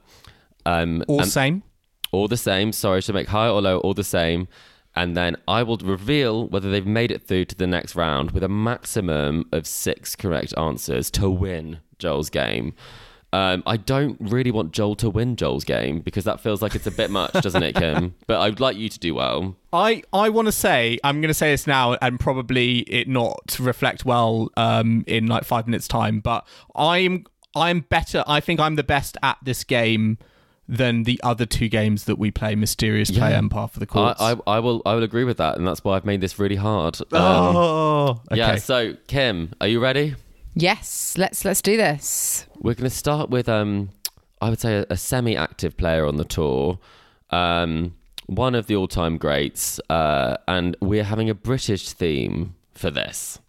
Um, 0.65 1.03
and- 1.07 1.27
same. 1.27 1.63
all 2.11 2.27
the 2.27 2.37
same. 2.37 2.71
Sorry, 2.71 3.01
to 3.03 3.13
make 3.13 3.27
higher 3.27 3.49
or 3.49 3.61
low, 3.61 3.79
all 3.79 3.93
the 3.93 4.03
same. 4.03 4.47
And 4.95 5.15
then 5.15 5.35
I 5.47 5.63
will 5.63 5.77
reveal 5.77 6.47
whether 6.47 6.71
they've 6.71 6.85
made 6.85 7.11
it 7.11 7.27
through 7.27 7.45
to 7.45 7.55
the 7.55 7.67
next 7.67 7.95
round 7.95 8.31
with 8.31 8.43
a 8.43 8.49
maximum 8.49 9.45
of 9.51 9.67
six 9.67 10.15
correct 10.15 10.53
answers 10.57 11.11
to 11.11 11.29
win 11.29 11.79
Joel's 11.99 12.29
game. 12.29 12.73
Um, 13.33 13.63
I 13.65 13.75
don't 13.75 14.15
really 14.21 14.51
want 14.51 14.71
Joel 14.71 14.95
to 14.95 15.09
win 15.09 15.35
Joel's 15.35 15.65
game 15.65 15.99
because 15.99 16.23
that 16.23 16.39
feels 16.39 16.61
like 16.61 16.73
it's 16.73 16.87
a 16.87 16.91
bit 16.91 17.09
much, 17.09 17.33
doesn't 17.33 17.63
it, 17.63 17.75
Kim? 17.75 18.15
But 18.27 18.39
I'd 18.39 18.61
like 18.61 18.77
you 18.77 18.87
to 18.87 18.97
do 18.97 19.13
well. 19.13 19.57
I, 19.73 20.03
I 20.13 20.29
want 20.29 20.47
to 20.47 20.53
say 20.53 20.97
I'm 21.03 21.19
going 21.19 21.29
to 21.29 21.33
say 21.33 21.51
this 21.51 21.67
now 21.67 21.95
and 21.95 22.17
probably 22.17 22.79
it 22.79 23.09
not 23.09 23.59
reflect 23.59 24.05
well 24.05 24.49
um, 24.55 25.03
in 25.05 25.27
like 25.27 25.43
five 25.43 25.67
minutes 25.67 25.87
time, 25.87 26.21
but 26.21 26.47
I'm 26.75 27.25
I'm 27.55 27.81
better. 27.81 28.23
I 28.25 28.39
think 28.39 28.61
I'm 28.61 28.75
the 28.75 28.83
best 28.83 29.17
at 29.21 29.37
this 29.43 29.65
game 29.65 30.17
than 30.67 31.03
the 31.03 31.19
other 31.23 31.45
two 31.45 31.67
games 31.69 32.05
that 32.05 32.17
we 32.17 32.31
play, 32.31 32.55
Mysterious 32.55 33.11
Play 33.11 33.31
Yeah. 33.31 33.39
and 33.39 33.51
Path 33.51 33.75
of 33.77 33.87
the 33.87 33.99
I, 33.99 34.15
I, 34.33 34.55
I 34.55 34.59
will 34.59 34.81
I 34.85 34.95
will 34.95 35.03
agree 35.03 35.23
with 35.23 35.37
that, 35.37 35.57
and 35.57 35.67
that's 35.67 35.83
why 35.83 35.95
I've 35.95 36.05
made 36.05 36.21
this 36.21 36.39
really 36.39 36.55
hard. 36.55 36.99
Um, 37.11 37.55
oh, 37.55 38.21
okay. 38.31 38.37
Yeah. 38.37 38.55
So 38.55 38.95
Kim, 39.07 39.53
are 39.61 39.67
you 39.67 39.79
ready? 39.79 40.15
Yes, 40.55 41.15
let's 41.17 41.45
let's 41.45 41.61
do 41.61 41.77
this. 41.77 42.45
We're 42.59 42.73
going 42.75 42.89
to 42.89 42.95
start 42.95 43.29
with, 43.29 43.49
um, 43.49 43.89
I 44.41 44.49
would 44.49 44.59
say, 44.59 44.77
a, 44.77 44.85
a 44.89 44.97
semi-active 44.97 45.75
player 45.77 46.05
on 46.05 46.15
the 46.15 46.23
tour, 46.23 46.79
um, 47.29 47.93
one 48.27 48.55
of 48.55 48.67
the 48.67 48.75
all-time 48.75 49.17
greats, 49.17 49.79
uh, 49.89 50.37
and 50.47 50.75
we're 50.81 51.03
having 51.03 51.29
a 51.29 51.33
British 51.35 51.91
theme 51.91 52.55
for 52.73 52.89
this. 52.89 53.39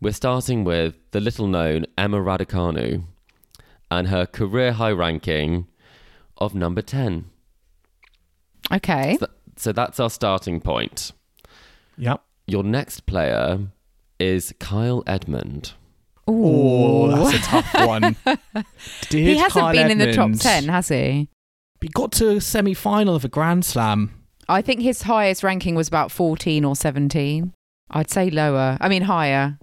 We're 0.00 0.12
starting 0.12 0.62
with 0.64 0.94
the 1.10 1.20
little-known 1.20 1.86
Emma 1.98 2.18
Raducanu 2.18 3.02
and 3.90 4.08
her 4.08 4.24
career 4.24 4.72
high 4.72 4.92
ranking 4.92 5.66
of 6.38 6.54
number 6.54 6.82
ten. 6.82 7.26
Okay. 8.72 9.16
Th- 9.18 9.30
so 9.56 9.72
that's 9.72 10.00
our 10.00 10.10
starting 10.10 10.60
point. 10.60 11.12
Yep. 11.96 12.22
Your 12.46 12.62
next 12.62 13.06
player 13.06 13.60
is 14.18 14.54
Kyle 14.58 15.02
Edmund. 15.06 15.72
Oh, 16.28 17.08
that's 17.08 17.36
a 17.36 17.48
tough 17.48 17.74
one. 17.86 18.16
He 19.08 19.36
hasn't 19.36 19.52
Kyle 19.52 19.72
been 19.72 19.90
in 19.90 19.98
the 19.98 20.12
top 20.12 20.32
10, 20.32 20.68
has 20.68 20.88
he? 20.88 21.28
He 21.80 21.88
got 21.88 22.12
to 22.12 22.36
a 22.36 22.40
semi 22.40 22.74
final 22.74 23.14
of 23.14 23.24
a 23.24 23.28
Grand 23.28 23.64
Slam. 23.64 24.12
I 24.48 24.60
think 24.62 24.80
his 24.80 25.02
highest 25.02 25.42
ranking 25.42 25.74
was 25.74 25.88
about 25.88 26.10
14 26.10 26.64
or 26.64 26.74
17. 26.74 27.52
I'd 27.90 28.10
say 28.10 28.30
lower. 28.30 28.76
I 28.80 28.88
mean, 28.88 29.02
higher. 29.02 29.58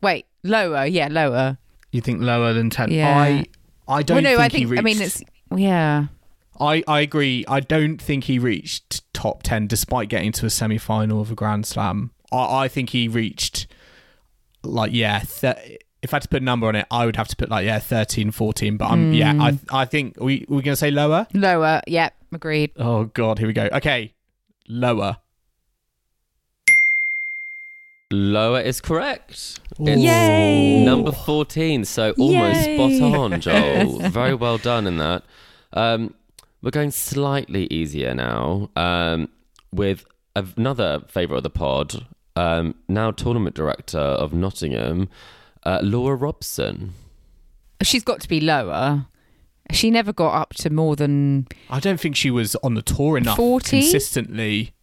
Wait, 0.00 0.26
lower. 0.44 0.86
Yeah, 0.86 1.08
lower. 1.10 1.58
You 1.90 2.00
think 2.00 2.22
lower 2.22 2.52
than 2.52 2.70
10? 2.70 2.92
Yeah. 2.92 3.18
I, 3.18 3.46
I 3.88 4.02
don't 4.02 4.16
well, 4.16 4.22
no, 4.22 4.30
think, 4.30 4.40
I 4.40 4.48
think, 4.48 4.58
he 4.58 4.66
reached. 4.66 4.80
I 4.80 4.84
mean, 4.84 5.00
it's, 5.00 5.22
yeah. 5.54 6.06
I, 6.58 6.82
I 6.88 7.00
agree. 7.00 7.44
I 7.48 7.60
don't 7.60 8.00
think 8.00 8.24
he 8.24 8.38
reached 8.38 9.02
top 9.12 9.42
10 9.42 9.66
despite 9.66 10.08
getting 10.08 10.32
to 10.32 10.46
a 10.46 10.50
semi 10.50 10.78
final 10.78 11.20
of 11.20 11.30
a 11.30 11.34
Grand 11.34 11.66
Slam. 11.66 12.12
I, 12.32 12.64
I 12.64 12.68
think 12.68 12.90
he 12.90 13.08
reached, 13.08 13.66
like, 14.62 14.92
yeah, 14.92 15.20
th- 15.20 15.78
if 16.02 16.12
I 16.12 16.16
had 16.16 16.22
to 16.22 16.28
put 16.28 16.42
a 16.42 16.44
number 16.44 16.66
on 16.66 16.76
it, 16.76 16.86
I 16.90 17.04
would 17.06 17.16
have 17.16 17.28
to 17.28 17.36
put, 17.36 17.50
like, 17.50 17.66
yeah, 17.66 17.78
13, 17.78 18.30
14. 18.30 18.76
But 18.76 18.90
I'm, 18.90 19.12
yeah, 19.12 19.30
I, 19.30 19.50
mm. 19.52 19.60
I 19.70 19.84
think, 19.84 20.18
we, 20.20 20.46
we're 20.48 20.62
going 20.62 20.72
to 20.72 20.76
say 20.76 20.90
lower? 20.90 21.26
Lower. 21.34 21.82
Yep, 21.86 22.14
agreed. 22.32 22.72
Oh, 22.76 23.04
God, 23.04 23.38
here 23.38 23.48
we 23.48 23.52
go. 23.52 23.68
Okay, 23.72 24.14
lower. 24.68 25.18
Lower 28.12 28.60
is 28.60 28.80
correct. 28.80 29.58
It's 29.80 30.02
Yay! 30.02 30.84
Number 30.84 31.10
14, 31.10 31.84
so 31.84 32.12
almost 32.12 32.66
Yay! 32.68 32.98
spot 32.98 33.14
on, 33.32 33.40
Joel. 33.40 33.98
Very 34.10 34.34
well 34.34 34.58
done 34.58 34.86
in 34.86 34.98
that. 34.98 35.24
Um, 35.72 36.14
we're 36.62 36.70
going 36.70 36.92
slightly 36.92 37.66
easier 37.66 38.14
now 38.14 38.70
um, 38.76 39.28
with 39.72 40.04
another 40.36 41.00
favourite 41.08 41.38
of 41.38 41.42
the 41.42 41.50
pod, 41.50 42.06
um, 42.36 42.76
now 42.88 43.10
tournament 43.10 43.56
director 43.56 43.98
of 43.98 44.32
Nottingham, 44.32 45.08
uh, 45.64 45.80
Laura 45.82 46.14
Robson. 46.14 46.94
She's 47.82 48.04
got 48.04 48.20
to 48.20 48.28
be 48.28 48.40
lower. 48.40 49.06
She 49.72 49.90
never 49.90 50.12
got 50.12 50.32
up 50.32 50.54
to 50.58 50.70
more 50.70 50.94
than. 50.94 51.48
I 51.68 51.80
don't 51.80 51.98
think 52.00 52.14
she 52.14 52.30
was 52.30 52.54
on 52.56 52.74
the 52.74 52.82
tour 52.82 53.18
enough 53.18 53.36
40? 53.36 53.80
consistently 53.80 54.74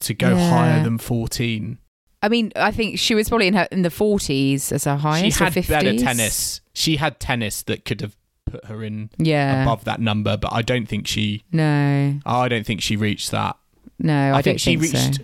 to 0.00 0.12
go 0.12 0.36
Yeah. 0.36 0.50
higher 0.50 0.84
than 0.84 0.98
14. 0.98 1.78
I 2.22 2.28
mean, 2.28 2.52
I 2.56 2.70
think 2.70 2.98
she 2.98 3.14
was 3.14 3.28
probably 3.28 3.46
in 3.48 3.54
her 3.54 3.66
in 3.72 3.82
the 3.82 3.88
40s 3.88 4.72
as 4.72 4.84
her 4.84 4.96
highest. 4.96 5.38
she 5.38 5.42
or 5.44 5.46
had 5.46 5.54
50s. 5.54 5.68
better 5.68 5.96
tennis. 5.96 6.60
She 6.74 6.96
had 6.96 7.18
tennis 7.18 7.62
that 7.62 7.84
could 7.84 8.00
have 8.02 8.16
put 8.44 8.64
her 8.66 8.82
in 8.84 9.10
Yeah. 9.18 9.62
above 9.62 9.84
that 9.84 10.00
number, 10.00 10.36
but 10.36 10.52
I 10.52 10.62
don't 10.62 10.86
think 10.86 11.06
she. 11.06 11.44
No, 11.52 12.18
I 12.26 12.48
don't 12.48 12.66
think 12.66 12.82
she 12.82 12.96
reached 12.96 13.30
that. 13.30 13.56
no, 13.98 14.14
I, 14.14 14.38
I, 14.38 14.42
think 14.42 14.44
don't 14.44 14.58
she 14.58 14.76
think 14.76 14.82
reached. 14.94 15.14
so. 15.16 15.22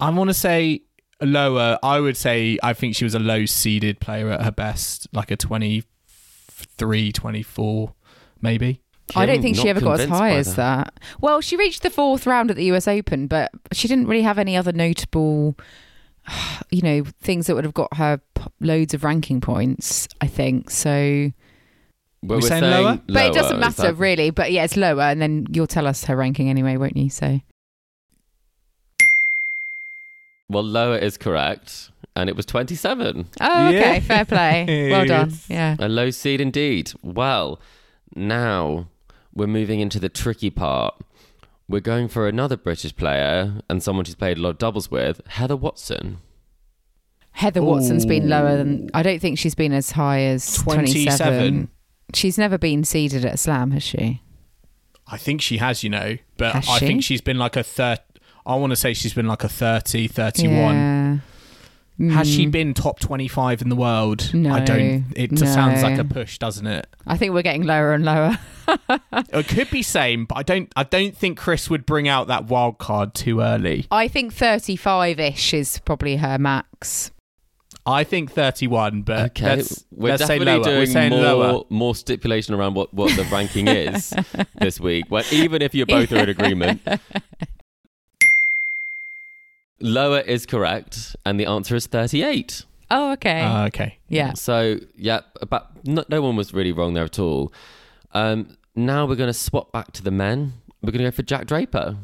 I 0.00 0.10
want 0.10 0.28
to 0.30 0.34
say 0.34 0.82
lower. 1.22 1.78
I 1.82 2.00
would 2.00 2.16
say 2.16 2.58
I 2.62 2.72
think 2.72 2.96
she 2.96 3.04
was 3.04 3.14
a 3.14 3.18
low 3.20 3.46
seeded 3.46 4.00
player 4.00 4.28
at 4.30 4.42
her 4.42 4.50
best, 4.50 5.06
like 5.12 5.30
a 5.30 5.36
23, 5.36 7.12
24, 7.12 7.94
maybe. 8.42 8.80
I 9.14 9.24
don't 9.24 9.40
think 9.40 9.56
she 9.56 9.68
ever 9.68 9.80
got 9.80 10.00
as 10.00 10.08
high 10.08 10.30
by 10.30 10.36
as 10.36 10.56
that. 10.56 10.98
Well, 11.20 11.40
she 11.40 11.56
reached 11.56 11.82
the 11.82 11.90
fourth 11.90 12.26
round 12.26 12.50
at 12.50 12.56
the 12.56 12.64
US 12.72 12.88
Open, 12.88 13.28
but 13.28 13.52
she 13.72 13.86
didn't 13.86 14.08
really 14.08 14.22
have 14.22 14.38
any 14.38 14.56
other 14.56 14.72
notable, 14.72 15.56
you 16.70 16.82
know, 16.82 17.04
things 17.22 17.46
that 17.46 17.54
would 17.54 17.64
have 17.64 17.74
got 17.74 17.96
her 17.96 18.20
p- 18.34 18.42
loads 18.60 18.94
of 18.94 19.04
ranking 19.04 19.40
points. 19.40 20.08
I 20.20 20.26
think 20.26 20.70
so, 20.70 20.90
Well, 20.90 21.32
We 22.22 22.36
we're 22.36 22.40
saying 22.42 22.62
saying 22.62 22.84
lower? 22.84 23.00
but 23.06 23.26
it 23.26 23.34
doesn't 23.34 23.60
matter 23.60 23.82
that- 23.82 23.94
really. 23.94 24.30
But 24.30 24.52
yeah, 24.52 24.64
it's 24.64 24.76
lower, 24.76 25.02
and 25.02 25.20
then 25.22 25.46
you'll 25.50 25.66
tell 25.66 25.86
us 25.86 26.04
her 26.04 26.16
ranking 26.16 26.48
anyway, 26.50 26.76
won't 26.76 26.96
you? 26.96 27.08
So 27.10 27.40
Well, 30.48 30.62
lower 30.62 30.96
is 30.96 31.16
correct, 31.18 31.90
and 32.14 32.28
it 32.28 32.36
was 32.36 32.46
27. 32.46 33.26
oh, 33.40 33.66
okay, 33.68 33.94
Yeah. 33.94 34.00
fair 34.00 34.24
play, 34.24 34.90
well 34.90 35.04
done. 35.16 35.32
Yeah, 35.48 35.76
A 35.78 35.88
low 35.88 36.10
seed 36.10 36.40
indeed. 36.40 36.92
Well, 37.02 37.58
now 38.14 38.86
we're 39.34 39.48
moving 39.48 39.80
into 39.80 39.98
the 39.98 40.08
tricky 40.08 40.50
part. 40.50 40.94
We're 41.68 41.80
going 41.80 42.08
for 42.08 42.28
another 42.28 42.56
British 42.56 42.94
player 42.94 43.60
and 43.68 43.82
someone 43.82 44.04
she's 44.04 44.14
played 44.14 44.38
a 44.38 44.40
lot 44.40 44.50
of 44.50 44.58
doubles 44.58 44.90
with, 44.90 45.20
Heather 45.26 45.56
Watson. 45.56 46.18
Heather 47.32 47.62
Watson's 47.62 48.06
been 48.06 48.28
lower 48.28 48.56
than. 48.56 48.88
I 48.94 49.02
don't 49.02 49.18
think 49.20 49.38
she's 49.38 49.54
been 49.54 49.72
as 49.72 49.90
high 49.90 50.20
as 50.20 50.56
27. 50.56 51.04
27. 51.16 51.68
She's 52.14 52.38
never 52.38 52.56
been 52.56 52.82
seeded 52.84 53.24
at 53.24 53.34
a 53.34 53.36
slam, 53.36 53.72
has 53.72 53.82
she? 53.82 54.22
I 55.08 55.18
think 55.18 55.42
she 55.42 55.58
has, 55.58 55.84
you 55.84 55.90
know, 55.90 56.16
but 56.38 56.52
Has 56.54 56.68
I 56.68 56.78
she? 56.78 56.86
think 56.86 57.02
she's 57.04 57.20
been 57.20 57.38
like 57.38 57.56
a 57.56 57.62
third. 57.62 57.98
I 58.46 58.54
want 58.56 58.70
to 58.70 58.76
say 58.76 58.94
she's 58.94 59.12
been 59.12 59.26
like 59.26 59.44
a 59.44 59.48
30, 59.48 60.08
31. 60.08 60.52
Yeah. 60.52 61.18
Has 62.10 62.28
she 62.28 62.46
Mm. 62.46 62.50
been 62.50 62.74
top 62.74 63.00
25 63.00 63.62
in 63.62 63.70
the 63.70 63.76
world? 63.76 64.30
I 64.34 64.60
don't. 64.60 65.06
It 65.16 65.32
just 65.32 65.54
sounds 65.54 65.82
like 65.82 65.98
a 65.98 66.04
push, 66.04 66.38
doesn't 66.38 66.66
it? 66.66 66.86
I 67.06 67.16
think 67.16 67.32
we're 67.32 67.42
getting 67.42 67.62
lower 67.62 67.92
and 67.94 68.04
lower. 68.04 68.38
It 69.32 69.46
could 69.48 69.70
be 69.70 69.82
same, 69.82 70.24
but 70.26 70.36
I 70.38 70.42
don't. 70.42 70.70
I 70.76 70.82
don't 70.82 71.16
think 71.16 71.38
Chris 71.38 71.70
would 71.70 71.86
bring 71.86 72.08
out 72.08 72.26
that 72.26 72.46
wild 72.46 72.78
card 72.78 73.14
too 73.14 73.40
early. 73.40 73.86
I 73.90 74.08
think 74.08 74.32
35 74.34 75.20
ish 75.20 75.54
is 75.54 75.78
probably 75.84 76.16
her 76.16 76.36
max. 76.38 77.12
I 77.86 78.02
think 78.02 78.32
31, 78.32 79.02
but 79.02 79.26
Okay, 79.26 79.46
let's, 79.56 79.84
we're 79.92 80.10
let's 80.10 80.26
say 80.26 80.38
definitely 80.40 80.64
lower. 80.64 80.78
We're 80.78 80.84
doing 80.84 80.92
saying 80.92 81.10
more 81.10 81.20
lower. 81.22 81.62
more 81.70 81.94
stipulation 81.94 82.54
around 82.54 82.74
what, 82.74 82.92
what 82.92 83.14
the 83.16 83.22
ranking 83.30 83.68
is 83.68 84.12
this 84.60 84.80
week. 84.80 85.04
Well, 85.08 85.22
even 85.30 85.62
if 85.62 85.72
you 85.74 85.86
both 85.86 86.10
are 86.10 86.16
in 86.18 86.28
agreement, 86.28 86.82
lower 89.80 90.20
is 90.20 90.46
correct, 90.46 91.16
and 91.24 91.38
the 91.40 91.46
answer 91.46 91.74
is 91.76 91.86
38. 91.86 92.64
Oh, 92.90 93.12
okay. 93.12 93.40
Uh, 93.42 93.66
okay. 93.66 93.98
yeah. 94.08 94.34
So 94.34 94.78
yeah, 94.94 95.20
but 95.50 95.70
no, 95.84 96.04
no 96.08 96.22
one 96.22 96.36
was 96.36 96.54
really 96.54 96.72
wrong 96.72 96.94
there 96.94 97.04
at 97.04 97.18
all. 97.18 97.52
Um, 98.12 98.56
now 98.74 99.06
we're 99.06 99.16
going 99.16 99.28
to 99.28 99.34
swap 99.34 99.72
back 99.72 99.92
to 99.92 100.02
the 100.02 100.10
men. 100.12 100.52
We're 100.82 100.92
going 100.92 101.04
to 101.04 101.10
go 101.10 101.14
for 101.14 101.22
Jack 101.22 101.46
Draper. 101.46 101.96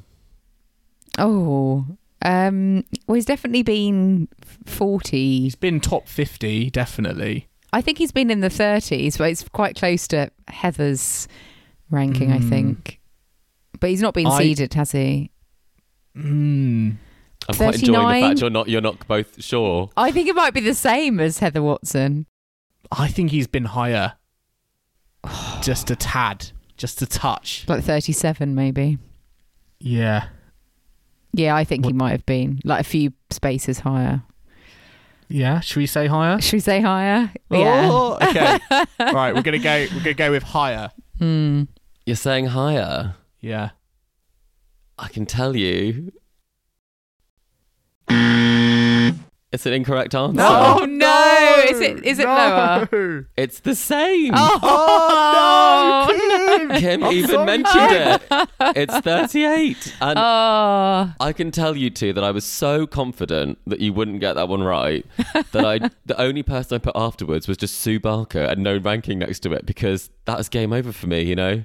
Oh. 1.18 1.86
Um, 2.24 2.84
well, 3.06 3.16
he's 3.16 3.24
definitely 3.26 3.62
been 3.62 4.28
40. 4.66 5.40
He's 5.40 5.54
been 5.54 5.80
top 5.80 6.08
50, 6.08 6.70
definitely. 6.70 7.48
I 7.72 7.80
think 7.80 7.98
he's 7.98 8.12
been 8.12 8.30
in 8.30 8.40
the 8.40 8.48
30s, 8.48 9.18
but 9.18 9.30
it's 9.30 9.48
quite 9.48 9.76
close 9.76 10.06
to 10.08 10.30
Heather's 10.48 11.26
ranking, 11.90 12.30
I 12.32 12.38
Mm. 12.38 12.48
think. 12.48 13.00
But 13.80 13.90
he's 13.90 14.02
not 14.02 14.14
been 14.14 14.26
I- 14.26 14.38
seeded, 14.38 14.74
has 14.74 14.92
he? 14.92 15.30
Mm. 16.16 16.96
I'm 17.48 17.56
quite 17.56 17.74
enjoying 17.74 18.22
the 18.22 18.28
fact 18.28 18.40
you're 18.40 18.50
not 18.50 18.68
you're 18.68 18.80
not 18.80 19.06
both 19.08 19.42
sure. 19.42 19.90
I 19.96 20.10
think 20.10 20.28
it 20.28 20.34
might 20.34 20.54
be 20.54 20.60
the 20.60 20.74
same 20.74 21.20
as 21.20 21.38
Heather 21.38 21.62
Watson. 21.62 22.26
I 22.90 23.08
think 23.08 23.30
he's 23.30 23.46
been 23.46 23.64
higher. 23.64 24.14
just 25.62 25.90
a 25.90 25.96
tad. 25.96 26.50
Just 26.76 27.00
a 27.02 27.06
touch. 27.06 27.64
Like 27.68 27.84
37, 27.84 28.54
maybe. 28.54 28.98
Yeah. 29.78 30.26
Yeah, 31.32 31.54
I 31.54 31.64
think 31.64 31.86
he 31.86 31.92
might 31.92 32.10
have 32.10 32.26
been 32.26 32.60
like 32.64 32.80
a 32.80 32.84
few 32.84 33.12
spaces 33.30 33.80
higher. 33.80 34.22
Yeah. 35.28 35.60
Should 35.60 35.78
we 35.78 35.86
say 35.86 36.06
higher? 36.06 36.40
Should 36.40 36.54
we 36.54 36.60
say 36.60 36.80
higher? 36.80 37.32
Yeah. 37.50 37.88
Oh, 37.90 38.18
okay. 38.20 38.58
right. 39.00 39.34
We're 39.34 39.42
gonna 39.42 39.58
go. 39.58 39.86
We're 39.92 40.00
gonna 40.00 40.14
go 40.14 40.30
with 40.30 40.42
higher. 40.42 40.90
Hmm. 41.18 41.64
You're 42.04 42.16
saying 42.16 42.46
higher. 42.46 43.14
Yeah. 43.40 43.70
I 44.98 45.08
can 45.08 45.24
tell 45.24 45.56
you. 45.56 46.12
It's 48.08 49.66
an 49.66 49.74
incorrect 49.74 50.14
answer. 50.14 50.40
Oh, 50.42 50.86
no! 50.88 51.62
Is 51.68 51.78
it- 51.80 52.04
is 52.06 52.18
it 52.18 52.26
lower? 52.26 53.28
It's 53.36 53.60
the 53.60 53.74
same. 53.74 54.32
Oh, 54.34 54.58
oh 54.62 56.66
no! 56.68 56.78
Kim 56.80 57.04
I'm 57.04 57.12
even 57.12 57.30
sorry. 57.30 57.44
mentioned 57.46 57.92
it. 57.92 58.22
It's 58.76 58.98
38. 59.00 59.94
And 60.00 60.18
Oh, 60.18 61.12
I 61.20 61.32
can 61.34 61.50
tell 61.50 61.76
you 61.76 61.90
two 61.90 62.14
that 62.14 62.24
I 62.24 62.30
was 62.30 62.46
so 62.46 62.86
confident 62.86 63.58
that 63.66 63.80
you 63.80 63.92
wouldn't 63.92 64.20
get 64.20 64.34
that 64.34 64.48
one 64.48 64.62
right 64.62 65.04
that 65.52 65.64
I 65.66 65.78
the 66.06 66.18
only 66.18 66.42
person 66.42 66.76
I 66.76 66.78
put 66.78 66.96
afterwards 66.96 67.46
was 67.46 67.58
just 67.58 67.78
Sue 67.78 68.00
Barker 68.00 68.40
and 68.40 68.62
no 68.62 68.78
ranking 68.78 69.18
next 69.18 69.40
to 69.40 69.52
it 69.52 69.66
because 69.66 70.08
that 70.24 70.38
was 70.38 70.48
game 70.48 70.72
over 70.72 70.92
for 70.92 71.06
me, 71.08 71.20
you 71.22 71.36
know. 71.36 71.64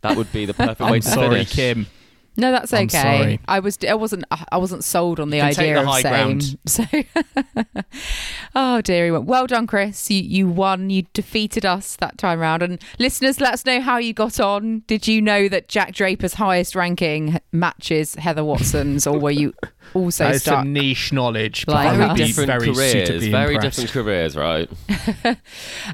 That 0.00 0.16
would 0.16 0.32
be 0.32 0.46
the 0.46 0.54
perfect 0.54 0.80
way 0.80 0.96
I'm 0.96 1.00
to 1.02 1.08
sorry, 1.08 1.28
finish. 1.44 1.52
Kim. 1.52 1.86
No, 2.36 2.52
that's 2.52 2.72
I'm 2.72 2.84
okay. 2.86 3.00
sorry. 3.02 3.40
I 3.48 3.60
was, 3.60 3.78
I 3.88 3.94
wasn't, 3.94 4.24
I 4.52 4.56
wasn't 4.56 4.84
sold 4.84 5.20
on 5.20 5.30
the 5.30 5.38
You 5.38 5.42
can 5.42 5.50
take 5.54 5.58
idea 5.60 5.74
the 5.74 5.80
of 5.80 5.86
high 5.86 6.02
saying. 6.02 6.38
ground. 6.38 6.58
So, 6.66 6.84
oh 8.54 8.80
dearie, 8.80 9.10
well, 9.10 9.22
well 9.22 9.46
done, 9.46 9.66
Chris. 9.66 10.10
You 10.10 10.22
you 10.22 10.48
won. 10.48 10.90
You 10.90 11.04
defeated 11.12 11.64
us 11.66 11.96
that 11.96 12.18
time 12.18 12.38
round. 12.38 12.62
And 12.62 12.80
listeners, 12.98 13.40
let 13.40 13.54
us 13.54 13.64
know 13.66 13.80
how 13.80 13.98
you 13.98 14.12
got 14.12 14.40
on. 14.40 14.82
Did 14.86 15.06
you 15.08 15.20
know 15.22 15.48
that 15.48 15.68
Jack 15.68 15.92
Draper's 15.92 16.34
highest 16.34 16.74
ranking 16.74 17.38
matches 17.52 18.14
Heather 18.16 18.44
Watson's, 18.44 19.06
or 19.06 19.18
were 19.18 19.30
you 19.30 19.52
also 19.94 20.24
That 20.24 20.34
is 20.36 20.42
stuck? 20.42 20.60
some 20.60 20.72
niche 20.72 21.12
knowledge, 21.12 21.66
but 21.66 21.74
Like 21.74 21.88
I 21.88 22.00
us. 22.02 22.08
would 22.08 22.16
be 22.16 22.26
Different 22.26 22.46
very 22.48 22.72
careers, 22.74 23.26
very 23.26 23.54
impressed. 23.54 23.78
different 23.78 23.90
careers, 24.06 24.36
right? 24.36 24.68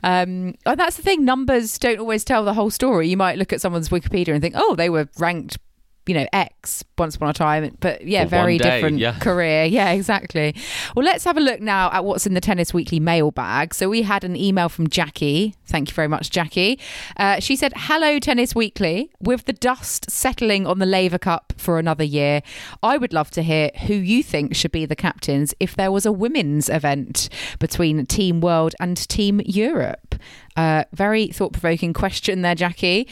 Um, 0.03 0.55
and 0.67 0.79
that's 0.79 0.97
the 0.97 1.03
thing. 1.03 1.25
Numbers 1.25 1.79
don't 1.79 1.99
always 1.99 2.25
tell 2.25 2.45
the 2.45 2.55
whole 2.55 2.71
story. 2.71 3.09
You 3.09 3.17
might 3.17 3.39
look 3.39 3.53
at 3.53 3.61
someone's 3.61 3.89
Wikipedia 3.89 4.33
and 4.33 4.43
think, 4.43 4.55
"Oh, 4.57 4.75
they 4.75 4.89
were 4.91 5.09
ranked 5.19 5.59
you 6.07 6.15
know, 6.15 6.27
X 6.33 6.85
once 6.99 7.17
upon 7.17 7.29
a 7.29 7.33
time, 7.33 7.77
but 7.81 8.07
yeah, 8.07 8.25
very 8.25 8.59
day, 8.59 8.77
different 8.77 8.99
yeah. 8.99 9.19
career. 9.19 9.65
Yeah, 9.77 9.91
exactly. 9.91 10.55
Well, 10.95 11.05
let's 11.05 11.25
have 11.25 11.37
a 11.37 11.41
look 11.41 11.61
now 11.61 11.91
at 11.93 12.05
what's 12.05 12.27
in 12.27 12.35
the 12.35 12.41
Tennis 12.41 12.73
Weekly 12.73 12.99
mailbag. 13.01 13.75
So 13.75 13.89
we 13.89 14.03
had 14.03 14.25
an 14.25 14.37
email 14.37 14.69
from 14.69 14.89
Jackie. 14.89 15.55
Thank 15.67 15.91
you 15.91 15.95
very 15.95 16.09
much, 16.09 16.31
Jackie. 16.31 16.79
Uh, 17.17 17.41
she 17.41 17.57
said, 17.57 17.73
Hello, 17.77 18.19
Tennis 18.19 18.55
Weekly. 18.55 19.11
With 19.21 19.45
the 19.45 19.53
dust 19.53 20.11
settling 20.11 20.67
on 20.67 20.79
the 20.79 20.87
Laver 20.87 21.19
Cup 21.19 21.53
for 21.57 21.79
another 21.79 22.05
year, 22.05 22.43
I 22.83 22.97
would 22.97 23.13
love 23.13 23.31
to 23.33 23.43
hear 23.43 23.71
who 23.87 23.95
you 23.95 24.23
think 24.23 24.55
should 24.55 24.73
be 24.73 24.87
the 24.87 24.97
captains 24.97 25.53
if 25.61 25.75
there 25.75 25.93
was 25.93 26.07
a 26.07 26.13
women's 26.13 26.69
event 26.69 27.29
between 27.59 28.07
Team 28.07 28.41
World 28.41 28.75
and 28.81 28.97
Team 28.97 29.41
Europe. 29.45 30.15
Uh, 30.57 30.85
very 30.93 31.29
thought 31.29 31.53
provoking 31.53 31.93
question 31.93 32.43
there, 32.43 32.55
Jackie. 32.55 33.09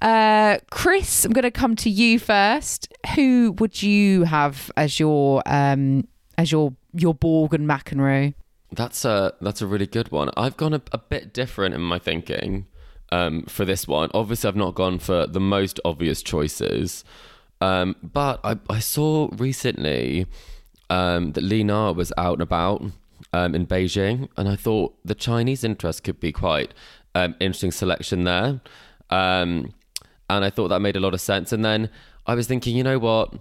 Uh, 0.00 0.58
Chris, 0.70 1.24
I'm 1.24 1.32
going 1.32 1.44
to 1.44 1.50
come 1.50 1.76
to 1.76 1.90
you 1.90 2.18
first. 2.18 2.92
Who 3.14 3.52
would 3.58 3.82
you 3.82 4.24
have 4.24 4.70
as 4.76 4.98
your 4.98 5.42
um, 5.46 6.08
as 6.36 6.50
your 6.50 6.74
your 6.92 7.14
Borg 7.14 7.54
and 7.54 7.68
McEnroe? 7.68 8.34
That's 8.72 9.04
a 9.04 9.34
that's 9.40 9.62
a 9.62 9.66
really 9.66 9.86
good 9.86 10.10
one. 10.10 10.30
I've 10.36 10.56
gone 10.56 10.74
a, 10.74 10.82
a 10.92 10.98
bit 10.98 11.32
different 11.32 11.74
in 11.74 11.82
my 11.82 11.98
thinking 11.98 12.66
um, 13.12 13.42
for 13.44 13.64
this 13.64 13.86
one. 13.86 14.10
Obviously, 14.14 14.48
I've 14.48 14.56
not 14.56 14.74
gone 14.74 14.98
for 14.98 15.26
the 15.26 15.40
most 15.40 15.78
obvious 15.84 16.22
choices, 16.22 17.04
um, 17.60 17.94
but 18.02 18.40
I, 18.42 18.58
I 18.68 18.80
saw 18.80 19.28
recently 19.32 20.26
um, 20.90 21.32
that 21.32 21.44
Lena 21.44 21.92
was 21.92 22.12
out 22.16 22.34
and 22.34 22.42
about 22.42 22.82
um, 23.32 23.54
in 23.54 23.66
Beijing, 23.66 24.28
and 24.36 24.48
I 24.48 24.56
thought 24.56 24.94
the 25.04 25.14
Chinese 25.14 25.64
interest 25.64 26.04
could 26.04 26.20
be 26.20 26.32
quite 26.32 26.72
um, 27.14 27.34
interesting 27.40 27.72
selection 27.72 28.24
there, 28.24 28.60
um, 29.10 29.74
and 30.30 30.44
I 30.44 30.50
thought 30.50 30.68
that 30.68 30.80
made 30.80 30.96
a 30.96 31.00
lot 31.00 31.14
of 31.14 31.20
sense. 31.20 31.52
And 31.52 31.64
then 31.64 31.90
I 32.26 32.34
was 32.34 32.46
thinking, 32.46 32.76
you 32.76 32.82
know 32.82 32.98
what? 32.98 33.32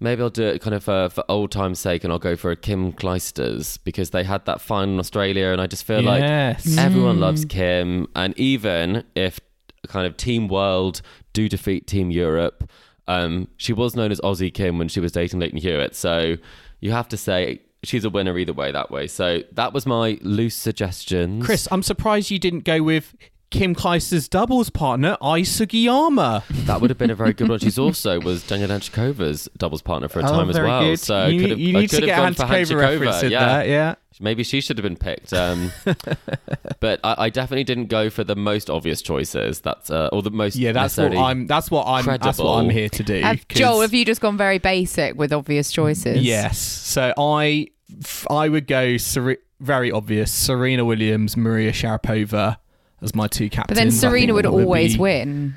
Maybe 0.00 0.20
I'll 0.20 0.30
do 0.30 0.42
it 0.44 0.60
kind 0.60 0.74
of 0.74 0.84
for, 0.84 1.08
for 1.08 1.24
old 1.28 1.50
time's 1.52 1.78
sake, 1.78 2.04
and 2.04 2.12
I'll 2.12 2.18
go 2.18 2.36
for 2.36 2.50
a 2.50 2.56
Kim 2.56 2.92
Clijsters 2.92 3.78
because 3.84 4.10
they 4.10 4.24
had 4.24 4.44
that 4.46 4.60
final 4.60 4.94
in 4.94 5.00
Australia, 5.00 5.48
and 5.48 5.60
I 5.60 5.66
just 5.66 5.84
feel 5.84 6.02
Yes. 6.02 6.66
like 6.66 6.78
everyone 6.84 7.20
loves 7.20 7.44
Kim, 7.44 8.06
and 8.14 8.36
even 8.38 9.04
if 9.14 9.40
kind 9.86 10.06
of 10.06 10.16
Team 10.16 10.48
World 10.48 11.00
do 11.32 11.48
defeat 11.48 11.86
Team 11.86 12.10
Europe, 12.10 12.68
um, 13.08 13.46
she 13.56 13.72
was 13.72 13.94
known 13.94 14.10
as 14.10 14.20
Aussie 14.22 14.52
Kim 14.52 14.78
when 14.78 14.88
she 14.88 14.98
was 15.00 15.12
dating 15.12 15.38
Lleyton 15.40 15.58
Hewitt, 15.60 15.94
so 15.94 16.36
you 16.80 16.90
have 16.90 17.08
to 17.08 17.16
say 17.16 17.60
she's 17.86 18.04
a 18.04 18.10
winner 18.10 18.36
either 18.38 18.52
way 18.52 18.72
that 18.72 18.90
way. 18.90 19.06
So 19.06 19.42
that 19.52 19.72
was 19.72 19.86
my 19.86 20.18
loose 20.22 20.54
suggestions. 20.56 21.44
Chris, 21.44 21.68
I'm 21.70 21.82
surprised 21.82 22.30
you 22.30 22.38
didn't 22.38 22.64
go 22.64 22.82
with 22.82 23.14
Kim 23.50 23.74
Clijsters' 23.76 24.28
doubles 24.28 24.70
partner, 24.70 25.16
Ai 25.22 25.42
Sugiyama. 25.42 26.42
that 26.66 26.80
would 26.80 26.90
have 26.90 26.98
been 26.98 27.10
a 27.10 27.14
very 27.14 27.32
good 27.32 27.48
one. 27.48 27.60
She's 27.60 27.78
also 27.78 28.20
was 28.20 28.42
Daniel 28.46 28.68
Hantuchova's 28.70 29.48
doubles 29.56 29.82
partner 29.82 30.08
for 30.08 30.18
a 30.20 30.24
Oh, 30.24 30.28
time 30.28 30.50
as 30.50 30.58
well. 30.58 30.80
good. 30.82 30.98
So 31.00 31.26
you, 31.28 31.48
have, 31.48 31.58
you 31.58 31.72
need 31.72 31.90
to 31.90 32.00
get 32.00 32.18
a 32.18 32.22
gone 32.22 32.34
for 32.34 32.42
Hanchikova 32.42 32.80
reference 32.80 33.22
in 33.22 33.30
Yeah. 33.30 33.58
there. 33.58 33.68
Yeah. 33.68 33.94
Maybe 34.18 34.44
she 34.44 34.60
should 34.62 34.78
have 34.78 34.82
been 34.82 34.96
picked. 34.96 35.32
Um, 35.34 35.70
but 36.80 37.00
I, 37.04 37.14
I 37.18 37.30
definitely 37.30 37.64
didn't 37.64 37.86
go 37.86 38.10
for 38.10 38.24
the 38.24 38.34
most 38.36 38.70
obvious 38.70 39.02
choices. 39.02 39.60
That's 39.60 39.90
uh, 39.90 40.08
or 40.12 40.22
the 40.22 40.30
most 40.30 40.56
Yeah, 40.56 40.72
that's 40.72 40.96
what 40.96 41.14
I'm. 41.16 41.46
That's 41.46 41.70
what 41.70 41.84
I'm. 41.86 42.04
That's 42.04 42.38
what. 42.38 42.56
I'm 42.56 42.70
here 42.70 42.88
to 42.88 43.02
do. 43.02 43.20
Have, 43.20 43.46
'cause- 43.48 43.58
Joel, 43.58 43.80
have 43.82 43.92
you 43.94 44.04
just 44.04 44.20
gone 44.20 44.36
very 44.36 44.58
basic 44.58 45.16
with 45.16 45.32
obvious 45.32 45.70
choices? 45.70 46.22
Yes. 46.24 46.58
So 46.58 47.12
I, 47.18 47.68
f- 47.68 47.75
I 48.30 48.48
would 48.48 48.66
go 48.66 48.96
Sere- 48.96 49.38
very 49.60 49.90
obvious. 49.90 50.32
Serena 50.32 50.84
Williams, 50.84 51.36
Maria 51.36 51.72
Sharapova 51.72 52.56
as 53.02 53.14
my 53.14 53.26
two 53.28 53.48
captains. 53.48 53.76
But 53.78 53.82
then 53.82 53.90
Serena 53.92 54.34
would 54.34 54.44
that 54.44 54.50
always 54.50 54.94
be- 54.94 55.00
win 55.00 55.54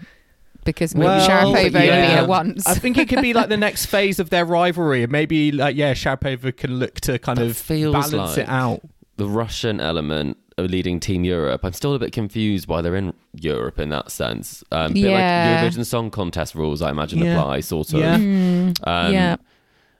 because 0.65 0.93
Well, 0.93 1.27
Sharapova 1.27 1.43
only 1.57 1.69
beat 1.69 1.85
yeah. 1.85 2.21
her 2.21 2.27
once. 2.27 2.67
I 2.67 2.75
think 2.75 2.97
it 2.97 3.09
could 3.09 3.21
be 3.21 3.33
like 3.33 3.49
the 3.49 3.57
next 3.57 3.85
phase 3.95 4.19
of 4.19 4.29
their 4.29 4.45
rivalry. 4.45 5.05
Maybe 5.07 5.51
like 5.51 5.75
yeah, 5.75 5.93
Sharapova 5.93 6.55
can 6.55 6.79
look 6.79 6.95
to 7.01 7.17
kind 7.19 7.37
That 7.37 7.47
of 7.47 7.57
feels 7.57 7.93
balance 8.11 8.13
like- 8.37 8.37
it 8.45 8.49
out. 8.49 8.81
the 9.17 9.27
Russian 9.27 9.79
element 9.79 10.37
of 10.57 10.69
leading 10.69 10.99
Team 10.99 11.23
Europe. 11.23 11.61
I'm 11.63 11.71
still 11.73 11.93
a 11.93 11.99
bit 11.99 12.11
confused 12.11 12.67
why 12.67 12.81
they're 12.81 12.95
in 12.97 13.13
Europe 13.33 13.79
in 13.79 13.89
that 13.89 14.11
sense. 14.11 14.61
Um, 14.73 14.93
Yeah. 14.95 15.61
like 15.61 15.73
Eurovision 15.73 15.85
Song 15.85 16.11
Contest 16.11 16.53
rules, 16.53 16.81
I 16.81 16.89
imagine 16.91 17.19
Yeah. 17.19 17.39
apply 17.39 17.61
sort 17.61 17.93
of. 17.93 17.99
Yeah. 18.01 18.15
Um, 18.15 18.73
yeah. 18.85 19.37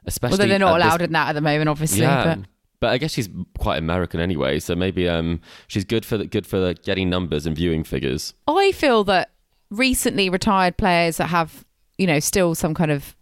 Especially 0.10 0.34
Although 0.34 0.48
they're 0.48 0.60
not 0.60 0.74
at 0.76 0.78
this- 0.78 0.86
allowed 0.86 1.02
in 1.02 1.12
that 1.14 1.30
at 1.30 1.34
the 1.34 1.42
moment, 1.42 1.70
obviously. 1.70 2.02
Yeah. 2.02 2.36
But 2.36 2.40
But 2.82 2.90
I 2.92 2.98
guess 2.98 3.12
she's 3.14 3.30
quite 3.58 3.78
American 3.78 4.20
anyway, 4.20 4.60
so 4.60 4.76
maybe 4.76 5.08
um, 5.10 5.42
she's 5.68 5.84
good 5.86 6.06
for 6.06 6.18
the, 6.18 6.26
good 6.26 6.46
for 6.48 6.60
the 6.60 6.74
getting 6.76 7.10
numbers 7.10 7.46
and 7.46 7.56
viewing 7.56 7.84
figures. 7.84 8.34
I 8.48 8.72
feel 8.72 9.04
that 9.06 9.32
recently 9.70 10.30
retired 10.30 10.78
players 10.78 11.18
that 11.18 11.28
have, 11.28 11.66
you 11.98 12.08
know, 12.08 12.20
still 12.20 12.56
some 12.56 12.74
kind 12.74 12.90
of 12.92 13.16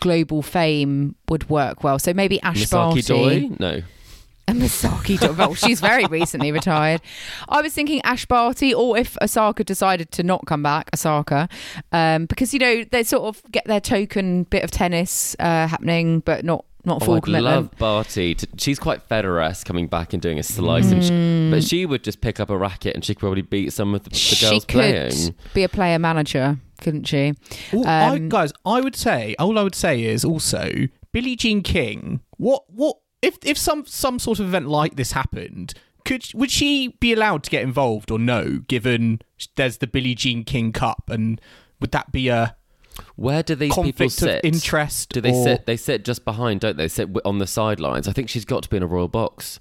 global 0.00 0.42
fame 0.42 1.14
would 1.28 1.48
work 1.48 1.84
well. 1.84 1.98
So 1.98 2.12
maybe 2.12 2.40
Ash 2.42 2.56
Misaki 2.64 2.70
Barty. 2.70 3.02
Doi? 3.02 3.56
No. 3.58 3.82
And 4.48 4.62
Misaki 4.62 5.18
Doi. 5.18 5.32
Well, 5.32 5.54
she's 5.54 5.80
very 5.80 6.04
recently 6.06 6.52
retired. 6.52 7.00
I 7.48 7.60
was 7.62 7.72
thinking 7.72 8.00
Ash 8.04 8.26
Barty, 8.26 8.72
or 8.72 8.96
if 8.96 9.16
Osaka 9.20 9.64
decided 9.64 10.12
to 10.12 10.22
not 10.22 10.46
come 10.46 10.62
back, 10.62 10.88
Osaka, 10.94 11.48
um, 11.90 12.26
because 12.26 12.52
you 12.54 12.60
know 12.60 12.84
they 12.84 13.02
sort 13.02 13.24
of 13.24 13.42
get 13.50 13.64
their 13.64 13.80
token 13.80 14.44
bit 14.44 14.62
of 14.62 14.70
tennis 14.70 15.34
uh, 15.40 15.66
happening, 15.66 16.20
but 16.20 16.44
not 16.44 16.64
not 16.84 17.02
Oh, 17.02 17.04
full 17.06 17.14
I'd 17.16 17.24
commitment. 17.24 17.44
love 17.56 17.70
Barty. 17.78 18.36
To, 18.36 18.46
she's 18.58 18.78
quite 18.78 19.08
Federer-esque 19.08 19.66
coming 19.66 19.88
back 19.88 20.12
and 20.12 20.22
doing 20.22 20.38
a 20.38 20.44
slice, 20.44 20.92
and 20.92 21.02
she, 21.02 21.50
but 21.50 21.64
she 21.64 21.84
would 21.84 22.04
just 22.04 22.20
pick 22.20 22.38
up 22.38 22.48
a 22.48 22.56
racket 22.56 22.94
and 22.94 23.04
she 23.04 23.14
could 23.14 23.20
probably 23.20 23.42
beat 23.42 23.72
some 23.72 23.92
of 23.96 24.04
the, 24.04 24.10
the 24.10 24.14
Mm. 24.16 24.18
she 24.38 24.46
girls 24.46 24.64
could 24.64 24.68
playing. 24.72 25.34
be 25.54 25.64
a 25.64 25.68
player 25.68 25.98
manager, 25.98 26.58
couldn't 26.80 27.08
she? 27.08 27.34
Well, 27.72 27.84
I, 27.84 28.10
Um, 28.16 28.28
guys, 28.28 28.52
I 28.64 28.80
would 28.80 28.94
say 28.94 29.34
all 29.40 29.58
I 29.58 29.64
would 29.64 29.74
say 29.74 30.04
is 30.04 30.24
also 30.24 30.70
Billie 31.10 31.34
Jean 31.34 31.62
King. 31.62 32.20
What 32.36 32.62
what 32.68 32.98
if 33.22 33.38
if 33.44 33.56
some 33.58 33.84
some 33.86 34.18
sort 34.18 34.38
of 34.40 34.46
event 34.46 34.68
like 34.68 34.96
this 34.96 35.12
happened? 35.12 35.74
Could 36.04 36.26
would 36.34 36.50
she 36.50 36.96
be 37.00 37.12
allowed 37.12 37.42
to 37.44 37.50
get 37.50 37.62
involved 37.62 38.10
or 38.10 38.18
no? 38.18 38.60
Given 38.68 39.20
there's 39.56 39.78
the 39.78 39.86
Billie 39.86 40.14
Jean 40.14 40.44
King 40.44 40.72
Cup, 40.72 41.10
and 41.10 41.40
would 41.80 41.90
that 41.90 42.12
be 42.12 42.28
a 42.28 42.56
Where 43.16 43.42
do 43.42 43.54
these 43.56 43.74
people 43.74 44.08
sit? 44.08 44.36
of 44.36 44.40
interest? 44.44 45.10
Do 45.12 45.20
they 45.20 45.32
or- 45.32 45.44
sit? 45.44 45.66
They 45.66 45.76
sit 45.76 46.04
just 46.04 46.24
behind, 46.24 46.60
don't 46.60 46.76
they? 46.76 46.84
they? 46.84 46.88
Sit 46.88 47.10
on 47.24 47.38
the 47.38 47.46
sidelines. 47.46 48.06
I 48.06 48.12
think 48.12 48.28
she's 48.28 48.44
got 48.44 48.62
to 48.62 48.68
be 48.68 48.76
in 48.76 48.82
a 48.84 48.86
royal 48.86 49.08
box. 49.08 49.58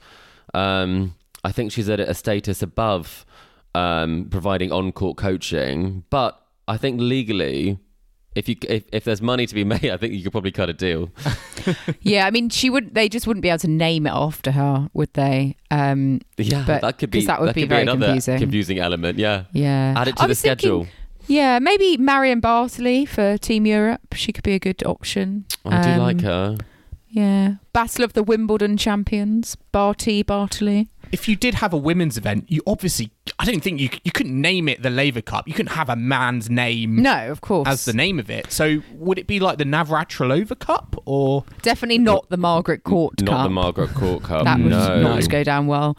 Um, 0.53 1.15
I 1.43 1.51
think 1.51 1.71
she's 1.71 1.89
at 1.89 1.99
a 1.99 2.13
status 2.13 2.61
above 2.61 3.25
um, 3.73 4.27
providing 4.29 4.71
on-court 4.71 5.17
coaching, 5.17 6.03
but 6.09 6.39
I 6.67 6.77
think 6.77 6.99
legally, 7.01 7.79
if 8.35 8.47
you 8.49 8.55
if, 8.69 8.83
if 8.91 9.03
there's 9.05 9.21
money 9.21 9.45
to 9.47 9.55
be 9.55 9.63
made, 9.73 9.85
I 9.89 9.97
think 9.97 10.13
you 10.13 10.21
could 10.23 10.31
probably 10.31 10.51
cut 10.51 10.69
a 10.69 10.73
deal. 10.73 11.09
Yeah, 12.01 12.27
I 12.27 12.31
mean, 12.31 12.49
she 12.49 12.69
would. 12.69 12.93
They 12.93 13.09
just 13.09 13.25
wouldn't 13.25 13.41
be 13.41 13.49
able 13.49 13.57
to 13.59 13.67
name 13.67 14.05
it 14.05 14.11
after 14.13 14.51
her, 14.51 14.87
would 14.93 15.11
they? 15.13 15.55
Um, 15.71 16.21
Yeah, 16.37 16.63
But- 16.67 16.81
that 16.81 16.99
could 16.99 17.09
be 17.09 17.25
that 17.25 17.41
would 17.41 17.55
be 17.55 17.61
could 17.61 17.69
very 17.69 17.81
another 17.81 18.05
confusing. 18.05 18.37
confusing 18.37 18.77
element. 18.79 19.17
Yeah, 19.17 19.45
yeah, 19.51 19.95
add 19.97 20.07
it 20.09 20.13
I 20.13 20.15
to 20.17 20.21
the 20.23 20.27
was 20.27 20.41
thinking- 20.41 20.87
Yeah, 21.27 21.57
maybe 21.57 21.97
Marion 21.97 22.39
Bartoli 22.41 23.07
for 23.07 23.37
Team 23.39 23.65
Europe. 23.65 24.13
She 24.13 24.31
could 24.31 24.43
be 24.43 24.53
a 24.53 24.59
good 24.59 24.83
option. 24.85 25.45
I 25.65 25.81
do 25.81 25.89
Um, 25.89 25.99
like 25.99 26.21
her. 26.21 26.57
Yeah, 27.09 27.55
Battle 27.73 28.03
of 28.03 28.13
the 28.13 28.21
Wimbledon 28.23 28.77
champions, 28.77 29.55
Barty 29.71 30.23
Bartoli. 30.23 30.87
If 31.15 31.29
you 31.29 31.37
did 31.37 31.53
have 31.53 31.71
a 31.71 31.77
women's 31.77 32.17
event, 32.17 32.43
you 32.49 32.61
obviously 32.67 33.09
I 33.39 33.45
don't 33.45 33.61
think 33.61 33.79
you 33.79 33.89
you 34.03 34.11
couldn't 34.11 34.39
name 34.39 34.67
it 34.67 34.83
the 34.83 34.89
Laver 34.89 35.21
Cup. 35.21 35.47
You 35.47 35.53
couldn't 35.53 35.71
have 35.71 35.87
a 35.87 35.95
man's 35.95 36.49
name 36.49 36.97
No, 37.01 37.31
of 37.31 37.39
course, 37.39 37.69
as 37.69 37.85
the 37.85 37.93
name 37.93 38.19
of 38.19 38.29
it. 38.29 38.51
So 38.51 38.81
would 38.91 39.17
it 39.17 39.25
be 39.25 39.39
like 39.39 39.57
the 39.57 39.63
Navratilova 39.63 40.59
Cup 40.59 41.01
or 41.05 41.45
definitely 41.61 41.99
not 41.99 42.29
the 42.29 42.35
Margaret 42.35 42.83
Court 42.83 43.21
Not 43.21 43.31
Cup. 43.31 43.43
the 43.45 43.49
Margaret 43.49 43.93
Court 43.93 44.23
Cup. 44.23 44.43
that 44.43 44.59
would 44.59 44.69
no. 44.69 45.01
not 45.01 45.29
go 45.29 45.41
down 45.41 45.67
well. 45.67 45.97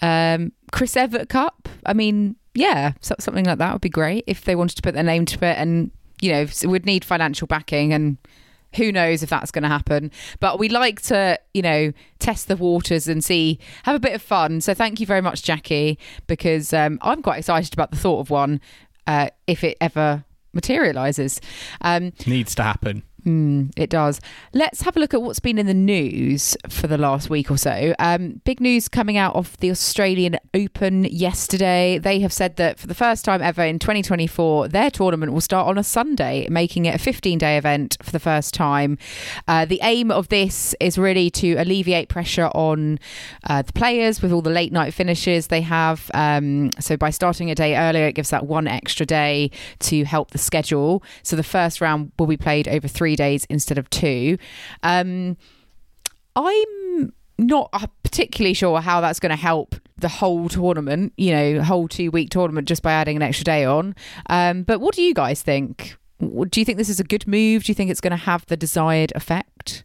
Um, 0.00 0.52
Chris 0.72 0.96
Evert 0.96 1.28
Cup. 1.28 1.68
I 1.84 1.92
mean, 1.92 2.36
yeah, 2.54 2.92
so, 3.02 3.16
something 3.18 3.44
like 3.44 3.58
that 3.58 3.74
would 3.74 3.82
be 3.82 3.90
great 3.90 4.24
if 4.26 4.44
they 4.44 4.56
wanted 4.56 4.76
to 4.76 4.82
put 4.82 4.94
their 4.94 5.02
name 5.02 5.26
to 5.26 5.44
it, 5.44 5.58
and 5.58 5.90
you 6.22 6.32
know, 6.32 6.40
it 6.40 6.66
would 6.66 6.86
need 6.86 7.04
financial 7.04 7.46
backing, 7.46 7.92
and 7.92 8.16
who 8.76 8.92
knows 8.92 9.22
if 9.22 9.30
that's 9.30 9.50
going 9.50 9.62
to 9.62 9.68
happen. 9.68 10.10
But 10.40 10.58
we 10.58 10.68
like 10.68 11.00
to, 11.02 11.38
you 11.54 11.62
know, 11.62 11.92
test 12.18 12.48
the 12.48 12.56
waters 12.56 13.08
and 13.08 13.24
see, 13.24 13.58
have 13.84 13.96
a 13.96 14.00
bit 14.00 14.14
of 14.14 14.22
fun. 14.22 14.60
So 14.60 14.74
thank 14.74 15.00
you 15.00 15.06
very 15.06 15.22
much, 15.22 15.42
Jackie, 15.42 15.98
because 16.26 16.72
um, 16.72 16.98
I'm 17.02 17.22
quite 17.22 17.38
excited 17.38 17.72
about 17.72 17.90
the 17.90 17.96
thought 17.96 18.20
of 18.20 18.30
one 18.30 18.60
uh, 19.06 19.30
if 19.46 19.64
it 19.64 19.76
ever 19.80 20.24
materializes. 20.52 21.40
Um, 21.80 22.12
needs 22.26 22.54
to 22.56 22.62
happen? 22.62 23.02
Mm, 23.26 23.72
it 23.76 23.90
does. 23.90 24.20
Let's 24.52 24.82
have 24.82 24.96
a 24.96 25.00
look 25.00 25.12
at 25.12 25.20
what's 25.20 25.40
been 25.40 25.58
in 25.58 25.66
the 25.66 25.74
news 25.74 26.56
for 26.68 26.86
the 26.86 26.96
last 26.96 27.28
week 27.28 27.50
or 27.50 27.56
so. 27.56 27.94
Um, 27.98 28.40
big 28.44 28.60
news 28.60 28.88
coming 28.88 29.16
out 29.16 29.34
of 29.34 29.56
the 29.58 29.70
Australian 29.70 30.36
Open 30.54 31.04
yesterday. 31.04 31.98
They 31.98 32.20
have 32.20 32.32
said 32.32 32.56
that 32.56 32.78
for 32.78 32.86
the 32.86 32.94
first 32.94 33.24
time 33.24 33.42
ever 33.42 33.62
in 33.62 33.80
2024, 33.80 34.68
their 34.68 34.90
tournament 34.90 35.32
will 35.32 35.40
start 35.40 35.66
on 35.66 35.76
a 35.76 35.82
Sunday, 35.82 36.46
making 36.48 36.86
it 36.86 36.94
a 36.94 36.98
15 36.98 37.38
day 37.38 37.56
event 37.58 37.96
for 38.02 38.12
the 38.12 38.20
first 38.20 38.54
time. 38.54 38.96
Uh, 39.48 39.64
the 39.64 39.80
aim 39.82 40.12
of 40.12 40.28
this 40.28 40.74
is 40.78 40.96
really 40.96 41.28
to 41.30 41.54
alleviate 41.54 42.08
pressure 42.08 42.50
on 42.54 43.00
uh, 43.48 43.62
the 43.62 43.72
players 43.72 44.22
with 44.22 44.32
all 44.32 44.42
the 44.42 44.50
late 44.50 44.72
night 44.72 44.94
finishes 44.94 45.48
they 45.48 45.62
have. 45.62 46.08
Um, 46.14 46.70
so 46.78 46.96
by 46.96 47.10
starting 47.10 47.50
a 47.50 47.54
day 47.56 47.76
earlier, 47.76 48.06
it 48.06 48.12
gives 48.12 48.30
that 48.30 48.46
one 48.46 48.68
extra 48.68 49.04
day 49.04 49.50
to 49.80 50.04
help 50.04 50.30
the 50.30 50.38
schedule. 50.38 51.02
So 51.24 51.34
the 51.34 51.42
first 51.42 51.80
round 51.80 52.12
will 52.16 52.26
be 52.26 52.36
played 52.36 52.68
over 52.68 52.86
three 52.86 53.07
days 53.16 53.46
instead 53.50 53.78
of 53.78 53.88
two. 53.90 54.38
Um, 54.82 55.36
I'm 56.36 57.12
not 57.38 57.72
particularly 58.02 58.54
sure 58.54 58.80
how 58.80 59.00
that's 59.00 59.20
going 59.20 59.30
to 59.30 59.36
help 59.36 59.76
the 59.96 60.08
whole 60.08 60.48
tournament, 60.48 61.12
you 61.16 61.32
know, 61.32 61.62
whole 61.62 61.88
two 61.88 62.10
week 62.10 62.30
tournament 62.30 62.68
just 62.68 62.82
by 62.82 62.92
adding 62.92 63.16
an 63.16 63.22
extra 63.22 63.44
day 63.44 63.64
on. 63.64 63.94
Um, 64.28 64.62
but 64.62 64.80
what 64.80 64.94
do 64.94 65.02
you 65.02 65.14
guys 65.14 65.42
think? 65.42 65.96
Do 66.20 66.60
you 66.60 66.64
think 66.64 66.78
this 66.78 66.88
is 66.88 67.00
a 67.00 67.04
good 67.04 67.26
move? 67.28 67.64
Do 67.64 67.70
you 67.70 67.74
think 67.74 67.90
it's 67.90 68.00
going 68.00 68.10
to 68.10 68.16
have 68.16 68.44
the 68.46 68.56
desired 68.56 69.12
effect? 69.14 69.84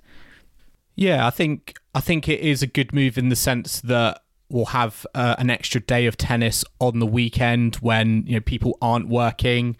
Yeah, 0.96 1.26
I 1.26 1.30
think 1.30 1.76
I 1.96 2.02
think 2.02 2.28
it 2.28 2.40
is 2.40 2.62
a 2.62 2.68
good 2.68 2.94
move 2.94 3.18
in 3.18 3.30
the 3.30 3.36
sense 3.36 3.82
that 3.82 4.22
we'll 4.50 4.66
have 4.66 5.06
uh, 5.16 5.36
an 5.40 5.50
extra 5.50 5.82
day 5.82 6.06
of 6.06 6.18
tennis 6.18 6.64
on 6.80 7.00
the 7.00 7.06
weekend 7.06 7.76
when 7.78 8.24
you 8.28 8.36
know 8.36 8.42
people 8.42 8.78
aren't 8.82 9.10
working 9.10 9.76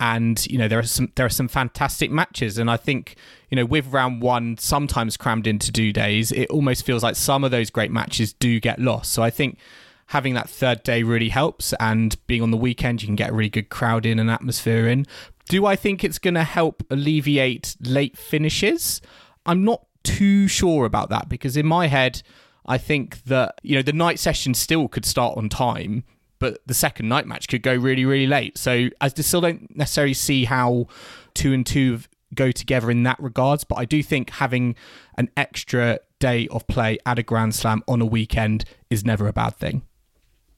and 0.00 0.46
you 0.46 0.56
know 0.56 0.66
there 0.66 0.78
are 0.78 0.82
some 0.82 1.12
there 1.14 1.26
are 1.26 1.28
some 1.28 1.46
fantastic 1.46 2.10
matches. 2.10 2.58
And 2.58 2.70
i 2.70 2.76
think 2.76 3.16
you 3.50 3.56
know 3.56 3.66
with 3.66 3.86
round 3.88 4.22
one 4.22 4.56
sometimes 4.58 5.16
crammed 5.16 5.46
into 5.46 5.70
two 5.70 5.92
days 5.92 6.32
it 6.32 6.48
almost 6.50 6.84
feels 6.84 7.02
like 7.02 7.16
some 7.16 7.44
of 7.44 7.50
those 7.50 7.70
great 7.70 7.92
matches 7.92 8.32
do 8.32 8.58
get 8.58 8.80
lost. 8.80 9.12
So 9.12 9.22
i 9.22 9.30
think 9.30 9.58
having 10.06 10.34
that 10.34 10.50
third 10.50 10.82
day 10.82 11.04
really 11.04 11.28
helps. 11.28 11.72
And 11.78 12.16
being 12.26 12.42
on 12.42 12.50
the 12.50 12.56
weekend 12.56 13.02
you 13.02 13.06
can 13.06 13.14
get 13.14 13.30
a 13.30 13.32
really 13.32 13.50
good 13.50 13.68
crowd 13.68 14.04
in 14.04 14.18
and 14.18 14.30
atmosphere 14.30 14.88
in. 14.88 15.06
Do 15.48 15.66
i 15.66 15.76
think 15.76 16.02
it's 16.02 16.18
going 16.18 16.34
to 16.34 16.44
help 16.44 16.82
alleviate 16.90 17.76
late 17.80 18.16
finishes? 18.16 19.00
I'm 19.46 19.64
not 19.64 19.84
too 20.02 20.48
sure 20.48 20.86
about 20.86 21.10
that 21.10 21.28
because 21.28 21.58
in 21.58 21.66
my 21.66 21.86
head 21.86 22.22
i 22.64 22.78
think 22.78 23.22
that 23.24 23.60
you 23.62 23.76
know 23.76 23.82
the 23.82 23.92
night 23.92 24.18
session 24.18 24.54
still 24.54 24.88
could 24.88 25.04
start 25.04 25.36
on 25.36 25.46
time 25.50 26.04
but 26.40 26.58
the 26.66 26.74
second 26.74 27.08
night 27.08 27.26
match 27.26 27.46
could 27.46 27.62
go 27.62 27.74
really, 27.74 28.04
really 28.04 28.26
late. 28.26 28.58
So 28.58 28.88
I 29.00 29.08
still 29.08 29.40
don't 29.40 29.76
necessarily 29.76 30.14
see 30.14 30.46
how 30.46 30.86
two 31.34 31.52
and 31.52 31.64
two 31.64 32.00
go 32.34 32.50
together 32.50 32.90
in 32.90 33.04
that 33.04 33.20
regards. 33.20 33.62
But 33.62 33.76
I 33.76 33.84
do 33.84 34.02
think 34.02 34.30
having 34.30 34.74
an 35.16 35.30
extra 35.36 36.00
day 36.18 36.48
of 36.48 36.66
play 36.66 36.98
at 37.06 37.18
a 37.18 37.22
Grand 37.22 37.54
Slam 37.54 37.82
on 37.86 38.00
a 38.00 38.06
weekend 38.06 38.64
is 38.88 39.04
never 39.04 39.28
a 39.28 39.32
bad 39.32 39.56
thing. 39.56 39.82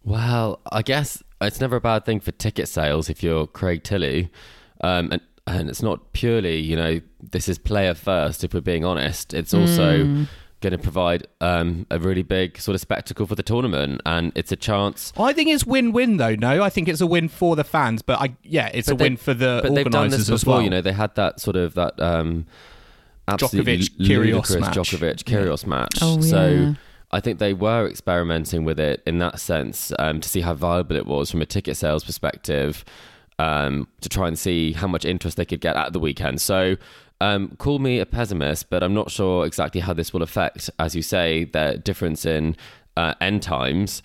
Well, 0.04 0.60
I 0.70 0.82
guess 0.82 1.22
it's 1.40 1.60
never 1.60 1.76
a 1.76 1.80
bad 1.80 2.04
thing 2.04 2.20
for 2.20 2.32
ticket 2.32 2.68
sales 2.68 3.10
if 3.10 3.22
you're 3.22 3.46
Craig 3.46 3.82
Tiley. 3.82 4.30
Um, 4.82 5.10
and, 5.12 5.20
and 5.46 5.68
it's 5.68 5.82
not 5.82 6.12
purely, 6.12 6.58
you 6.58 6.76
know, 6.76 7.00
this 7.20 7.48
is 7.48 7.58
player 7.58 7.94
first, 7.94 8.44
if 8.44 8.54
we're 8.54 8.60
being 8.60 8.84
honest. 8.84 9.34
It's 9.34 9.52
also. 9.52 10.04
Mm 10.04 10.28
going 10.62 10.72
to 10.72 10.78
provide 10.78 11.26
um, 11.40 11.86
a 11.90 11.98
really 11.98 12.22
big 12.22 12.58
sort 12.58 12.74
of 12.74 12.80
spectacle 12.80 13.26
for 13.26 13.34
the 13.34 13.42
tournament, 13.42 14.00
and 14.06 14.32
it's 14.34 14.50
a 14.50 14.56
chance. 14.56 15.12
I 15.18 15.34
think 15.34 15.50
it's 15.50 15.66
win-win 15.66 16.16
though. 16.16 16.34
No, 16.34 16.62
I 16.62 16.70
think 16.70 16.88
it's 16.88 17.02
a 17.02 17.06
win 17.06 17.28
for 17.28 17.54
the 17.54 17.64
fans, 17.64 18.00
but 18.00 18.18
I 18.20 18.34
yeah, 18.42 18.70
it's 18.72 18.88
but 18.88 19.00
a 19.00 19.04
win 19.04 19.16
for 19.18 19.34
the 19.34 19.60
but 19.62 19.74
they've 19.74 19.90
done 19.90 20.08
this 20.08 20.30
before, 20.30 20.54
well. 20.54 20.62
You 20.62 20.70
know, 20.70 20.80
they 20.80 20.92
had 20.92 21.14
that 21.16 21.40
sort 21.40 21.56
of 21.56 21.74
that 21.74 22.00
um, 22.00 22.46
Djokovic 23.28 23.90
Kyrgios 23.98 24.58
match. 24.58 24.76
Djokovic 24.76 25.24
Kyrgios 25.24 25.64
yeah. 25.64 25.68
match. 25.68 25.98
Oh, 26.00 26.20
so. 26.20 26.74
I 27.14 27.20
think 27.20 27.40
they 27.40 27.52
were 27.52 27.86
experimenting 27.86 28.64
with 28.64 28.80
it 28.80 29.02
in 29.06 29.18
that 29.18 29.38
sense 29.38 29.92
um, 29.98 30.22
to 30.22 30.28
see 30.30 30.40
how 30.40 30.54
viable 30.54 30.96
it 30.96 31.04
was 31.04 31.30
from 31.30 31.42
a 31.42 31.46
ticket 31.46 31.76
sales 31.76 32.04
perspective. 32.04 32.86
Um, 33.38 33.88
to 34.02 34.08
try 34.08 34.28
and 34.28 34.38
see 34.38 34.72
how 34.72 34.86
much 34.86 35.04
interest 35.04 35.36
they 35.36 35.44
could 35.44 35.60
get 35.60 35.74
at 35.74 35.92
the 35.92 35.98
weekend. 35.98 36.40
So 36.40 36.76
um, 37.22 37.54
call 37.56 37.78
me 37.78 38.00
a 38.00 38.06
pessimist, 38.06 38.68
but 38.68 38.82
I'm 38.82 38.94
not 38.94 39.10
sure 39.10 39.46
exactly 39.46 39.80
how 39.80 39.92
this 39.92 40.12
will 40.12 40.22
affect, 40.22 40.68
as 40.80 40.96
you 40.96 41.02
say, 41.02 41.44
the 41.44 41.80
difference 41.82 42.26
in 42.26 42.56
uh, 42.96 43.14
end 43.20 43.42
times. 43.42 44.02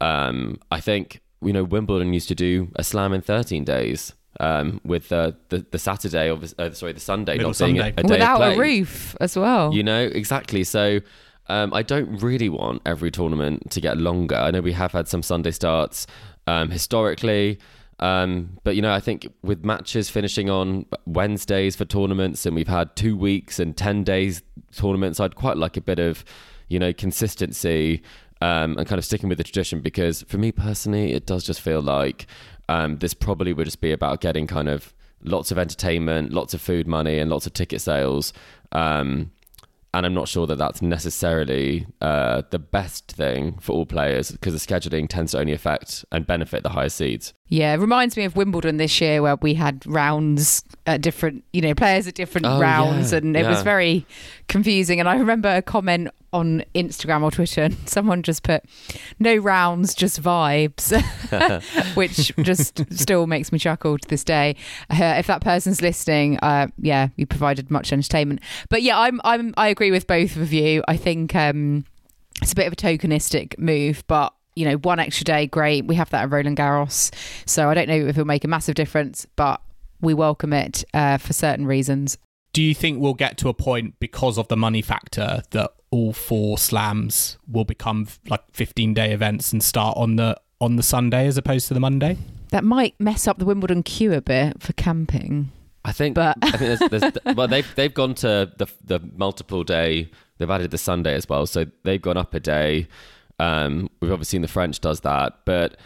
Um, 0.00 0.58
I 0.70 0.80
think 0.80 1.20
you 1.40 1.52
know 1.52 1.62
Wimbledon 1.62 2.12
used 2.12 2.28
to 2.28 2.34
do 2.34 2.72
a 2.74 2.82
slam 2.82 3.12
in 3.12 3.22
13 3.22 3.64
days. 3.64 4.12
Um, 4.38 4.82
with 4.84 5.12
uh, 5.12 5.32
the 5.48 5.64
the 5.70 5.78
Saturday 5.78 6.30
or 6.30 6.38
uh, 6.58 6.70
sorry 6.72 6.92
the 6.92 7.00
Sunday 7.00 7.38
Middle 7.38 7.52
not 7.52 7.58
being 7.58 7.76
Sunday. 7.78 7.94
a, 7.96 8.00
a 8.00 8.02
day 8.02 8.14
without 8.16 8.42
a 8.42 8.58
roof 8.58 9.16
as 9.18 9.34
well. 9.34 9.72
You 9.72 9.82
know 9.82 10.02
exactly. 10.02 10.62
So 10.62 11.00
um, 11.48 11.72
I 11.72 11.82
don't 11.82 12.22
really 12.22 12.50
want 12.50 12.82
every 12.84 13.10
tournament 13.10 13.70
to 13.70 13.80
get 13.80 13.96
longer. 13.96 14.36
I 14.36 14.50
know 14.50 14.60
we 14.60 14.72
have 14.72 14.92
had 14.92 15.08
some 15.08 15.22
Sunday 15.22 15.52
starts 15.52 16.06
um, 16.46 16.70
historically. 16.70 17.58
Um, 17.98 18.58
but 18.62 18.76
you 18.76 18.82
know, 18.82 18.92
I 18.92 19.00
think 19.00 19.26
with 19.42 19.64
matches 19.64 20.10
finishing 20.10 20.50
on 20.50 20.86
Wednesdays 21.06 21.76
for 21.76 21.84
tournaments, 21.84 22.44
and 22.46 22.54
we've 22.54 22.68
had 22.68 22.94
two 22.96 23.16
weeks 23.16 23.58
and 23.58 23.76
ten 23.76 24.04
days 24.04 24.42
tournaments, 24.74 25.20
I'd 25.20 25.34
quite 25.34 25.56
like 25.56 25.76
a 25.76 25.80
bit 25.80 25.98
of, 25.98 26.24
you 26.68 26.78
know, 26.78 26.92
consistency 26.92 28.02
um, 28.42 28.76
and 28.76 28.86
kind 28.86 28.98
of 28.98 29.04
sticking 29.04 29.28
with 29.28 29.38
the 29.38 29.44
tradition. 29.44 29.80
Because 29.80 30.22
for 30.22 30.38
me 30.38 30.52
personally, 30.52 31.12
it 31.12 31.26
does 31.26 31.44
just 31.44 31.60
feel 31.60 31.80
like 31.80 32.26
um, 32.68 32.98
this 32.98 33.14
probably 33.14 33.52
would 33.52 33.64
just 33.64 33.80
be 33.80 33.92
about 33.92 34.20
getting 34.20 34.46
kind 34.46 34.68
of 34.68 34.92
lots 35.22 35.50
of 35.50 35.58
entertainment, 35.58 36.32
lots 36.32 36.52
of 36.54 36.60
food 36.60 36.86
money, 36.86 37.18
and 37.18 37.30
lots 37.30 37.46
of 37.46 37.52
ticket 37.54 37.80
sales. 37.80 38.32
Um, 38.72 39.32
and 39.96 40.04
I'm 40.04 40.12
not 40.12 40.28
sure 40.28 40.46
that 40.46 40.58
that's 40.58 40.82
necessarily 40.82 41.86
uh, 42.02 42.42
the 42.50 42.58
best 42.58 43.12
thing 43.12 43.58
for 43.60 43.72
all 43.72 43.86
players 43.86 44.30
because 44.30 44.52
the 44.52 44.58
scheduling 44.58 45.08
tends 45.08 45.32
to 45.32 45.38
only 45.38 45.54
affect 45.54 46.04
and 46.12 46.26
benefit 46.26 46.62
the 46.62 46.68
higher 46.68 46.90
seeds. 46.90 47.32
Yeah, 47.48 47.72
it 47.72 47.78
reminds 47.78 48.14
me 48.16 48.24
of 48.24 48.36
Wimbledon 48.36 48.76
this 48.76 49.00
year 49.00 49.22
where 49.22 49.36
we 49.36 49.54
had 49.54 49.86
rounds 49.86 50.64
at 50.86 51.00
different, 51.00 51.44
you 51.54 51.62
know, 51.62 51.74
players 51.74 52.06
at 52.06 52.14
different 52.14 52.46
oh, 52.46 52.60
rounds 52.60 53.12
yeah, 53.12 53.18
and 53.18 53.36
it 53.36 53.44
yeah. 53.44 53.50
was 53.50 53.62
very 53.62 54.04
confusing. 54.48 55.00
And 55.00 55.08
I 55.08 55.16
remember 55.16 55.48
a 55.48 55.62
comment 55.62 56.10
on 56.32 56.64
Instagram 56.74 57.22
or 57.22 57.30
Twitter 57.30 57.62
and 57.62 57.76
someone 57.88 58.22
just 58.22 58.42
put, 58.42 58.64
no 59.18 59.36
rounds, 59.36 59.94
just 59.94 60.22
vibes, 60.22 60.92
which 61.96 62.32
just 62.42 62.84
still 62.92 63.26
makes 63.26 63.52
me 63.52 63.58
chuckle 63.58 63.98
to 63.98 64.08
this 64.08 64.24
day. 64.24 64.56
Uh, 64.90 65.14
if 65.18 65.26
that 65.26 65.40
person's 65.40 65.82
listening, 65.82 66.38
uh, 66.38 66.68
yeah, 66.78 67.08
you 67.16 67.26
provided 67.26 67.70
much 67.70 67.92
entertainment. 67.92 68.40
But 68.68 68.82
yeah, 68.82 68.98
I'm, 68.98 69.20
I'm, 69.24 69.54
I 69.56 69.68
agree 69.68 69.90
with 69.90 70.06
both 70.06 70.36
of 70.36 70.52
you. 70.52 70.82
I 70.88 70.96
think 70.96 71.34
um, 71.34 71.84
it's 72.42 72.52
a 72.52 72.56
bit 72.56 72.66
of 72.66 72.72
a 72.72 72.76
tokenistic 72.76 73.58
move, 73.58 74.04
but 74.06 74.32
you 74.54 74.64
know, 74.64 74.76
one 74.78 74.98
extra 74.98 75.24
day, 75.24 75.46
great. 75.46 75.84
We 75.84 75.96
have 75.96 76.10
that 76.10 76.22
at 76.22 76.30
Roland 76.30 76.56
Garros. 76.56 77.14
So 77.46 77.68
I 77.68 77.74
don't 77.74 77.88
know 77.88 77.94
if 77.94 78.08
it'll 78.08 78.24
make 78.24 78.44
a 78.44 78.48
massive 78.48 78.74
difference, 78.74 79.26
but 79.36 79.60
we 80.00 80.14
welcome 80.14 80.52
it 80.52 80.82
uh, 80.94 81.18
for 81.18 81.32
certain 81.32 81.66
reasons. 81.66 82.18
Do 82.56 82.62
you 82.62 82.74
think 82.74 83.02
we'll 83.02 83.12
get 83.12 83.36
to 83.36 83.50
a 83.50 83.52
point 83.52 84.00
because 84.00 84.38
of 84.38 84.48
the 84.48 84.56
money 84.56 84.80
factor 84.80 85.42
that 85.50 85.72
all 85.90 86.14
four 86.14 86.56
slams 86.56 87.36
will 87.46 87.66
become 87.66 88.08
like 88.30 88.40
15 88.54 88.94
day 88.94 89.12
events 89.12 89.52
and 89.52 89.62
start 89.62 89.94
on 89.98 90.16
the 90.16 90.40
on 90.58 90.76
the 90.76 90.82
Sunday 90.82 91.26
as 91.26 91.36
opposed 91.36 91.68
to 91.68 91.74
the 91.74 91.80
Monday? 91.80 92.16
That 92.52 92.64
might 92.64 92.98
mess 92.98 93.28
up 93.28 93.36
the 93.38 93.44
Wimbledon 93.44 93.82
queue 93.82 94.14
a 94.14 94.22
bit 94.22 94.62
for 94.62 94.72
camping. 94.72 95.52
I 95.84 95.92
think, 95.92 96.14
But- 96.14 96.38
I 96.40 96.52
think 96.52 96.80
there's, 96.80 97.02
there's, 97.02 97.12
well, 97.36 97.46
they've 97.46 97.74
they've 97.74 97.92
gone 97.92 98.14
to 98.14 98.50
the 98.56 98.66
the 98.82 99.00
multiple 99.14 99.62
day. 99.62 100.10
They've 100.38 100.50
added 100.50 100.70
the 100.70 100.78
Sunday 100.78 101.12
as 101.12 101.28
well, 101.28 101.44
so 101.44 101.66
they've 101.84 102.00
gone 102.00 102.16
up 102.16 102.32
a 102.32 102.40
day. 102.40 102.88
Um, 103.38 103.90
we've 104.00 104.10
obviously 104.10 104.36
seen 104.36 104.40
the 104.40 104.48
French 104.48 104.80
does 104.80 105.00
that, 105.00 105.40
but 105.44 105.76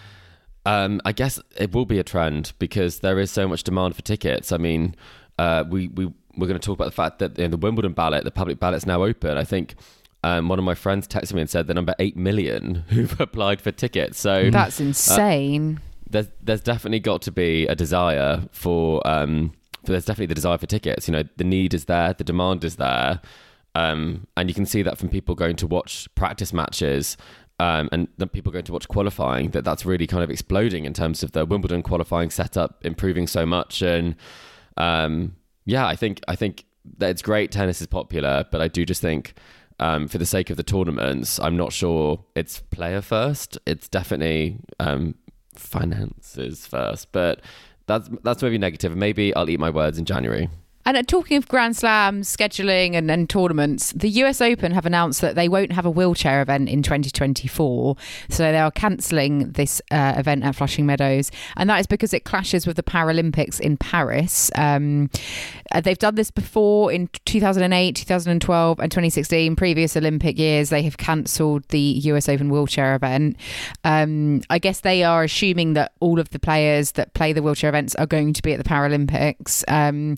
um, 0.67 1.01
I 1.05 1.11
guess 1.11 1.41
it 1.57 1.75
will 1.75 1.85
be 1.85 1.99
a 1.99 2.05
trend 2.05 2.53
because 2.61 3.01
there 3.01 3.19
is 3.19 3.33
so 3.33 3.49
much 3.49 3.65
demand 3.65 3.97
for 3.97 4.03
tickets. 4.03 4.53
I 4.53 4.57
mean, 4.59 4.95
uh, 5.37 5.65
we 5.69 5.89
we 5.89 6.13
we're 6.41 6.49
going 6.49 6.59
to 6.59 6.65
talk 6.65 6.75
about 6.77 6.87
the 6.87 6.91
fact 6.91 7.19
that 7.21 7.39
know, 7.39 7.49
the 7.49 7.57
Wimbledon 7.57 7.93
ballot, 7.93 8.25
the 8.25 8.31
public 8.31 8.59
ballot's 8.59 8.87
now 8.87 9.03
open. 9.03 9.37
I 9.37 9.45
think. 9.45 9.75
Um, 10.23 10.49
one 10.51 10.59
of 10.59 10.67
my 10.67 10.75
friends 10.75 11.09
texted 11.09 11.33
me 11.33 11.41
and 11.41 11.49
said 11.49 11.67
the 11.67 11.73
number 11.73 11.95
eight 11.99 12.15
million 12.15 12.75
who've 12.89 13.19
applied 13.19 13.63
for 13.63 13.71
tickets. 13.73 14.21
So 14.21 14.51
That's 14.51 14.79
insane. 14.79 15.81
there's 16.11 16.27
there's 16.43 16.61
definitely 16.61 17.01
got 17.01 17.23
to 17.23 17.33
be 17.33 17.67
a 17.67 17.75
desire 17.75 18.43
for 18.53 19.01
um 19.09 19.55
for 19.85 19.93
there's 19.93 20.05
definitely 20.05 20.27
the 20.27 20.35
desire 20.35 20.59
for 20.59 20.67
tickets. 20.67 21.09
You 21.09 21.13
know, 21.13 21.23
the 21.39 21.45
need 21.45 21.73
is 21.73 21.87
there, 21.87 22.13
the 22.13 22.25
demand 22.25 22.65
is 22.65 22.77
there, 22.77 23.23
um, 23.75 24.27
and 24.37 24.51
you 24.51 24.55
can 24.55 24.67
see 24.67 24.83
that 24.83 24.99
from 24.99 25.09
people 25.09 25.35
going 25.35 25.57
to 25.57 25.67
watch 25.67 26.07
practice 26.15 26.53
matches. 26.53 27.17
Um, 27.59 27.91
and 27.93 28.09
the 28.17 28.27
people 28.27 28.53
going 28.53 28.65
to 28.65 28.73
watch 28.73 28.89
qualifying 28.89 29.51
that 29.51 29.65
that's 29.65 29.85
really 29.85 30.07
kind 30.07 30.25
of 30.25 30.31
exploding 30.31 30.87
in 30.87 30.95
terms 30.95 31.23
of 31.23 31.33
the 31.33 31.45
Wimbledon 31.45 31.83
qualifying 31.83 32.31
setup 32.31 32.79
improving 32.87 33.27
so 33.27 33.45
much 33.45 33.83
and 33.83 34.17
um, 34.79 35.37
yeah 35.71 35.87
I 35.87 35.97
think 35.97 36.21
I 36.29 36.37
think 36.37 36.65
that 36.99 37.11
it's 37.11 37.23
great 37.23 37.51
tennis 37.51 37.81
is 37.81 37.87
popular 37.87 38.45
but 38.51 38.61
I 38.61 38.69
do 38.69 38.85
just 38.85 39.01
think 39.01 39.35
um, 39.79 40.09
for 40.09 40.19
the 40.19 40.27
sake 40.27 40.51
of 40.51 40.57
the 40.57 40.63
tournaments 40.63 41.39
I'm 41.39 41.57
not 41.57 41.73
sure 41.73 42.23
it's 42.35 42.61
player 42.71 43.01
first. 43.01 43.57
It's 43.67 43.89
definitely 43.89 44.59
um, 44.79 45.15
finances 45.55 46.67
first 46.67 47.13
but 47.13 47.41
that's 47.87 48.09
that's 48.23 48.43
maybe 48.43 48.59
negative. 48.59 48.97
Maybe 48.97 49.35
I'll 49.35 49.51
eat 49.51 49.61
my 49.61 49.71
words 49.71 49.99
in 49.99 50.05
January 50.05 50.49
And 50.87 50.97
uh, 50.97 51.03
talking 51.03 51.37
of 51.37 51.47
Grand 51.47 51.77
Slams, 51.77 52.35
scheduling, 52.35 52.95
and, 52.95 53.11
and 53.11 53.29
tournaments, 53.29 53.93
the 53.93 54.09
US 54.09 54.41
Open 54.41 54.73
have 54.73 54.87
announced 54.87 55.21
that 55.21 55.35
they 55.35 55.49
won't 55.49 55.73
have 55.73 55.85
a 55.85 55.91
wheelchair 55.91 56.41
event 56.41 56.69
in 56.69 56.83
2024. 56.83 57.97
So 58.29 58.43
they 58.43 58.59
are 58.59 58.71
cancelling 58.71 59.53
this 59.53 59.83
uh, 59.91 60.15
event 60.17 60.45
at 60.45 60.57
Flushing 60.57 60.87
Meadows. 60.87 61.31
And 61.57 61.69
that 61.69 61.81
is 61.81 61.87
because 61.87 62.15
it 62.15 62.25
clashes 62.25 62.67
with 62.67 62.77
the 62.77 62.83
Paralympics 62.83 63.61
in 63.61 63.77
Paris. 63.77 64.51
Um, 64.55 65.11
uh, 65.73 65.81
they've 65.81 65.99
done 65.99 66.15
this 66.15 66.31
before 66.31 66.91
in 66.91 67.09
2008, 67.27 67.97
2012, 67.97 68.81
and 68.81 68.91
2016. 68.91 69.57
Previous 69.57 69.97
Olympic 69.97 70.39
years, 70.39 70.71
they 70.71 70.83
have 70.83 70.97
cancelled 70.97 71.63
the 71.69 71.79
US 71.79 72.29
Open 72.29 72.49
wheelchair 72.49 72.95
event. 72.95 73.37
Um, 73.85 74.43
I 74.49 74.59
guess 74.59 74.81
they 74.81 75.05
are 75.05 75.25
assuming 75.25 75.75
that 75.75 75.93
all 76.01 76.19
of 76.19 76.31
the 76.31 76.39
players 76.39 76.93
that 76.93 77.13
play 77.15 77.33
the 77.33 77.43
wheelchair 77.43 77.69
events 77.69 77.95
are 77.97 78.07
going 78.07 78.33
to 78.33 78.43
be 78.43 78.55
at 78.55 78.59
the 78.59 78.69
Paralympics. 78.69 79.63
Um, 79.69 80.17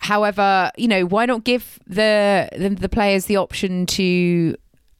However, 0.00 0.70
you 0.76 0.88
know, 0.88 1.04
why 1.04 1.26
not 1.26 1.44
give 1.44 1.78
the, 1.86 2.48
the, 2.56 2.70
the 2.70 2.88
players 2.88 3.26
the 3.26 3.36
option 3.36 3.86
to 3.86 4.56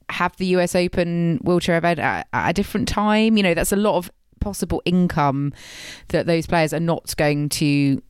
have 0.09 0.35
the 0.37 0.45
US 0.57 0.75
Open 0.75 1.39
wheelchair 1.43 1.77
event 1.77 1.99
at, 1.99 2.27
at 2.31 2.49
a 2.49 2.53
different 2.53 2.87
time? 2.87 3.35
You 3.35 3.43
know, 3.43 3.53
that's 3.53 3.71
a 3.71 3.77
lot 3.77 3.97
of 3.97 4.11
possible 4.39 4.81
income 4.85 5.53
that 6.09 6.27
those 6.27 6.45
players 6.45 6.73
are 6.73 6.79
not 6.79 7.15
going 7.17 7.49
to 7.49 8.01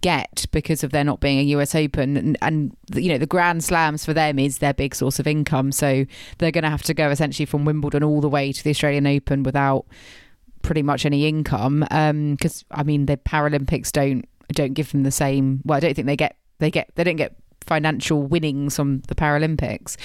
get 0.00 0.46
because 0.50 0.82
of 0.84 0.90
there 0.90 1.04
not 1.04 1.20
being 1.20 1.38
a 1.38 1.42
US 1.54 1.74
Open 1.74 2.16
and, 2.16 2.36
and, 2.42 2.76
you 2.94 3.08
know 3.10 3.16
the 3.16 3.26
Grand 3.26 3.64
Slams 3.64 4.04
for 4.04 4.12
them 4.12 4.38
is 4.38 4.58
their 4.58 4.74
big 4.74 4.94
source 4.94 5.18
of 5.18 5.26
income 5.26 5.72
so 5.72 6.04
they're 6.36 6.50
going 6.50 6.64
to 6.64 6.70
have 6.70 6.82
to 6.82 6.92
go 6.92 7.08
essentially 7.08 7.46
from 7.46 7.64
Wimbledon 7.64 8.04
all 8.04 8.20
the 8.20 8.28
way 8.28 8.52
to 8.52 8.62
the 8.62 8.68
Australian 8.68 9.06
Open 9.06 9.42
without 9.42 9.86
pretty 10.60 10.82
much 10.82 11.06
any 11.06 11.26
income 11.26 11.80
because 11.80 12.64
um, 12.70 12.78
I 12.78 12.82
mean 12.82 13.06
the 13.06 13.16
Paralympics 13.16 13.90
don't 13.90 14.26
don't 14.54 14.74
give 14.74 14.92
them 14.92 15.02
the 15.02 15.10
same 15.10 15.60
well 15.64 15.76
I 15.76 15.80
don't 15.80 15.94
think 15.94 16.06
they 16.06 16.16
get 16.16 16.36
they 16.58 16.70
get 16.70 16.90
they 16.94 17.04
don't 17.04 17.16
get 17.16 17.36
financial 17.66 18.22
winnings 18.22 18.76
from 18.76 19.00
the 19.08 19.14
Paralympics 19.14 19.96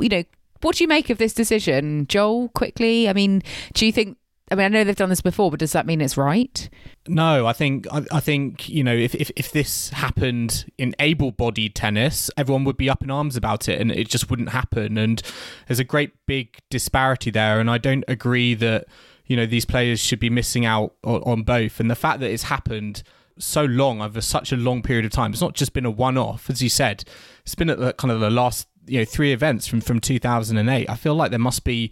you 0.00 0.08
know 0.08 0.24
what 0.60 0.76
do 0.76 0.84
you 0.84 0.88
make 0.88 1.10
of 1.10 1.18
this 1.18 1.34
decision 1.34 2.06
Joel 2.06 2.48
quickly 2.50 3.08
I 3.08 3.12
mean 3.12 3.42
do 3.74 3.86
you 3.86 3.92
think 3.92 4.16
I 4.50 4.56
mean, 4.56 4.66
I 4.66 4.68
know 4.68 4.84
they've 4.84 4.94
done 4.94 5.08
this 5.08 5.22
before, 5.22 5.50
but 5.50 5.58
does 5.58 5.72
that 5.72 5.86
mean 5.86 6.02
it's 6.02 6.18
right? 6.18 6.68
No, 7.08 7.46
I 7.46 7.54
think 7.54 7.86
I, 7.90 8.04
I 8.12 8.20
think 8.20 8.68
you 8.68 8.84
know 8.84 8.94
if, 8.94 9.14
if 9.14 9.30
if 9.36 9.52
this 9.52 9.88
happened 9.88 10.66
in 10.76 10.94
able-bodied 10.98 11.74
tennis, 11.74 12.30
everyone 12.36 12.64
would 12.64 12.76
be 12.76 12.90
up 12.90 13.02
in 13.02 13.10
arms 13.10 13.36
about 13.36 13.68
it, 13.68 13.80
and 13.80 13.90
it 13.90 14.08
just 14.08 14.28
wouldn't 14.28 14.50
happen. 14.50 14.98
And 14.98 15.22
there's 15.66 15.80
a 15.80 15.84
great 15.84 16.12
big 16.26 16.58
disparity 16.68 17.30
there, 17.30 17.58
and 17.58 17.70
I 17.70 17.78
don't 17.78 18.04
agree 18.06 18.54
that 18.54 18.84
you 19.26 19.34
know 19.34 19.46
these 19.46 19.64
players 19.64 19.98
should 19.98 20.20
be 20.20 20.30
missing 20.30 20.66
out 20.66 20.94
on, 21.02 21.22
on 21.22 21.42
both. 21.42 21.80
And 21.80 21.90
the 21.90 21.96
fact 21.96 22.20
that 22.20 22.30
it's 22.30 22.44
happened 22.44 23.02
so 23.38 23.64
long 23.64 24.00
over 24.00 24.20
such 24.20 24.52
a 24.52 24.56
long 24.56 24.82
period 24.82 25.04
of 25.04 25.10
time, 25.10 25.32
it's 25.32 25.40
not 25.40 25.54
just 25.54 25.72
been 25.72 25.86
a 25.86 25.90
one-off, 25.90 26.48
as 26.48 26.62
you 26.62 26.68
said. 26.68 27.04
It's 27.42 27.54
been 27.54 27.70
at 27.70 27.78
the, 27.78 27.92
kind 27.92 28.10
of 28.10 28.20
the 28.20 28.30
last 28.30 28.68
you 28.86 28.98
know 28.98 29.04
three 29.04 29.32
events 29.32 29.66
from 29.66 29.80
from 29.80 30.00
2008. 30.00 30.88
I 30.88 30.94
feel 30.96 31.14
like 31.14 31.30
there 31.30 31.38
must 31.38 31.64
be 31.64 31.90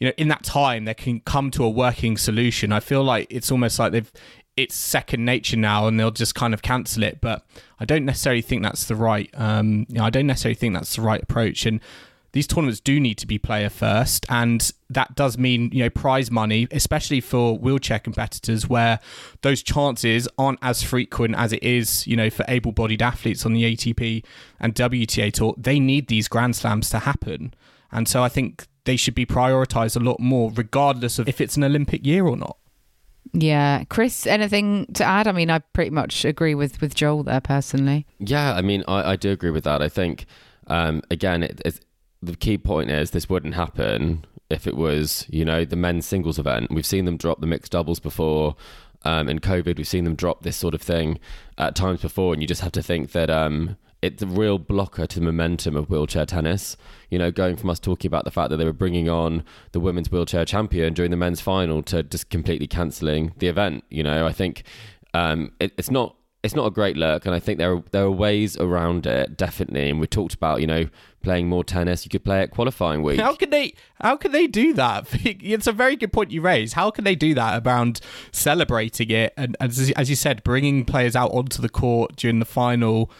you 0.00 0.08
know 0.08 0.12
in 0.16 0.28
that 0.28 0.42
time 0.42 0.86
they 0.86 0.94
can 0.94 1.20
come 1.20 1.50
to 1.52 1.62
a 1.62 1.70
working 1.70 2.16
solution 2.16 2.72
i 2.72 2.80
feel 2.80 3.04
like 3.04 3.26
it's 3.30 3.52
almost 3.52 3.78
like 3.78 3.92
they've 3.92 4.10
it's 4.56 4.74
second 4.74 5.24
nature 5.24 5.56
now 5.56 5.86
and 5.86 6.00
they'll 6.00 6.10
just 6.10 6.34
kind 6.34 6.52
of 6.52 6.62
cancel 6.62 7.02
it 7.02 7.20
but 7.20 7.46
i 7.78 7.84
don't 7.84 8.04
necessarily 8.04 8.42
think 8.42 8.62
that's 8.62 8.86
the 8.86 8.96
right 8.96 9.30
um 9.34 9.86
you 9.88 9.96
know, 9.96 10.04
i 10.04 10.10
don't 10.10 10.26
necessarily 10.26 10.54
think 10.54 10.74
that's 10.74 10.96
the 10.96 11.02
right 11.02 11.22
approach 11.22 11.66
and 11.66 11.80
these 12.32 12.46
tournaments 12.46 12.80
do 12.80 13.00
need 13.00 13.16
to 13.16 13.26
be 13.26 13.38
player 13.38 13.68
first 13.68 14.24
and 14.28 14.72
that 14.88 15.14
does 15.14 15.36
mean 15.36 15.70
you 15.72 15.82
know 15.82 15.90
prize 15.90 16.30
money 16.30 16.66
especially 16.70 17.20
for 17.20 17.58
wheelchair 17.58 17.98
competitors 17.98 18.68
where 18.68 19.00
those 19.42 19.62
chances 19.62 20.28
aren't 20.38 20.58
as 20.62 20.82
frequent 20.82 21.34
as 21.36 21.52
it 21.52 21.62
is 21.62 22.06
you 22.06 22.16
know 22.16 22.30
for 22.30 22.44
able-bodied 22.48 23.02
athletes 23.02 23.44
on 23.44 23.52
the 23.52 23.62
ATP 23.64 24.24
and 24.58 24.74
WTA 24.74 25.32
tour 25.32 25.54
they 25.56 25.80
need 25.80 26.08
these 26.08 26.28
grand 26.28 26.56
slams 26.56 26.90
to 26.90 27.00
happen 27.00 27.54
and 27.92 28.08
so 28.08 28.22
i 28.22 28.28
think 28.28 28.66
they 28.84 28.96
should 28.96 29.14
be 29.14 29.26
prioritized 29.26 29.96
a 29.96 30.00
lot 30.00 30.20
more, 30.20 30.50
regardless 30.54 31.18
of 31.18 31.28
if 31.28 31.40
it's 31.40 31.56
an 31.56 31.64
Olympic 31.64 32.04
year 32.04 32.26
or 32.26 32.36
not. 32.36 32.56
Yeah, 33.32 33.84
Chris, 33.84 34.26
anything 34.26 34.86
to 34.94 35.04
add? 35.04 35.28
I 35.28 35.32
mean, 35.32 35.50
I 35.50 35.60
pretty 35.60 35.90
much 35.90 36.24
agree 36.24 36.54
with 36.54 36.80
with 36.80 36.94
Joel 36.94 37.22
there 37.22 37.40
personally. 37.40 38.06
Yeah, 38.18 38.54
I 38.54 38.62
mean, 38.62 38.82
I, 38.88 39.12
I 39.12 39.16
do 39.16 39.30
agree 39.30 39.50
with 39.50 39.64
that. 39.64 39.82
I 39.82 39.88
think 39.88 40.26
um, 40.66 41.02
again, 41.10 41.42
it, 41.42 41.60
it's, 41.64 41.80
the 42.22 42.36
key 42.36 42.58
point 42.58 42.90
is 42.90 43.10
this 43.10 43.28
wouldn't 43.28 43.54
happen 43.54 44.24
if 44.50 44.66
it 44.66 44.76
was 44.76 45.26
you 45.30 45.44
know 45.44 45.64
the 45.64 45.76
men's 45.76 46.06
singles 46.06 46.38
event. 46.38 46.70
We've 46.70 46.86
seen 46.86 47.04
them 47.04 47.16
drop 47.16 47.40
the 47.40 47.46
mixed 47.46 47.72
doubles 47.72 48.00
before. 48.00 48.56
Um, 49.02 49.30
in 49.30 49.38
COVID, 49.38 49.78
we've 49.78 49.88
seen 49.88 50.04
them 50.04 50.14
drop 50.14 50.42
this 50.42 50.56
sort 50.56 50.74
of 50.74 50.82
thing 50.82 51.18
at 51.56 51.74
times 51.74 52.02
before, 52.02 52.34
and 52.34 52.42
you 52.42 52.48
just 52.48 52.60
have 52.60 52.72
to 52.72 52.82
think 52.82 53.12
that 53.12 53.30
um, 53.30 53.76
it's 54.02 54.22
a 54.22 54.26
real 54.26 54.58
blocker 54.58 55.06
to 55.06 55.18
the 55.18 55.24
momentum 55.24 55.76
of 55.76 55.88
wheelchair 55.88 56.26
tennis. 56.26 56.76
You 57.08 57.18
know, 57.18 57.30
going 57.30 57.56
from 57.56 57.70
us 57.70 57.78
talking 57.78 58.08
about 58.08 58.24
the 58.24 58.30
fact 58.30 58.50
that 58.50 58.58
they 58.58 58.64
were 58.64 58.72
bringing 58.74 59.08
on 59.08 59.44
the 59.72 59.80
women's 59.80 60.10
wheelchair 60.10 60.44
champion 60.44 60.92
during 60.92 61.10
the 61.10 61.16
men's 61.16 61.40
final 61.40 61.82
to 61.84 62.02
just 62.02 62.28
completely 62.28 62.66
cancelling 62.66 63.32
the 63.38 63.48
event. 63.48 63.84
You 63.88 64.02
know, 64.02 64.26
I 64.26 64.32
think 64.32 64.64
um, 65.14 65.52
it, 65.60 65.72
it's 65.78 65.90
not 65.90 66.16
it's 66.42 66.54
not 66.54 66.66
a 66.66 66.70
great 66.70 66.96
look, 66.96 67.26
and 67.26 67.34
I 67.34 67.40
think 67.40 67.58
there 67.58 67.74
are 67.74 67.82
there 67.90 68.04
are 68.04 68.10
ways 68.10 68.56
around 68.56 69.06
it 69.06 69.36
definitely. 69.36 69.90
And 69.90 70.00
we 70.00 70.06
talked 70.06 70.34
about 70.34 70.60
you 70.60 70.66
know 70.66 70.88
playing 71.22 71.48
more 71.48 71.64
tennis. 71.64 72.04
You 72.04 72.10
could 72.10 72.24
play 72.24 72.40
at 72.40 72.50
qualifying 72.50 73.02
week. 73.02 73.20
How 73.20 73.34
can 73.34 73.50
they 73.50 73.74
how 74.00 74.16
can 74.16 74.32
they 74.32 74.46
do 74.46 74.72
that? 74.74 75.08
It's 75.50 75.66
a 75.66 75.72
very 75.72 75.96
good 75.96 76.12
point 76.12 76.30
you 76.30 76.40
raise. 76.40 76.74
How 76.74 76.90
can 76.90 77.04
they 77.04 77.14
do 77.14 77.34
that 77.34 77.66
around 77.66 78.00
celebrating 78.32 79.10
it 79.10 79.32
and, 79.36 79.56
as, 79.60 79.90
as 79.96 80.10
you 80.10 80.16
said, 80.16 80.42
bringing 80.42 80.84
players 80.84 81.16
out 81.16 81.30
onto 81.32 81.60
the 81.60 81.68
court 81.68 82.16
during 82.16 82.38
the 82.38 82.44
final? 82.44 83.10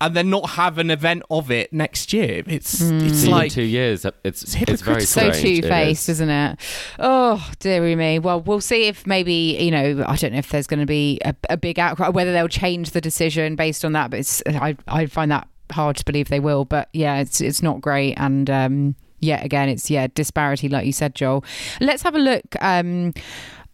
and 0.00 0.14
then 0.14 0.28
not 0.28 0.50
have 0.50 0.78
an 0.78 0.90
event 0.90 1.22
of 1.30 1.50
it 1.50 1.72
next 1.72 2.12
year. 2.12 2.42
It's 2.46 2.82
mm. 2.82 3.08
it's 3.08 3.22
Even 3.22 3.30
like 3.30 3.52
two 3.52 3.62
years. 3.62 4.04
It's 4.04 4.42
it's, 4.42 4.54
it's 4.54 4.82
very 4.82 5.00
so 5.02 5.30
two 5.30 5.62
faced, 5.62 6.08
is. 6.08 6.16
isn't 6.16 6.28
it? 6.28 6.58
Oh 6.98 7.50
dearie 7.60 7.96
me. 7.96 8.18
Well, 8.18 8.40
we'll 8.40 8.60
see 8.60 8.88
if 8.88 9.06
maybe 9.06 9.56
you 9.58 9.70
know 9.70 10.04
I 10.06 10.16
don't 10.16 10.32
know 10.32 10.38
if 10.38 10.50
there's 10.50 10.66
going 10.66 10.80
to 10.80 10.86
be 10.86 11.18
a, 11.24 11.34
a, 11.48 11.56
big 11.56 11.78
outcry, 11.78 12.08
whether 12.08 12.32
they'll 12.32 12.48
change 12.48 12.90
the 12.90 13.00
decision 13.00 13.56
based 13.56 13.84
on 13.84 13.92
that. 13.92 14.10
But 14.10 14.20
it's 14.20 14.42
I 14.46 14.76
I 14.86 15.06
find 15.06 15.30
that 15.30 15.48
hard 15.72 15.96
to 15.96 16.04
believe 16.04 16.28
they 16.28 16.40
will. 16.40 16.64
But 16.64 16.88
yeah, 16.92 17.18
it's 17.18 17.40
it's 17.40 17.62
not 17.62 17.80
great 17.80 18.14
and. 18.16 18.48
um 18.50 18.96
yeah, 19.18 19.42
again, 19.42 19.70
it's 19.70 19.90
yeah 19.90 20.08
disparity, 20.14 20.68
like 20.68 20.84
you 20.84 20.92
said, 20.92 21.14
Joel. 21.14 21.42
Let's 21.80 22.02
have 22.02 22.14
a 22.14 22.18
look. 22.18 22.44
Um, 22.60 23.14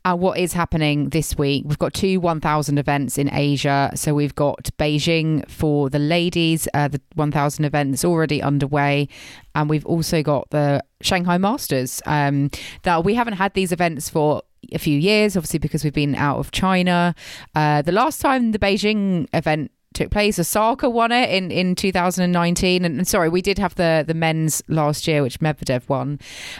uh, 0.05 0.17
what 0.17 0.39
is 0.39 0.53
happening 0.53 1.11
this 1.11 1.39
week. 1.39 1.65
We've 1.67 1.79
got 1.79 1.95
two 1.95 2.19
1000 2.21 2.79
events 2.79 3.19
in 3.19 3.33
Asia. 3.33 3.91
So 3.95 4.15
we've 4.15 4.35
got 4.35 4.71
Beijing 4.79 5.49
for 5.49 5.91
the 5.91 5.99
ladies, 5.99 6.67
uh, 6.75 6.89
the 6.89 7.01
1000 7.15 7.65
event 7.65 7.93
that's 7.93 8.05
already 8.05 8.43
underway. 8.43 9.09
And 9.55 9.71
we've 9.71 9.87
also 9.87 10.23
got 10.23 10.51
the 10.51 10.83
Shanghai 11.03 11.39
Masters. 11.39 12.03
Um, 12.07 12.51
that 12.83 13.05
we 13.05 13.15
haven't 13.15 13.35
had 13.35 13.55
these 13.55 13.71
events 13.71 14.09
for 14.09 14.43
a 14.73 14.79
few 14.79 14.99
years, 14.99 15.37
obviously, 15.37 15.61
because 15.61 15.85
we've 15.85 15.93
been 15.93 16.17
out 16.17 16.39
of 16.39 16.51
China. 16.51 17.15
Uh, 17.55 17.83
the 17.83 17.93
last 17.93 18.21
time 18.21 18.53
the 18.53 18.59
Beijing 18.59 19.29
event 19.33 19.71
took 19.95 20.11
place. 20.11 20.39
Osaka 20.39 20.89
won 20.91 21.13
it 21.13 21.31
in, 21.31 21.51
in 21.51 21.75
2019. 21.75 22.85
And, 22.85 22.99
and, 22.99 23.07
sorry, 23.09 23.29
we 23.29 23.43
did 23.43 23.59
have 23.59 23.75
the, 23.77 24.05
the 24.07 24.15
men's 24.15 24.63
last 24.69 25.07
year, 25.07 25.23
which 25.23 25.41
Medvedev 25.41 25.89
won. 25.89 26.19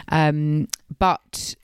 Um, 0.09 0.67
but 0.99 1.55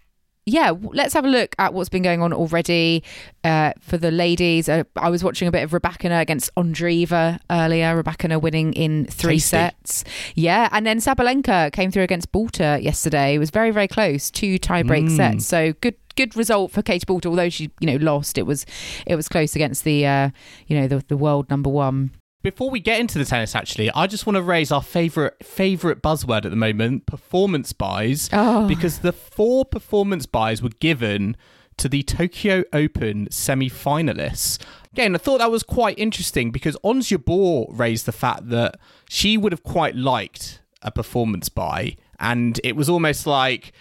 yeah, 0.45 0.71
let's 0.81 1.13
have 1.13 1.25
a 1.25 1.29
look 1.29 1.53
at 1.59 1.75
what's 1.75 1.89
been 1.89 2.01
going 2.01 2.23
on 2.23 2.33
already 2.33 3.03
uh, 3.43 3.71
for 3.79 3.97
the 3.97 4.09
ladies. 4.09 4.67
Uh, 4.67 4.83
I 4.95 5.09
was 5.11 5.23
watching 5.23 5.47
a 5.47 5.51
bit 5.51 5.61
of 5.63 5.69
Rybakina 5.71 6.19
against 6.21 6.49
Andreeva 6.55 7.39
earlier. 7.51 8.01
Rybakina 8.01 8.41
winning 8.41 8.73
in 8.73 9.05
three 9.05 9.35
Tasty. 9.35 9.49
sets. 9.57 10.03
Yeah, 10.33 10.67
and 10.71 10.87
then 10.87 10.97
Sabalenka 10.99 11.71
came 11.71 11.91
through 11.91 12.01
against 12.03 12.31
Boulter 12.31 12.81
yesterday. 12.81 13.35
It 13.35 13.39
was 13.39 13.51
very, 13.51 13.69
very 13.69 13.87
close, 13.87 14.31
two 14.31 14.57
tiebreak 14.57 15.09
Mm. 15.09 15.15
sets. 15.15 15.45
So 15.45 15.73
good, 15.81 15.95
good 16.19 16.35
result 16.35 16.71
for 16.71 16.81
Kate 16.81 17.05
Boulter. 17.05 17.27
Although 17.27 17.49
she, 17.49 17.71
you 17.79 17.87
know, 17.87 17.95
lost, 17.95 18.37
it 18.37 18.45
was 18.45 18.65
it 19.05 19.15
was 19.15 19.29
close 19.29 19.55
against 19.55 19.83
the, 19.85 20.05
uh, 20.05 20.29
you 20.67 20.77
know, 20.77 20.87
the 20.87 21.03
the 21.07 21.17
world 21.17 21.49
number 21.49 21.69
one. 21.69 22.11
Before 22.41 22.69
we 22.69 22.79
get 22.79 22.99
into 22.99 23.17
the 23.17 23.25
tennis, 23.25 23.55
actually, 23.55 23.91
I 23.91 24.07
just 24.07 24.25
want 24.25 24.35
to 24.35 24.41
raise 24.41 24.71
our 24.71 24.81
favorite 24.81 25.45
favorite 25.45 26.01
buzzword 26.01 26.45
at 26.45 26.51
the 26.51 26.57
moment: 26.57 27.05
performance 27.05 27.71
byes. 27.73 28.29
Oh. 28.33 28.67
Because 28.67 28.99
the 28.99 29.13
four 29.13 29.63
performance 29.65 30.25
byes 30.25 30.61
were 30.61 30.75
given 30.79 31.37
to 31.77 31.87
the 31.87 32.03
Tokyo 32.03 32.65
Open 32.73 33.31
semi-finalists. 33.31 34.59
Again, 34.91 35.15
I 35.15 35.17
thought 35.17 35.37
that 35.37 35.49
was 35.49 35.63
quite 35.63 35.97
interesting 35.97 36.51
because 36.51 36.75
Ons 36.83 37.09
Jabeur 37.09 37.67
raised 37.71 38.05
the 38.05 38.11
fact 38.11 38.49
that 38.49 38.75
she 39.07 39.37
would 39.37 39.53
have 39.53 39.63
quite 39.63 39.95
liked 39.95 40.61
a 40.81 40.91
performance 40.91 41.47
bye, 41.47 41.95
and 42.19 42.59
it 42.65 42.75
was 42.75 42.89
almost 42.89 43.25
like 43.25 43.71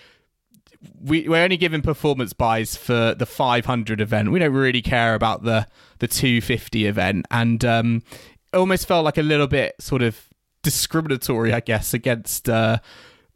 we, 1.00 1.28
we're 1.28 1.42
only 1.42 1.56
giving 1.56 1.82
performance 1.82 2.32
byes 2.32 2.76
for 2.76 3.14
the 3.14 3.26
500 3.26 4.00
event. 4.00 4.30
We 4.30 4.38
don't 4.38 4.52
really 4.52 4.82
care 4.82 5.14
about 5.14 5.42
the 5.42 5.66
the 5.98 6.06
250 6.08 6.86
event, 6.86 7.26
and 7.30 7.64
um, 7.64 8.02
it 8.52 8.56
almost 8.56 8.86
felt 8.86 9.04
like 9.04 9.18
a 9.18 9.22
little 9.22 9.48
bit 9.48 9.74
sort 9.80 10.02
of 10.02 10.28
discriminatory, 10.62 11.52
I 11.52 11.60
guess, 11.60 11.94
against 11.94 12.48
uh, 12.48 12.78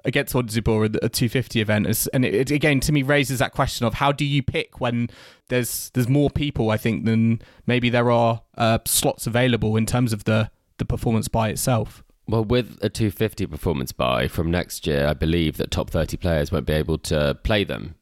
against 0.05 0.35
Ons 0.35 0.57
Jabeur 0.57 0.87
at 0.87 0.97
a 0.97 1.09
250 1.09 1.61
event, 1.61 2.09
and 2.13 2.25
it, 2.25 2.35
it 2.35 2.51
again 2.51 2.81
to 2.81 2.93
me 2.93 3.03
raises 3.03 3.39
that 3.39 3.53
question 3.53 3.87
of 3.87 3.95
how 3.95 4.13
do 4.13 4.25
you 4.25 4.43
pick 4.43 4.81
when 4.81 5.09
there's 5.49 5.91
there's 5.95 6.09
more 6.09 6.31
people 6.31 6.71
I 6.71 6.77
think 6.77 7.05
than 7.05 7.43
maybe 7.67 7.91
there 7.91 8.11
are 8.11 8.43
uh, 8.57 8.79
slots 8.87 9.27
available 9.27 9.77
in 9.77 9.87
terms 9.87 10.13
of 10.13 10.25
the 10.25 10.51
the 10.79 10.85
performance 10.85 11.29
by 11.29 11.49
itself. 11.49 12.03
Well, 12.29 12.45
with 12.45 12.79
a 12.83 12.89
250 12.89 13.47
performance 13.47 13.91
bye 13.91 14.29
from 14.29 14.51
next 14.51 14.87
year, 14.87 15.07
I 15.09 15.13
believe 15.13 15.57
that 15.57 15.71
top 15.71 15.91
30 15.91 16.17
players 16.17 16.53
won't 16.53 16.67
be 16.67 16.73
able 16.73 16.99
to 16.99 17.37
play 17.43 17.65
them. 17.65 17.97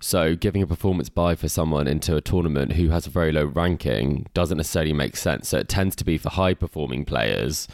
So, 0.00 0.34
giving 0.34 0.62
a 0.62 0.66
performance 0.66 1.08
bye 1.08 1.36
for 1.36 1.48
someone 1.48 1.86
into 1.86 2.16
a 2.16 2.20
tournament 2.20 2.72
who 2.72 2.88
has 2.90 3.06
a 3.06 3.10
very 3.10 3.30
low 3.30 3.44
ranking 3.44 4.26
doesn't 4.34 4.56
necessarily 4.56 4.92
make 4.92 5.16
sense. 5.16 5.48
So, 5.48 5.58
it 5.58 5.68
tends 5.68 5.94
to 5.96 6.04
be 6.04 6.18
for 6.18 6.30
high 6.30 6.54
performing 6.54 7.04
players 7.04 7.68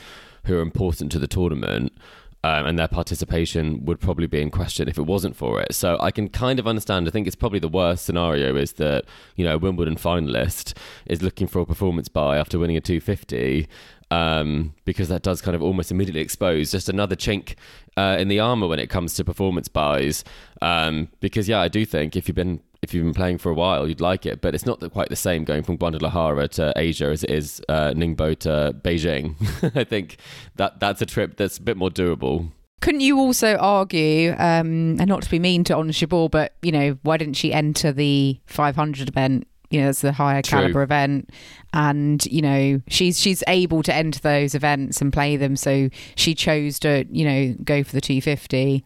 who 0.45 0.59
are 0.59 0.62
important 0.62 1.11
to 1.12 1.18
the 1.18 1.26
tournament. 1.26 1.97
Um, 2.45 2.66
and 2.66 2.78
their 2.78 2.86
participation 2.86 3.84
would 3.84 3.99
probably 3.99 4.28
be 4.28 4.41
in 4.41 4.51
question 4.51 4.89
if 4.89 4.97
it 4.97 5.07
wasn't 5.07 5.34
for 5.34 5.61
it. 5.61 5.74
So 5.74 5.97
I 6.01 6.12
can 6.12 6.28
kind 6.28 6.61
of 6.61 6.68
understand. 6.68 7.09
I 7.09 7.11
think 7.11 7.26
it's 7.26 7.34
probably 7.34 7.59
the 7.59 7.68
worst 7.68 8.05
scenario 8.05 8.55
is 8.55 8.74
that 8.74 9.07
you 9.34 9.45
know 9.45 9.59
Wimbledon 9.59 9.97
finalist 9.97 10.76
is 11.07 11.20
looking 11.20 11.49
for 11.49 11.59
a 11.59 11.66
performance 11.66 12.09
bye 12.09 12.39
after 12.39 12.57
winning 12.57 12.76
a 12.76 12.80
250, 12.80 13.66
um, 14.12 14.72
because 14.84 15.09
that 15.09 15.22
does 15.22 15.43
kind 15.43 15.55
of 15.57 15.62
almost 15.62 15.91
immediately 15.91 16.20
expose 16.20 16.70
just 16.70 16.89
another 16.89 17.16
chink 17.16 17.57
uh, 17.97 18.16
in 18.18 18.28
the 18.28 18.39
armor 18.39 18.68
when 18.68 18.78
it 18.78 18.89
comes 18.89 19.14
to 19.14 19.24
performance 19.24 19.66
byes. 19.66 20.22
Um, 20.62 21.09
because 21.18 21.49
yeah, 21.49 21.61
I 21.61 21.66
do 21.66 21.84
think 21.84 22.14
if 22.14 22.28
you've 22.28 22.36
been 22.36 22.61
if 22.82 22.94
you've 22.94 23.04
been 23.04 23.14
playing 23.14 23.38
for 23.38 23.50
a 23.50 23.54
while, 23.54 23.88
you'd 23.88 24.00
like 24.00 24.24
it, 24.24 24.40
but 24.40 24.54
it's 24.54 24.64
not 24.64 24.80
quite 24.92 25.08
the 25.08 25.16
same 25.16 25.44
going 25.44 25.62
from 25.62 25.76
Guadalajara 25.76 26.48
to 26.48 26.72
Asia 26.76 27.06
as 27.06 27.24
it 27.24 27.30
is 27.30 27.60
uh, 27.68 27.90
Ningbo 27.90 28.38
to 28.40 28.74
Beijing. 28.82 29.34
I 29.76 29.84
think 29.84 30.18
that 30.56 30.78
that's 30.80 31.02
a 31.02 31.06
trip 31.06 31.36
that's 31.36 31.58
a 31.58 31.62
bit 31.62 31.76
more 31.76 31.90
doable. 31.90 32.52
Couldn't 32.80 33.00
you 33.00 33.18
also 33.18 33.56
argue, 33.56 34.30
um, 34.38 35.00
and 35.00 35.08
not 35.08 35.22
to 35.22 35.30
be 35.30 35.40
mean 35.40 35.64
to 35.64 35.76
Ons 35.76 35.98
Jabeur, 35.98 36.30
but 36.30 36.54
you 36.62 36.70
know, 36.70 36.96
why 37.02 37.16
didn't 37.16 37.34
she 37.34 37.52
enter 37.52 37.90
the 37.90 38.38
500 38.46 39.08
event? 39.08 39.48
You 39.70 39.80
know, 39.80 39.86
that's 39.86 40.00
the 40.00 40.12
higher 40.12 40.40
True. 40.40 40.60
caliber 40.60 40.82
event, 40.82 41.30
and 41.74 42.24
you 42.26 42.40
know, 42.40 42.80
she's 42.88 43.20
she's 43.20 43.42
able 43.48 43.82
to 43.82 43.92
enter 43.92 44.20
those 44.20 44.54
events 44.54 45.00
and 45.00 45.12
play 45.12 45.36
them. 45.36 45.56
So 45.56 45.90
she 46.14 46.34
chose 46.34 46.78
to, 46.78 47.04
you 47.10 47.24
know, 47.24 47.54
go 47.64 47.82
for 47.82 47.92
the 47.92 48.00
250. 48.00 48.84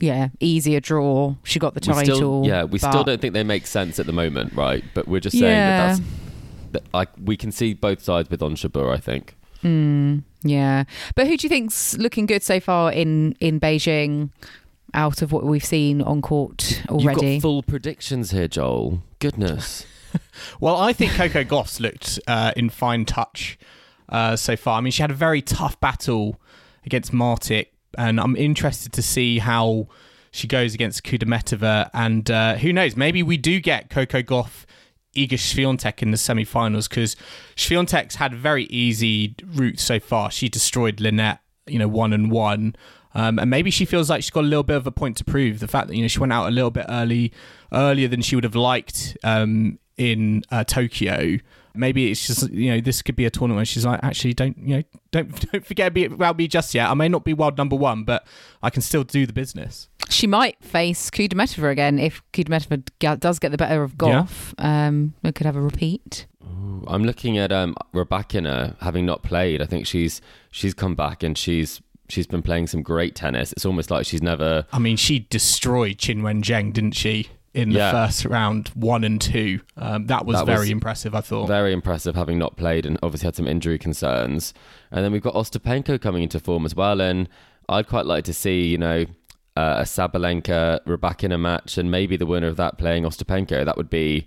Yeah, 0.00 0.28
easier 0.40 0.80
draw. 0.80 1.34
She 1.44 1.58
got 1.58 1.74
the 1.74 1.80
We 1.86 1.92
title. 1.94 2.16
still, 2.16 2.42
yeah, 2.46 2.64
we 2.64 2.78
still 2.78 3.04
don't 3.04 3.20
think 3.20 3.34
they 3.34 3.44
make 3.44 3.66
sense 3.66 3.98
at 4.00 4.06
the 4.06 4.12
moment, 4.12 4.54
right? 4.54 4.82
But 4.94 5.06
we're 5.06 5.20
just 5.20 5.38
saying 5.38 5.52
Yeah. 5.52 5.76
that 5.94 6.00
that's 6.00 6.08
that 6.72 6.82
I, 6.94 7.06
we 7.22 7.36
can 7.36 7.52
see 7.52 7.74
both 7.74 8.02
sides 8.02 8.30
with 8.30 8.42
Ons 8.42 8.62
Jabeur, 8.62 8.92
I 8.92 8.96
think. 8.96 9.36
Mm, 9.62 10.22
yeah, 10.42 10.84
but 11.14 11.26
who 11.26 11.36
do 11.36 11.44
you 11.44 11.48
think's 11.50 11.96
looking 11.98 12.24
good 12.26 12.42
so 12.42 12.58
far 12.60 12.90
in 12.92 13.36
in 13.40 13.60
Beijing? 13.60 14.30
Out 14.94 15.22
of 15.22 15.32
what 15.32 15.44
we've 15.44 15.64
seen 15.64 16.02
on 16.02 16.20
court 16.20 16.82
already. 16.90 17.34
You've 17.34 17.42
got 17.42 17.48
full 17.48 17.62
predictions 17.62 18.30
here, 18.30 18.46
Joel. 18.48 19.02
Goodness. 19.20 19.86
Well, 20.60 20.76
I 20.76 20.92
think 20.92 21.12
Coco 21.12 21.42
Gauff's 21.42 21.80
looked 21.80 22.20
uh, 22.26 22.52
in 22.54 22.68
fine 22.68 23.06
touch 23.06 23.58
uh, 24.10 24.36
so 24.36 24.56
far. 24.56 24.76
I 24.76 24.80
mean, 24.82 24.90
she 24.90 25.00
had 25.00 25.10
a 25.10 25.14
very 25.14 25.40
tough 25.40 25.80
battle 25.80 26.38
against 26.84 27.12
Martic, 27.12 27.68
and 27.98 28.20
I'm 28.20 28.36
interested 28.36 28.92
to 28.94 29.02
see 29.02 29.38
how 29.38 29.88
she 30.30 30.46
goes 30.46 30.74
against 30.74 31.04
Kudermetova. 31.04 31.90
And 31.92 32.30
uh, 32.30 32.56
who 32.56 32.72
knows, 32.72 32.96
maybe 32.96 33.22
we 33.22 33.36
do 33.36 33.60
get 33.60 33.90
Coco 33.90 34.22
Gauff, 34.22 34.64
Iga 35.14 35.32
Swiatek 35.32 36.02
in 36.02 36.10
the 36.10 36.16
semi-finals 36.16 36.88
because 36.88 37.16
Swiatek's 37.56 38.16
had 38.16 38.32
a 38.32 38.36
very 38.36 38.64
easy 38.64 39.34
route 39.44 39.78
so 39.78 40.00
far. 40.00 40.30
She 40.30 40.48
destroyed 40.48 41.00
Linette, 41.00 41.40
you 41.66 41.78
know, 41.78 41.88
one 41.88 42.12
and 42.12 42.30
one. 42.30 42.74
Um, 43.14 43.38
and 43.38 43.50
maybe 43.50 43.70
she 43.70 43.84
feels 43.84 44.08
like 44.08 44.22
she's 44.22 44.30
got 44.30 44.44
a 44.44 44.48
little 44.48 44.62
bit 44.62 44.76
of 44.76 44.86
a 44.86 44.90
point 44.90 45.18
to 45.18 45.24
prove. 45.24 45.60
The 45.60 45.68
fact 45.68 45.88
that 45.88 45.96
you 45.96 46.02
know 46.02 46.08
she 46.08 46.18
went 46.18 46.32
out 46.32 46.48
a 46.48 46.50
little 46.50 46.70
bit 46.70 46.86
early, 46.88 47.30
earlier 47.72 48.08
than 48.08 48.22
she 48.22 48.34
would 48.34 48.44
have 48.44 48.54
liked 48.54 49.16
um, 49.22 49.78
in 49.98 50.42
uh, 50.50 50.64
Tokyo. 50.64 51.38
Maybe 51.74 52.10
it's 52.10 52.26
just 52.26 52.50
you 52.50 52.70
know 52.70 52.80
this 52.80 53.02
could 53.02 53.16
be 53.16 53.24
a 53.24 53.30
tournament 53.30 53.56
where 53.56 53.64
she's 53.64 53.86
like 53.86 54.00
actually 54.02 54.34
don't 54.34 54.56
you 54.58 54.76
know 54.76 54.82
don't 55.10 55.50
don't 55.52 55.66
forget 55.66 55.96
about 55.96 56.36
me 56.36 56.48
just 56.48 56.74
yet. 56.74 56.90
I 56.90 56.94
may 56.94 57.08
not 57.08 57.24
be 57.24 57.34
world 57.34 57.56
number 57.58 57.76
one, 57.76 58.04
but 58.04 58.26
I 58.62 58.70
can 58.70 58.82
still 58.82 59.04
do 59.04 59.26
the 59.26 59.32
business. 59.32 59.88
She 60.08 60.26
might 60.26 60.62
face 60.62 61.08
Kudermetova 61.10 61.70
again 61.70 61.98
if 61.98 62.22
Kudermetova 62.32 62.86
g- 63.00 63.16
does 63.18 63.38
get 63.38 63.50
the 63.50 63.56
better 63.56 63.82
of 63.82 63.96
Gauff. 63.96 64.52
Um, 64.58 65.14
we 65.22 65.32
could 65.32 65.46
have 65.46 65.56
a 65.56 65.60
repeat. 65.62 66.26
Ooh, 66.44 66.84
I'm 66.86 67.04
looking 67.04 67.38
at 67.38 67.50
um, 67.52 67.74
Rybakina 67.94 68.76
having 68.80 69.06
not 69.06 69.22
played. 69.22 69.62
I 69.62 69.66
think 69.66 69.86
she's 69.86 70.20
she's 70.50 70.74
come 70.74 70.94
back 70.94 71.22
and 71.22 71.38
she's 71.38 71.80
she's 72.08 72.26
been 72.26 72.42
playing 72.42 72.66
some 72.66 72.82
great 72.82 73.14
tennis. 73.14 73.52
It's 73.52 73.64
almost 73.64 73.90
like 73.90 74.04
she's 74.04 74.22
never. 74.22 74.66
I 74.72 74.78
mean, 74.78 74.96
she 74.96 75.20
destroyed 75.20 75.96
Qin 75.98 76.22
Wen 76.22 76.42
Zheng, 76.42 76.72
didn't 76.72 76.92
she? 76.92 77.28
In 77.54 77.68
the 77.68 77.76
Yeah. 77.80 77.92
first 77.92 78.24
round, 78.24 78.68
one 78.68 79.04
and 79.04 79.20
two, 79.20 79.60
um, 79.76 80.06
that 80.06 80.24
was 80.24 80.38
That 80.38 80.46
very 80.46 80.58
was 80.60 80.70
impressive. 80.70 81.14
I 81.14 81.20
thought. 81.20 81.48
Very 81.48 81.72
impressive 81.74 82.14
having 82.14 82.38
not 82.38 82.56
played 82.56 82.86
and 82.86 82.98
obviously 83.02 83.26
had 83.26 83.36
some 83.36 83.46
injury 83.46 83.78
concerns. 83.78 84.54
And 84.90 85.04
then 85.04 85.12
we've 85.12 85.22
got 85.22 85.34
Ostapenko 85.34 86.00
coming 86.00 86.22
into 86.22 86.40
form 86.40 86.64
as 86.64 86.74
well. 86.74 87.00
And 87.00 87.28
I'd 87.68 87.88
quite 87.88 88.06
like 88.06 88.24
to 88.24 88.32
see, 88.32 88.68
you 88.68 88.78
know, 88.78 89.04
uh, 89.54 89.76
a 89.80 89.82
Sabalenka, 89.82 90.80
Rybakina 90.86 91.24
in 91.24 91.32
a 91.32 91.38
match 91.38 91.76
and 91.76 91.90
maybe 91.90 92.16
the 92.16 92.24
winner 92.24 92.46
of 92.46 92.56
that 92.56 92.78
playing 92.78 93.04
Ostapenko. 93.04 93.66
That 93.66 93.76
would 93.76 93.90
be 93.90 94.26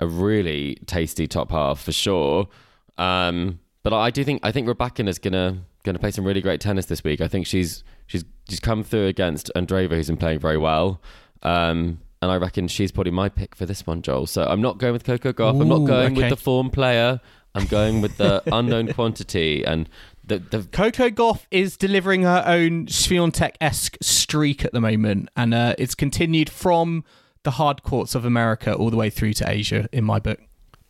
a 0.00 0.06
really 0.06 0.76
tasty 0.86 1.26
top 1.26 1.50
half 1.50 1.78
for 1.80 1.92
sure. 1.92 2.48
Um, 2.96 3.60
but 3.82 3.92
I 3.92 4.10
do 4.10 4.24
think 4.24 4.40
I 4.42 4.50
think 4.50 4.66
is 5.08 5.18
gonna 5.18 5.58
gonna 5.84 5.98
play 5.98 6.10
some 6.10 6.24
really 6.24 6.40
great 6.40 6.60
tennis 6.60 6.86
this 6.86 7.04
week. 7.04 7.20
I 7.20 7.28
think 7.28 7.46
she's 7.46 7.84
she's 8.06 8.24
she's 8.48 8.60
come 8.60 8.82
through 8.82 9.08
against 9.08 9.50
Andreeva, 9.54 9.90
who's 9.90 10.06
been 10.06 10.16
playing 10.16 10.38
very 10.38 10.56
well. 10.58 11.02
Um, 11.42 12.00
and 12.22 12.30
I 12.30 12.36
reckon 12.36 12.68
she's 12.68 12.92
probably 12.92 13.10
my 13.12 13.28
pick 13.28 13.54
for 13.54 13.66
this 13.66 13.86
one, 13.86 14.00
Joel. 14.00 14.26
So 14.26 14.44
I'm 14.44 14.62
not 14.62 14.78
going 14.78 14.92
with 14.94 15.04
Coco 15.04 15.32
Gauff. 15.32 15.60
I'm 15.60 15.68
not 15.68 15.84
going 15.84 16.12
okay. 16.12 16.22
with 16.22 16.30
the 16.30 16.36
form 16.36 16.70
player. 16.70 17.20
I'm 17.54 17.66
going 17.66 18.00
with 18.00 18.16
the 18.16 18.42
unknown 18.54 18.92
quantity 18.94 19.62
and 19.66 19.88
the 20.24 20.38
the 20.38 20.62
Coco 20.62 21.10
Gauff 21.10 21.46
is 21.50 21.76
delivering 21.76 22.22
her 22.22 22.42
own 22.46 22.86
Swiatek 22.86 23.56
esque 23.60 23.96
streak 24.00 24.64
at 24.64 24.72
the 24.72 24.80
moment, 24.80 25.28
and 25.36 25.52
uh, 25.52 25.74
it's 25.78 25.94
continued 25.94 26.48
from 26.48 27.04
the 27.42 27.52
hard 27.52 27.82
courts 27.82 28.14
of 28.14 28.24
America 28.24 28.72
all 28.72 28.88
the 28.90 28.96
way 28.96 29.10
through 29.10 29.32
to 29.34 29.50
Asia. 29.50 29.88
In 29.92 30.04
my 30.04 30.20
book, 30.20 30.38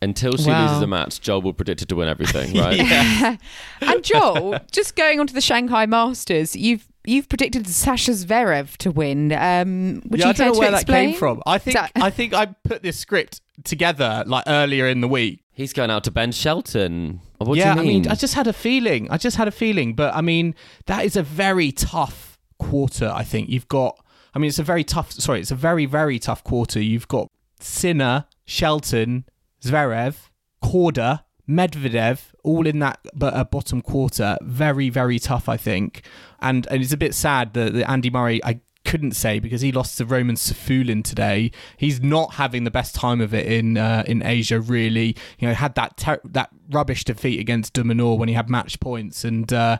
until 0.01 0.37
she 0.37 0.49
Wow. 0.49 0.67
loses 0.67 0.81
a 0.83 0.87
match, 0.87 1.19
Joel 1.19 1.41
will 1.41 1.53
predict 1.53 1.79
her 1.79 1.85
to 1.87 1.95
win 1.95 2.07
everything, 2.07 2.53
right? 2.59 2.77
yeah. 2.77 3.37
and 3.81 4.03
Joel, 4.03 4.59
just 4.71 4.95
going 4.95 5.19
on 5.19 5.27
to 5.27 5.33
the 5.33 5.41
Shanghai 5.41 5.85
Masters, 5.87 6.55
you've 6.55 6.87
you've 7.05 7.29
predicted 7.29 7.67
Sasha 7.67 8.11
Zverev 8.11 8.77
to 8.77 8.91
win. 8.91 9.31
Um, 9.33 10.01
would 10.07 10.19
yeah, 10.19 10.27
you 10.27 10.29
I 10.29 10.33
don't 10.33 10.47
know 10.47 10.53
to 10.53 10.59
where 10.59 10.71
that 10.71 10.87
came 10.87 11.15
from. 11.15 11.41
I 11.45 11.57
think 11.57 11.75
that- 11.75 11.91
I 11.95 12.09
think 12.09 12.33
I 12.33 12.47
put 12.63 12.81
this 12.83 12.97
script 12.99 13.41
together 13.63 14.23
like 14.25 14.43
earlier 14.47 14.87
in 14.87 15.01
the 15.01 15.07
week. 15.07 15.41
He's 15.51 15.73
going 15.73 15.91
out 15.91 16.03
to 16.05 16.11
Ben 16.11 16.31
Shelton. 16.31 17.19
What 17.37 17.57
yeah, 17.57 17.73
do 17.75 17.81
you 17.81 17.83
I 17.83 17.85
mean? 17.87 18.01
mean, 18.03 18.11
I 18.11 18.15
just 18.15 18.33
had 18.33 18.47
a 18.47 18.53
feeling. 18.53 19.09
I 19.11 19.17
just 19.17 19.37
had 19.37 19.47
a 19.47 19.51
feeling, 19.51 19.93
but 19.93 20.15
I 20.15 20.21
mean, 20.21 20.55
that 20.87 21.05
is 21.05 21.15
a 21.15 21.21
very 21.23 21.71
tough 21.71 22.39
quarter. 22.57 23.11
I 23.13 23.23
think 23.23 23.49
you've 23.49 23.67
got. 23.67 23.99
I 24.33 24.39
mean, 24.39 24.47
it's 24.47 24.59
a 24.59 24.63
very 24.63 24.83
tough. 24.83 25.11
Sorry, 25.11 25.41
it's 25.41 25.51
a 25.51 25.55
very 25.55 25.85
very 25.85 26.17
tough 26.19 26.43
quarter. 26.43 26.81
You've 26.81 27.07
got 27.07 27.29
Sinner, 27.59 28.25
Shelton, 28.45 29.25
Zverev, 29.61 30.15
Korda, 30.63 31.23
Medvedev, 31.47 32.31
all 32.43 32.65
in 32.65 32.79
that 32.79 32.99
but 33.13 33.33
a 33.35 33.45
bottom 33.45 33.81
quarter. 33.81 34.37
Very 34.41 34.89
very 34.89 35.19
tough, 35.19 35.49
I 35.49 35.57
think. 35.57 36.03
And 36.41 36.67
and 36.67 36.81
it's 36.81 36.93
a 36.93 36.97
bit 36.97 37.13
sad 37.13 37.53
that, 37.53 37.73
that 37.73 37.89
Andy 37.89 38.09
Murray. 38.09 38.43
I 38.43 38.61
couldn't 38.85 39.13
say 39.13 39.39
because 39.39 39.61
he 39.61 39.71
lost 39.71 39.97
to 39.97 40.05
Roman 40.05 40.35
Safiullin 40.35 41.03
today. 41.03 41.51
He's 41.77 42.01
not 42.01 42.33
having 42.33 42.63
the 42.63 42.71
best 42.71 42.93
time 42.93 43.21
of 43.21 43.33
it 43.33 43.45
in 43.47 43.77
uh, 43.77 44.03
in 44.05 44.23
Asia. 44.23 44.59
Really, 44.59 45.15
you 45.39 45.47
know, 45.47 45.53
had 45.53 45.75
that 45.75 45.97
ter- 45.97 46.21
that 46.25 46.49
rubbish 46.69 47.03
defeat 47.03 47.39
against 47.39 47.73
De 47.73 47.83
Minaur 47.83 48.17
when 48.17 48.29
he 48.29 48.35
had 48.35 48.49
match 48.49 48.79
points, 48.79 49.23
and 49.23 49.51
uh, 49.51 49.79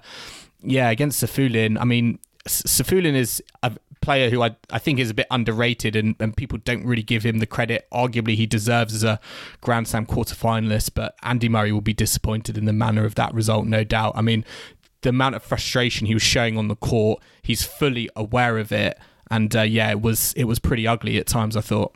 yeah, 0.61 0.89
against 0.89 1.23
Safiullin. 1.23 1.77
I 1.79 1.85
mean, 1.85 2.19
Safulin 2.47 3.15
is 3.15 3.41
a 3.61 3.73
player 4.03 4.29
who 4.29 4.41
I, 4.41 4.55
I 4.69 4.79
think 4.79 4.99
is 4.99 5.09
a 5.09 5.13
bit 5.13 5.27
underrated 5.31 5.95
and, 5.95 6.15
and 6.19 6.35
people 6.35 6.59
don't 6.63 6.85
really 6.85 7.03
give 7.03 7.23
him 7.23 7.39
the 7.39 7.45
credit 7.45 7.87
arguably 7.91 8.35
he 8.35 8.45
deserves 8.45 8.93
as 8.93 9.03
a 9.03 9.19
Grand 9.61 9.87
Slam 9.87 10.05
quarterfinalist 10.05 10.91
but 10.93 11.15
Andy 11.23 11.49
Murray 11.49 11.71
will 11.71 11.81
be 11.81 11.93
disappointed 11.93 12.57
in 12.57 12.65
the 12.65 12.73
manner 12.73 13.05
of 13.05 13.15
that 13.15 13.33
result 13.33 13.65
no 13.65 13.83
doubt 13.83 14.13
I 14.15 14.21
mean 14.21 14.43
the 15.01 15.09
amount 15.09 15.35
of 15.35 15.43
frustration 15.43 16.07
he 16.07 16.13
was 16.13 16.23
showing 16.23 16.57
on 16.57 16.67
the 16.67 16.75
court 16.75 17.21
he's 17.41 17.63
fully 17.63 18.09
aware 18.15 18.57
of 18.57 18.71
it 18.71 18.99
and 19.31 19.55
uh, 19.55 19.61
yeah 19.61 19.89
it 19.89 20.01
was 20.01 20.33
it 20.33 20.43
was 20.45 20.59
pretty 20.59 20.85
ugly 20.85 21.17
at 21.17 21.27
times 21.27 21.55
I 21.55 21.61
thought 21.61 21.95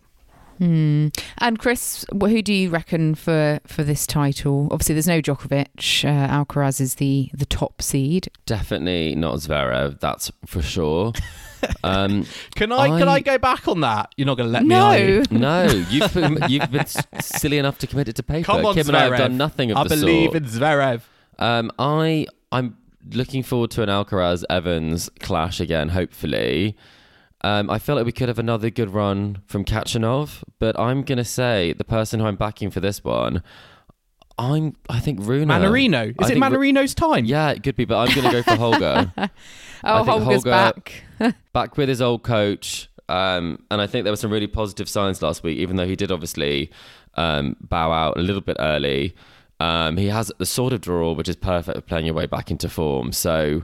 Hmm. 0.57 1.09
And 1.37 1.59
Chris, 1.59 2.03
who 2.11 2.41
do 2.41 2.51
you 2.51 2.71
reckon 2.71 3.13
for 3.13 3.59
for 3.67 3.83
this 3.83 4.07
title? 4.07 4.67
Obviously, 4.71 4.93
there's 4.93 5.07
no 5.07 5.21
Djokovic. 5.21 6.03
Uh, 6.03 6.43
Alcaraz 6.45 6.81
is 6.81 6.95
the 6.95 7.29
the 7.31 7.45
top 7.45 7.79
seed. 7.79 8.29
Definitely 8.47 9.13
not 9.13 9.35
Zverev, 9.35 9.99
that's 9.99 10.31
for 10.47 10.63
sure. 10.63 11.13
Um, 11.83 12.25
can 12.55 12.71
I, 12.71 12.87
can 12.99 13.07
I- 13.07 13.13
I 13.15 13.19
go 13.19 13.37
back 13.37 13.67
on 13.67 13.81
that 13.81 14.13
you're 14.17 14.25
not 14.25 14.37
going 14.37 14.47
to 14.47 14.53
let 14.53 14.65
me 14.65 14.75
are 14.75 14.97
you? 14.97 15.23
No, 15.31 15.67
no, 15.67 15.73
you've 15.89 16.13
been, 16.13 16.37
you've 16.49 16.71
been 16.71 16.85
silly 17.21 17.57
enough 17.57 17.77
to 17.79 17.87
commit 17.87 18.07
it 18.09 18.15
to 18.17 18.23
paper. 18.23 18.45
come 18.45 18.65
on 18.65 18.73
Kim 18.75 18.87
and 18.87 18.97
I 18.97 19.03
have 19.09 19.17
done 19.17 19.37
nothing 19.37 19.71
of 19.71 19.77
I 19.77 19.83
the 19.83 19.89
believe 19.89 20.31
sort. 20.31 20.35
in 20.43 20.45
Zverev 20.45 21.01
Um, 21.39 21.71
I 21.79 22.27
I'm 22.51 22.77
looking 23.11 23.43
forward 23.43 23.71
to 23.71 23.83
an 23.83 23.89
Alcaraz 23.89 24.43
Evans 24.49 25.09
clash 25.19 25.59
again, 25.59 25.89
hopefully. 25.89 26.75
Um, 27.41 27.69
I 27.69 27.77
feel 27.79 27.95
like 27.95 28.05
we 28.05 28.11
could 28.11 28.27
have 28.29 28.39
another 28.39 28.69
good 28.69 28.89
run 28.89 29.41
from 29.45 29.63
Khachanov, 29.63 30.43
but 30.59 30.77
I'm 30.79 31.03
going 31.03 31.19
to 31.19 31.23
say 31.23 31.71
the 31.73 31.83
person 31.83 32.19
who 32.19 32.25
I'm 32.25 32.35
backing 32.35 32.71
for 32.71 32.79
this 32.79 33.03
one, 33.03 33.43
I'm, 34.39 34.75
I 34.89 34.99
think 34.99 35.19
Rune. 35.21 35.47
Mannarino. 35.49 35.95
I 35.97 36.01
Is 36.07 36.29
it 36.29 36.39
think 36.39 36.45
Ru- 36.53 36.87
time? 36.87 37.25
Yeah, 37.25 37.49
it 37.51 37.63
could 37.63 37.75
be, 37.75 37.85
but 37.85 37.97
I'm 37.97 38.13
going 38.15 38.25
to 38.27 38.31
go 38.31 38.43
for 38.43 38.55
Holger. 38.55 39.11
Oh, 39.83 40.01
I 40.01 40.03
Holger's 40.03 40.43
Holger- 40.43 40.49
back. 40.49 41.03
back 41.53 41.77
with 41.77 41.87
his 41.87 42.01
old 42.01 42.23
coach. 42.23 42.89
Um, 43.09 43.63
and 43.69 43.79
I 43.79 43.85
think 43.87 44.03
there 44.05 44.11
were 44.11 44.17
some 44.17 44.31
really 44.31 44.47
positive 44.47 44.89
signs 44.89 45.21
last 45.21 45.43
week, 45.43 45.59
even 45.59 45.75
though 45.75 45.85
he 45.85 45.95
did 45.95 46.11
obviously 46.11 46.71
um, 47.13 47.55
bow 47.61 47.91
out 47.91 48.17
a 48.17 48.21
little 48.21 48.41
bit 48.41 48.57
early. 48.59 49.15
Um, 49.59 49.97
he 49.97 50.07
has 50.07 50.31
the 50.39 50.45
sort 50.47 50.73
of 50.73 50.81
draw 50.81 51.13
which 51.13 51.29
is 51.29 51.35
perfect 51.35 51.75
for 51.75 51.81
playing 51.81 52.05
your 52.07 52.15
way 52.15 52.25
back 52.25 52.49
into 52.51 52.69
form. 52.69 53.11
So 53.11 53.63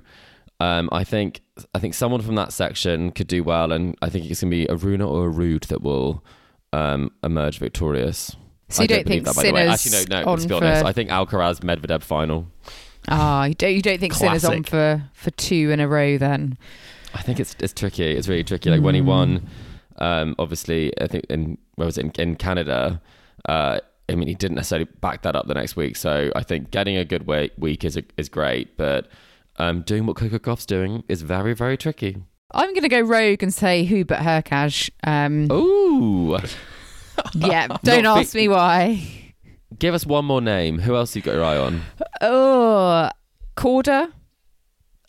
um, 0.59 0.87
I 0.91 1.03
think 1.03 1.41
I 1.73 1.79
think 1.79 1.93
someone 1.95 2.21
from 2.21 2.35
that 2.35 2.53
section 2.53 3.11
could 3.11 3.27
do 3.27 3.43
well, 3.43 3.71
and 3.71 3.97
I 4.01 4.09
think 4.09 4.29
it's 4.29 4.41
going 4.41 4.51
to 4.51 4.55
be 4.55 4.67
a 4.67 4.75
Rune 4.75 5.01
or 5.01 5.27
a 5.27 5.31
Ruud 5.31 5.65
that 5.67 5.81
will 5.81 6.23
um, 6.71 7.11
emerge 7.23 7.57
victorious. 7.59 8.35
So 8.73 8.83
you 8.83 8.85
I 8.85 8.87
don't 8.87 9.07
think 9.07 9.25
that, 9.25 9.35
by 9.35 9.43
the 9.43 9.53
way. 9.53 9.67
Actually, 9.67 10.05
no, 10.09 10.21
no. 10.23 10.31
Let's 10.31 10.45
be 10.45 10.53
honest. 10.53 10.81
for- 10.81 10.87
I 10.87 10.91
think 10.91 11.09
Alcaraz 11.09 11.59
Medvedev 11.61 12.01
final. 12.01 12.47
Ah, 13.07 13.45
you 13.45 13.53
don't, 13.53 13.73
you 13.73 13.81
don't 13.81 13.99
think 13.99 14.13
Sinner's 14.13 14.45
on 14.45 14.63
for, 14.63 15.03
for 15.13 15.29
two 15.31 15.69
in 15.71 15.79
a 15.79 15.87
row 15.87 16.17
then? 16.17 16.57
I 17.13 17.21
think 17.21 17.39
it's 17.39 17.55
it's 17.59 17.73
tricky. 17.73 18.11
It's 18.11 18.27
really 18.27 18.43
tricky. 18.43 18.69
Like 18.69 18.81
when 18.81 18.95
he 18.95 19.01
won, 19.01 19.47
um, 19.97 20.35
obviously, 20.39 20.91
I 20.99 21.07
think 21.07 21.25
in 21.29 21.57
where 21.75 21.85
was 21.85 21.97
it 21.97 22.05
in, 22.05 22.29
in 22.29 22.35
Canada? 22.35 23.01
Uh, 23.47 23.79
I 24.09 24.15
mean, 24.15 24.27
he 24.27 24.35
didn't 24.35 24.55
necessarily 24.55 24.87
back 25.01 25.21
that 25.23 25.35
up 25.35 25.47
the 25.47 25.53
next 25.53 25.75
week. 25.75 25.95
So 25.95 26.31
I 26.35 26.43
think 26.43 26.71
getting 26.71 26.97
a 26.97 27.05
good 27.05 27.27
week, 27.27 27.51
week 27.57 27.83
is 27.85 27.99
is 28.17 28.29
great, 28.29 28.77
but 28.77 29.07
um, 29.57 29.81
doing 29.81 30.05
what 30.05 30.15
Coco 30.15 30.39
Gauff's 30.39 30.65
doing 30.65 31.03
is 31.07 31.21
very 31.21 31.53
very 31.53 31.77
tricky. 31.77 32.23
I'm 32.55 32.69
going 32.69 32.83
to 32.83 32.89
go 32.89 33.01
rogue 33.01 33.41
and 33.41 33.53
say 33.53 33.83
Hubert 33.83 34.19
Hurkacz. 34.19 34.89
Um, 35.03 35.51
Ooh, 35.51 36.37
yeah, 37.35 37.67
don't 37.83 38.03
Not 38.03 38.19
ask 38.19 38.33
big- 38.33 38.43
me 38.43 38.47
why. 38.49 39.07
give 39.79 39.93
us 39.93 40.05
one 40.05 40.25
more 40.25 40.41
name. 40.41 40.79
Who 40.79 40.95
else 40.95 41.15
you 41.15 41.21
got 41.21 41.33
your 41.35 41.43
eye 41.43 41.57
on? 41.57 41.81
Oh, 42.21 43.09
Korda. 43.55 44.11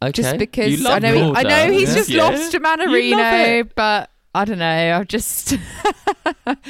Okay, 0.02 0.12
Just 0.12 0.32
You 0.32 0.38
because 0.38 0.84
I 0.86 0.92
love 0.94 1.02
know, 1.02 1.14
he, 1.14 1.32
I 1.36 1.42
know 1.44 1.72
he's 1.72 1.88
Yes, 1.88 1.94
just 1.94 2.10
yeah. 2.10 2.22
lost 2.24 2.52
to 2.52 2.58
You 2.58 2.62
love 2.62 2.78
Mannarino, 2.80 3.70
but 3.74 4.10
I 4.34 4.44
don't 4.44 4.58
know. 4.58 4.92
I'm 4.92 5.06
just. 5.06 5.52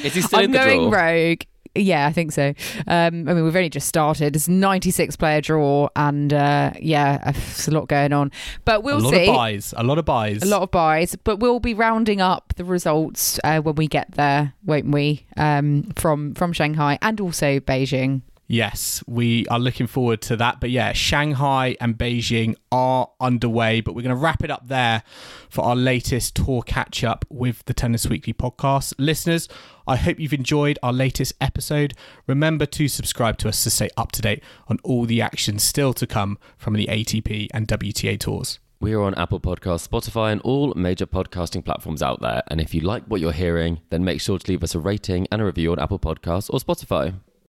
Is 0.03 0.13
he 0.13 0.21
still 0.21 0.39
I'm 0.39 0.45
in 0.45 0.51
the 0.51 0.57
going 0.57 0.89
draw? 0.89 0.99
rogue. 0.99 1.41
Yeah, 1.75 2.07
I 2.07 2.13
think 2.13 2.31
so. 2.31 2.53
Um, 2.87 3.27
I 3.27 3.33
mean, 3.33 3.43
we've 3.43 3.55
only 3.55 3.69
just 3.69 3.87
started. 3.87 4.35
It's 4.35 4.47
96 4.47 5.15
player 5.17 5.41
draw, 5.41 5.89
and 5.95 6.31
uh, 6.33 6.71
yeah, 6.79 7.31
there's 7.31 7.67
a 7.67 7.71
lot 7.71 7.87
going 7.87 8.13
on. 8.13 8.31
But 8.63 8.83
we'll 8.83 9.01
see. 9.01 9.05
a 9.05 9.09
lot 9.09 9.13
see. 9.13 9.27
of 9.27 9.35
byes. 9.35 9.73
A 9.77 9.83
lot 9.83 9.97
of 9.97 10.05
byes. 10.05 10.41
A 10.41 10.45
lot 10.45 10.61
of 10.61 10.71
byes, 10.71 11.15
but 11.23 11.37
we'll 11.37 11.59
be 11.59 11.73
rounding 11.73 12.21
up 12.21 12.53
the 12.55 12.63
results 12.63 13.39
uh, 13.43 13.59
when 13.59 13.75
we 13.75 13.87
get 13.87 14.11
there, 14.11 14.53
won't 14.63 14.91
we? 14.91 15.25
Um, 15.37 15.91
from 15.95 16.33
from 16.33 16.53
Shanghai 16.53 16.97
and 17.01 17.19
also 17.19 17.59
Beijing. 17.59 18.21
Yes, 18.47 19.03
we 19.07 19.47
are 19.47 19.59
looking 19.59 19.87
forward 19.87 20.21
to 20.23 20.35
that. 20.37 20.59
But 20.59 20.69
yeah, 20.69 20.93
Shanghai 20.93 21.75
and 21.81 21.97
Beijing 21.97 22.55
are 22.71 23.09
underway, 23.19 23.81
but 23.81 23.95
we're 23.95 24.03
going 24.03 24.15
to 24.15 24.21
wrap 24.21 24.43
it 24.43 24.51
up 24.51 24.67
there 24.67 25.01
for 25.49 25.63
our 25.65 25.75
latest 25.75 26.35
tour 26.35 26.61
catch 26.61 27.03
up 27.03 27.25
with 27.29 27.65
the 27.65 27.73
Tennis 27.73 28.07
Weekly 28.07 28.33
podcast. 28.33 28.93
Listeners, 28.99 29.49
I 29.87 29.95
hope 29.95 30.19
you've 30.19 30.33
enjoyed 30.33 30.77
our 30.83 30.93
latest 30.93 31.33
episode. 31.41 31.93
Remember 32.27 32.67
to 32.67 32.87
subscribe 32.87 33.37
to 33.39 33.49
us 33.49 33.63
to 33.63 33.71
stay 33.71 33.89
up 33.97 34.11
to 34.13 34.21
date 34.21 34.43
on 34.67 34.77
all 34.83 35.05
the 35.05 35.21
action 35.21 35.57
still 35.57 35.93
to 35.93 36.05
come 36.05 36.37
from 36.57 36.75
the 36.75 36.85
ATP 36.85 37.47
and 37.51 37.67
WTA 37.67 38.19
tours. 38.19 38.59
We 38.79 38.93
are 38.93 39.01
on 39.01 39.15
Apple 39.15 39.39
Podcasts, 39.39 39.87
Spotify, 39.87 40.31
and 40.31 40.41
all 40.41 40.71
major 40.75 41.07
podcasting 41.07 41.65
platforms 41.65 42.03
out 42.03 42.21
there. 42.21 42.43
And 42.47 42.61
if 42.61 42.75
you 42.75 42.81
like 42.81 43.05
what 43.05 43.21
you're 43.21 43.31
hearing, 43.31 43.79
then 43.89 44.03
make 44.03 44.21
sure 44.21 44.37
to 44.37 44.51
leave 44.51 44.63
us 44.63 44.75
a 44.75 44.79
rating 44.79 45.27
and 45.31 45.41
a 45.41 45.45
review 45.45 45.71
on 45.71 45.79
Apple 45.79 45.97
Podcasts 45.97 46.53
or 46.53 46.59
Spotify. 46.59 47.15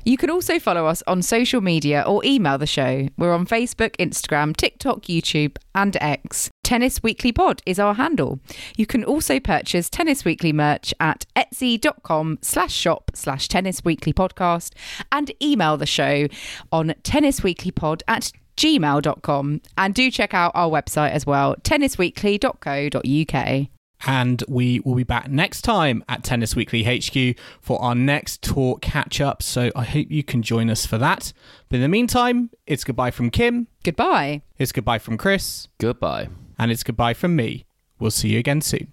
You 0.05 0.17
can 0.17 0.29
also 0.29 0.59
follow 0.59 0.85
us 0.85 1.01
on 1.07 1.23
social 1.23 1.61
media 1.61 2.03
or 2.05 2.23
email 2.23 2.59
the 2.59 2.67
show. 2.67 3.09
We're 3.17 3.33
on 3.33 3.47
Facebook, 3.47 3.95
Instagram, 3.97 4.55
TikTok, 4.55 5.01
YouTube, 5.03 5.57
and 5.73 5.97
X. 5.99 6.51
Tennis 6.63 7.01
Weekly 7.01 7.31
Pod 7.31 7.63
is 7.65 7.79
our 7.79 7.95
handle. 7.95 8.39
You 8.77 8.85
can 8.85 9.03
also 9.03 9.39
purchase 9.39 9.89
Tennis 9.89 10.23
Weekly 10.23 10.53
merch 10.53 10.93
at 10.99 11.25
etsy.com 11.35 12.37
slash 12.43 12.71
shop 12.71 13.11
slash 13.15 13.47
tennis 13.47 13.83
weekly 13.83 14.13
podcast 14.13 14.73
and 15.11 15.31
email 15.41 15.75
the 15.75 15.87
show 15.87 16.27
on 16.71 16.89
tennisweeklypod 17.03 18.01
at 18.07 18.31
gmail.com. 18.57 19.61
And 19.77 19.95
do 19.95 20.11
check 20.11 20.33
out 20.33 20.51
our 20.53 20.69
website 20.69 21.11
as 21.11 21.25
well, 21.25 21.55
tennisweekly.co.uk. 21.63 23.74
And 24.05 24.43
we 24.47 24.79
will 24.81 24.95
be 24.95 25.03
back 25.03 25.29
next 25.29 25.61
time 25.61 26.03
at 26.09 26.23
Tennis 26.23 26.55
Weekly 26.55 26.83
HQ 26.83 27.37
for 27.61 27.81
our 27.81 27.95
next 27.95 28.41
tour 28.41 28.77
catch 28.81 29.21
up. 29.21 29.41
So 29.41 29.71
I 29.75 29.83
hope 29.83 30.07
you 30.09 30.23
can 30.23 30.41
join 30.41 30.69
us 30.69 30.85
for 30.85 30.97
that. 30.97 31.33
But 31.69 31.77
in 31.77 31.81
the 31.81 31.87
meantime, 31.89 32.49
it's 32.67 32.83
goodbye 32.83 33.11
from 33.11 33.29
Kim, 33.29 33.67
Goodbye. 33.83 34.41
it's 34.57 34.71
goodbye 34.71 34.99
from 34.99 35.17
Chris, 35.17 35.67
Goodbye. 35.79 36.29
and 36.59 36.71
it's 36.71 36.83
goodbye 36.83 37.13
from 37.13 37.35
me. 37.35 37.65
We'll 37.99 38.11
see 38.11 38.29
you 38.29 38.39
again 38.39 38.61
soon. 38.61 38.91